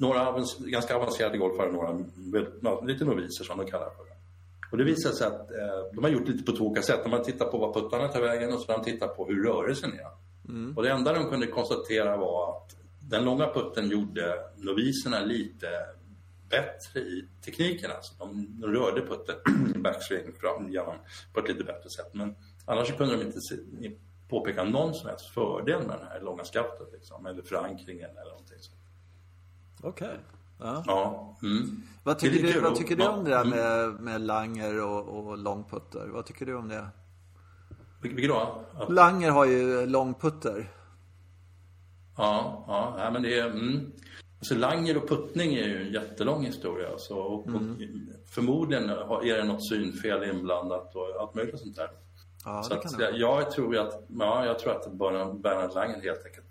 några 0.00 0.44
ganska 0.58 0.96
avancerade 0.96 1.38
golfare, 1.38 1.72
några 1.72 2.80
lite 2.80 3.04
noviser 3.04 3.44
som 3.44 3.58
de 3.58 3.66
kallar 3.66 3.90
för 3.90 4.04
det. 4.04 4.13
Och 4.74 4.78
det 4.78 4.84
visar 4.84 5.10
sig 5.10 5.26
att 5.26 5.50
eh, 5.50 5.92
de 5.92 6.04
har 6.04 6.10
gjort 6.10 6.28
lite 6.28 6.44
på 6.44 6.56
två 6.56 6.74
sätt. 6.82 7.00
De 7.04 7.12
har 7.12 7.24
tittat 7.24 7.50
på 7.50 7.58
vad 7.58 7.74
puttarna 7.74 8.08
tar 8.08 8.20
vägen 8.20 8.52
och 8.52 8.60
så 8.60 8.72
har 8.72 8.78
de 8.78 8.84
tittat 8.84 9.16
på 9.16 9.26
hur 9.26 9.44
rörelsen 9.44 9.92
är. 9.92 10.10
Mm. 10.48 10.76
Och 10.76 10.82
det 10.82 10.90
enda 10.90 11.12
de 11.12 11.30
kunde 11.30 11.46
konstatera 11.46 12.16
var 12.16 12.56
att 12.56 12.76
den 13.00 13.24
långa 13.24 13.52
putten 13.52 13.88
gjorde 13.88 14.38
noviserna 14.56 15.20
lite 15.20 15.68
bättre 16.50 17.00
i 17.00 17.28
tekniken. 17.44 17.90
Alltså 17.90 18.14
de, 18.18 18.60
de 18.60 18.66
rörde 18.66 19.06
putten 19.06 19.36
backswing 19.82 20.32
fram 20.32 20.68
genom 20.68 20.96
på 21.32 21.40
ett 21.40 21.48
lite 21.48 21.64
bättre 21.64 21.90
sätt. 21.90 22.14
Men 22.14 22.34
annars 22.64 22.96
kunde 22.96 23.16
de 23.16 23.24
inte 23.24 23.40
se, 23.40 23.56
påpeka 24.28 24.64
någon 24.64 24.94
som 24.94 25.08
helst 25.08 25.26
fördel 25.26 25.86
med 25.86 25.98
den 25.98 26.06
här 26.08 26.20
långa 26.20 26.44
skaftet 26.44 26.88
liksom, 26.92 27.26
eller 27.26 27.42
förankringen 27.42 28.10
eller 28.10 28.30
någonting 28.30 28.58
sånt. 28.58 28.82
Okej. 29.82 30.08
Okay. 30.08 30.18
Ja. 30.58 30.82
ja. 30.86 31.36
Mm. 31.42 31.82
Vad 32.04 32.18
tycker, 32.18 32.52
du, 32.52 32.60
vad 32.60 32.74
tycker 32.76 32.96
du 32.96 33.06
om 33.06 33.24
det 33.24 33.30
där 33.30 33.44
med, 33.44 34.00
med 34.00 34.20
Langer 34.20 34.84
och, 34.84 35.08
och 35.08 35.38
långputter? 35.38 36.08
Vad 36.08 36.26
tycker 36.26 36.46
du 36.46 36.54
om 36.54 36.68
det? 36.68 36.88
Vilket 38.02 38.28
då? 38.28 38.64
Att... 38.74 38.92
Langer 38.92 39.30
har 39.30 39.44
ju 39.44 39.86
långputter. 39.86 40.70
Ja, 42.16 42.64
ja, 42.68 42.94
ja 42.98 43.10
men 43.10 43.22
det 43.22 43.38
är... 43.38 43.46
Mm. 43.46 43.92
Alltså 44.38 44.54
Langer 44.54 44.96
och 44.96 45.08
puttning 45.08 45.54
är 45.54 45.64
ju 45.64 45.86
en 45.86 45.92
jättelång 45.92 46.44
historia. 46.44 46.90
Alltså, 46.90 47.14
och, 47.14 47.46
mm. 47.46 47.72
och 47.72 47.78
förmodligen 48.34 48.90
är 48.90 49.36
det 49.36 49.44
något 49.44 49.68
synfel 49.68 50.24
inblandat 50.24 50.94
och 50.94 51.20
allt 51.20 51.34
möjligt 51.34 51.60
sånt 51.60 51.76
där. 51.76 51.90
Ja, 52.44 52.62
så 52.62 52.74
att, 52.74 53.00
jag, 53.00 53.18
jag, 53.18 53.50
tror 53.50 53.76
att, 53.76 54.06
ja, 54.08 54.46
jag 54.46 54.58
tror 54.58 54.72
att 54.72 54.92
Bernhard 55.42 55.74
Langer 55.74 56.00
helt 56.00 56.26
enkelt 56.26 56.43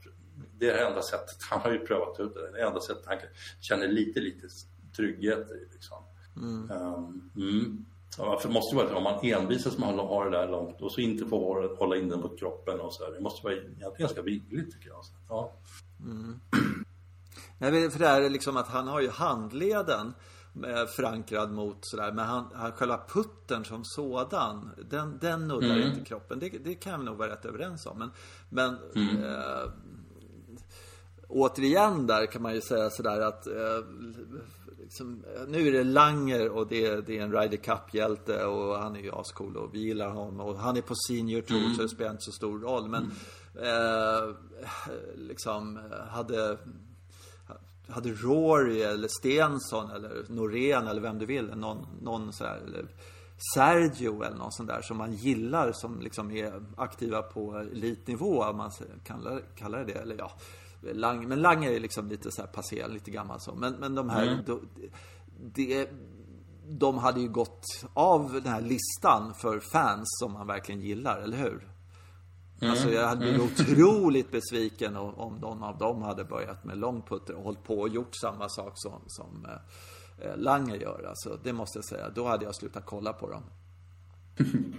det 0.59 0.69
är 0.69 0.73
det 0.73 0.87
enda 0.87 1.01
sättet, 1.01 1.37
han 1.49 1.61
har 1.61 1.71
ju 1.71 1.79
prövat 1.79 2.19
ut 2.19 2.33
det, 2.33 2.51
det 2.51 2.61
enda 2.61 2.79
sättet 2.79 3.03
han 3.05 3.17
känner 3.59 3.87
lite, 3.87 4.19
lite 4.19 4.47
trygghet 4.95 5.51
i. 5.51 5.73
Liksom. 5.73 5.97
Mm. 6.35 6.71
Um, 6.71 7.31
mm. 7.35 7.85
För 8.15 8.47
det 8.47 8.53
måste 8.53 8.75
vara 8.75 8.95
om 8.95 9.03
man 9.03 9.19
envisas 9.23 9.77
med 9.77 9.89
att 9.89 9.95
ha 9.95 10.23
det 10.23 10.29
där 10.29 10.47
långt 10.47 10.81
och 10.81 10.91
så 10.91 11.01
inte 11.01 11.25
får 11.25 11.77
hålla 11.77 11.95
in 11.95 12.09
den 12.09 12.19
mot 12.19 12.39
kroppen 12.39 12.79
och 12.79 12.93
så 12.93 13.05
där. 13.05 13.11
Det 13.11 13.21
måste 13.21 13.45
vara 13.47 13.55
ganska 13.97 14.21
vingligt 14.21 14.71
tycker 14.71 14.89
jag. 14.89 15.05
Så, 15.05 15.13
ja. 15.29 15.53
Mm. 15.99 16.39
Nej, 17.57 17.91
för 17.91 17.99
det 17.99 18.07
är 18.07 18.29
liksom 18.29 18.57
att 18.57 18.67
han 18.67 18.87
har 18.87 19.01
ju 19.01 19.09
handleden 19.09 20.13
eh, 20.55 20.85
förankrad 20.85 21.51
mot 21.51 21.85
sådär. 21.85 22.11
Men 22.11 22.25
han, 22.25 22.45
han, 22.53 22.71
själva 22.71 23.01
putten 23.07 23.65
som 23.65 23.83
sådan, 23.85 24.71
den, 24.89 25.17
den 25.21 25.47
nuddar 25.47 25.75
mm. 25.75 25.91
inte 25.91 26.05
kroppen. 26.05 26.39
Det, 26.39 26.49
det 26.49 26.75
kan 26.75 26.99
vi 26.99 27.05
nog 27.05 27.17
vara 27.17 27.31
rätt 27.31 27.45
överens 27.45 27.85
om. 27.85 27.99
Men, 27.99 28.09
men 28.49 28.77
mm. 28.95 29.23
eh, 29.23 29.71
återigen 31.33 32.07
där 32.07 32.25
kan 32.25 32.41
man 32.41 32.53
ju 32.53 32.61
säga 32.61 32.89
sådär 32.89 33.21
att 33.21 33.47
eh, 33.47 33.85
liksom, 34.79 35.23
nu 35.47 35.67
är 35.67 35.71
det 35.71 35.83
Langer 35.83 36.49
och 36.49 36.67
det, 36.67 37.07
det 37.07 37.17
är 37.17 37.23
en 37.23 37.31
Ryder 37.31 37.57
Cup-hjälte 37.57 38.45
och 38.45 38.77
han 38.77 38.95
är 38.95 38.99
ju 38.99 39.11
ascool 39.11 39.57
och 39.57 39.75
vi 39.75 39.79
gillar 39.79 40.09
honom 40.09 40.39
och 40.39 40.57
han 40.57 40.77
är 40.77 40.81
på 40.81 40.95
Senior 41.07 41.41
Tour 41.41 41.63
mm. 41.63 41.75
så 41.75 41.81
det 41.81 41.89
spelar 41.89 42.11
inte 42.11 42.23
så 42.23 42.31
stor 42.31 42.59
roll. 42.59 42.87
Men 42.87 43.11
mm. 43.57 43.65
eh, 43.65 44.35
liksom 45.15 45.79
hade 46.09 46.57
hade 47.87 48.09
Rory 48.09 48.81
eller 48.81 49.07
Stensson 49.07 49.91
eller 49.91 50.25
Norén 50.27 50.87
eller 50.87 51.01
vem 51.01 51.19
du 51.19 51.25
vill, 51.25 51.45
någon, 51.45 51.87
någon 52.01 52.33
sådär, 52.33 52.61
eller 52.67 52.85
Sergio 53.55 54.23
eller 54.23 54.37
någon 54.37 54.51
sån 54.51 54.65
där 54.65 54.81
som 54.81 54.97
man 54.97 55.13
gillar 55.13 55.71
som 55.71 56.01
liksom 56.01 56.31
är 56.31 56.63
aktiva 56.77 57.21
på 57.21 57.57
elitnivå, 57.57 58.43
om 58.43 58.57
man 58.57 58.71
kan 59.03 59.41
kalla 59.55 59.83
det 59.83 59.93
eller 59.93 60.15
ja. 60.17 60.31
Lang, 60.93 61.27
men 61.27 61.41
Langer 61.41 61.71
är 61.71 61.79
liksom 61.79 62.07
lite 62.07 62.31
så 62.31 62.41
här 62.41 62.47
passé, 62.47 62.87
lite 62.87 63.11
gammal 63.11 63.41
så. 63.41 63.55
Men, 63.55 63.73
men 63.73 63.95
de 63.95 64.09
här, 64.09 64.27
mm. 64.27 64.43
då, 64.45 64.59
det, 65.55 65.89
de 66.67 66.97
hade 66.97 67.21
ju 67.21 67.29
gått 67.29 67.65
av 67.93 68.33
den 68.33 68.53
här 68.53 68.61
listan 68.61 69.33
för 69.33 69.59
fans 69.59 70.07
som 70.19 70.33
man 70.33 70.47
verkligen 70.47 70.81
gillar, 70.81 71.21
eller 71.21 71.37
hur? 71.37 71.73
Mm. 72.63 72.71
Alltså 72.71 72.89
jag 72.89 73.07
hade 73.07 73.21
blivit 73.21 73.39
mm. 73.39 73.51
otroligt 73.53 74.31
besviken 74.31 74.95
om 74.95 75.35
någon 75.35 75.63
av 75.63 75.77
dem 75.77 76.01
hade 76.01 76.23
börjat 76.23 76.63
med 76.63 76.77
långputter 76.77 77.35
och 77.35 77.43
hållit 77.43 77.63
på 77.63 77.79
och 77.79 77.89
gjort 77.89 78.15
samma 78.15 78.49
sak 78.49 78.73
som, 78.75 79.01
som 79.07 79.45
eh, 79.45 80.27
eh, 80.27 80.37
Langer 80.37 80.75
gör. 80.75 81.05
Alltså 81.09 81.39
det 81.43 81.53
måste 81.53 81.77
jag 81.77 81.85
säga. 81.85 82.09
Då 82.09 82.27
hade 82.27 82.45
jag 82.45 82.55
slutat 82.55 82.85
kolla 82.85 83.13
på 83.13 83.29
dem. 83.29 83.43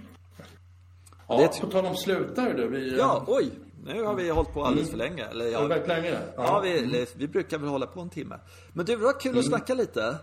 ja, 1.27 1.37
det 1.37 1.61
på 1.61 1.67
tal 1.67 1.85
om 1.85 1.95
slutar 1.95 2.53
du. 2.53 2.67
Vi, 2.67 2.97
ja, 2.97 3.23
oj. 3.27 3.51
Nu 3.85 4.03
har 4.03 4.15
vi 4.15 4.29
hållit 4.29 4.53
på 4.53 4.63
alldeles 4.63 4.89
för 4.89 4.97
länge. 4.97 5.25
Eller, 5.25 5.45
ja, 5.45 5.67
väldigt 5.67 5.87
länge? 5.87 6.11
Ja, 6.11 6.21
ja 6.37 6.59
vi, 6.59 7.07
vi 7.15 7.27
brukar 7.27 7.57
väl 7.57 7.69
hålla 7.69 7.87
på 7.87 8.01
en 8.01 8.09
timme. 8.09 8.39
Men 8.73 8.85
du, 8.85 8.95
det 8.95 9.03
var 9.03 9.19
kul 9.19 9.31
mm. 9.31 9.39
att 9.39 9.45
snacka 9.45 9.73
lite. 9.73 10.17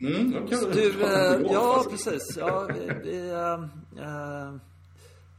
Mm, 0.00 0.30
det 0.30 0.56
kul. 0.56 0.72
Du, 0.72 1.02
äh, 1.02 1.52
ja, 1.52 1.84
precis. 1.90 2.36
Ja, 2.36 2.68
vi, 2.74 3.10
vi 3.10 3.30
äh, 3.30 3.52
äh, 4.04 4.54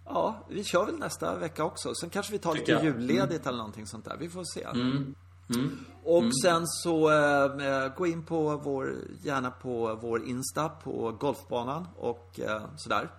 Ja, 0.05 0.45
vi 0.49 0.64
kör 0.64 0.86
väl 0.86 0.95
nästa 0.95 1.36
vecka 1.36 1.64
också. 1.64 1.95
Sen 1.95 2.09
kanske 2.09 2.32
vi 2.32 2.39
tar 2.39 2.55
lite 2.55 2.72
julledigt 2.72 3.41
mm. 3.41 3.47
eller 3.47 3.57
någonting 3.57 3.88
sånt 3.88 4.05
där. 4.05 4.18
Vi 4.20 4.30
får 4.30 4.43
se. 4.43 4.64
Mm. 4.64 5.16
Mm. 5.55 5.78
Och 6.03 6.20
mm. 6.20 6.32
sen 6.43 6.68
så 6.68 7.12
äh, 7.12 7.95
gå 7.97 8.07
in 8.07 8.26
på 8.26 8.57
vår, 8.57 8.95
gärna 9.24 9.51
på 9.51 9.99
vår 10.01 10.26
Insta 10.26 10.70
på 10.70 11.12
golfbanan 11.20 11.88
och 11.97 12.39
äh, 12.39 12.62
sådär. 12.76 13.09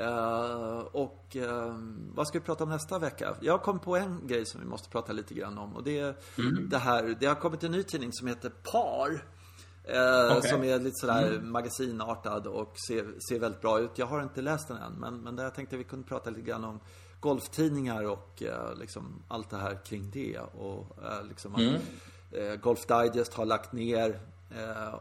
Uh, 0.00 0.78
och 0.92 1.36
uh, 1.36 1.76
vad 2.14 2.28
ska 2.28 2.38
vi 2.38 2.44
prata 2.44 2.64
om 2.64 2.70
nästa 2.70 2.98
vecka? 2.98 3.36
Jag 3.40 3.62
kom 3.62 3.78
på 3.78 3.96
en 3.96 4.26
grej 4.26 4.46
som 4.46 4.60
vi 4.60 4.66
måste 4.66 4.88
prata 4.88 5.12
lite 5.12 5.34
grann 5.34 5.58
om 5.58 5.76
och 5.76 5.84
det 5.84 5.98
är 5.98 6.14
mm. 6.38 6.68
det 6.68 6.78
här. 6.78 7.16
Det 7.20 7.26
har 7.26 7.34
kommit 7.34 7.64
en 7.64 7.72
ny 7.72 7.82
tidning 7.82 8.12
som 8.12 8.28
heter 8.28 8.50
Par. 8.50 9.10
Uh, 9.10 10.36
okay. 10.38 10.50
Som 10.50 10.64
är 10.64 10.78
lite 10.78 10.96
sådär 10.96 11.32
mm. 11.32 11.52
magasinartad 11.52 12.46
och 12.46 12.74
ser, 12.88 13.14
ser 13.28 13.38
väldigt 13.38 13.60
bra 13.60 13.80
ut. 13.80 13.90
Jag 13.94 14.06
har 14.06 14.22
inte 14.22 14.42
läst 14.42 14.68
den 14.68 14.76
än 14.76 14.92
men, 14.92 15.20
men 15.20 15.36
där 15.36 15.44
jag 15.44 15.54
tänkte 15.54 15.76
vi 15.76 15.84
kunde 15.84 16.08
prata 16.08 16.30
lite 16.30 16.42
grann 16.42 16.64
om 16.64 16.80
golftidningar 17.20 18.04
och 18.04 18.42
liksom 18.76 19.22
allt 19.28 19.50
det 19.50 19.56
här 19.56 19.84
kring 19.84 20.10
det. 20.10 20.38
Och 20.38 20.86
liksom 21.28 21.54
mm. 21.54 21.74
att 21.74 22.60
Golf 22.60 22.86
Digest 22.86 23.34
har 23.34 23.44
lagt 23.44 23.72
ner 23.72 24.20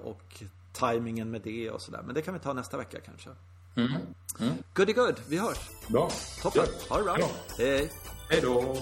och 0.03 0.43
tajmingen 0.73 1.31
med 1.31 1.41
det 1.41 1.71
och 1.71 1.81
sådär. 1.81 2.01
Men 2.05 2.15
det 2.15 2.21
kan 2.21 2.33
vi 2.33 2.39
ta 2.39 2.53
nästa 2.53 2.77
vecka 2.77 2.99
kanske. 2.99 3.29
Mm. 3.75 3.91
Mm. 4.39 4.53
Goody 4.73 4.93
good, 4.93 5.15
vi 5.27 5.37
hörs. 5.37 5.57
Bra. 5.87 6.09
Toppen. 6.41 6.65
Ha 6.89 6.97
det 6.97 7.03
bra. 7.03 7.15
bra. 7.15 7.29
Hej. 7.57 7.91
Hej 8.29 8.41
då. 8.41 8.75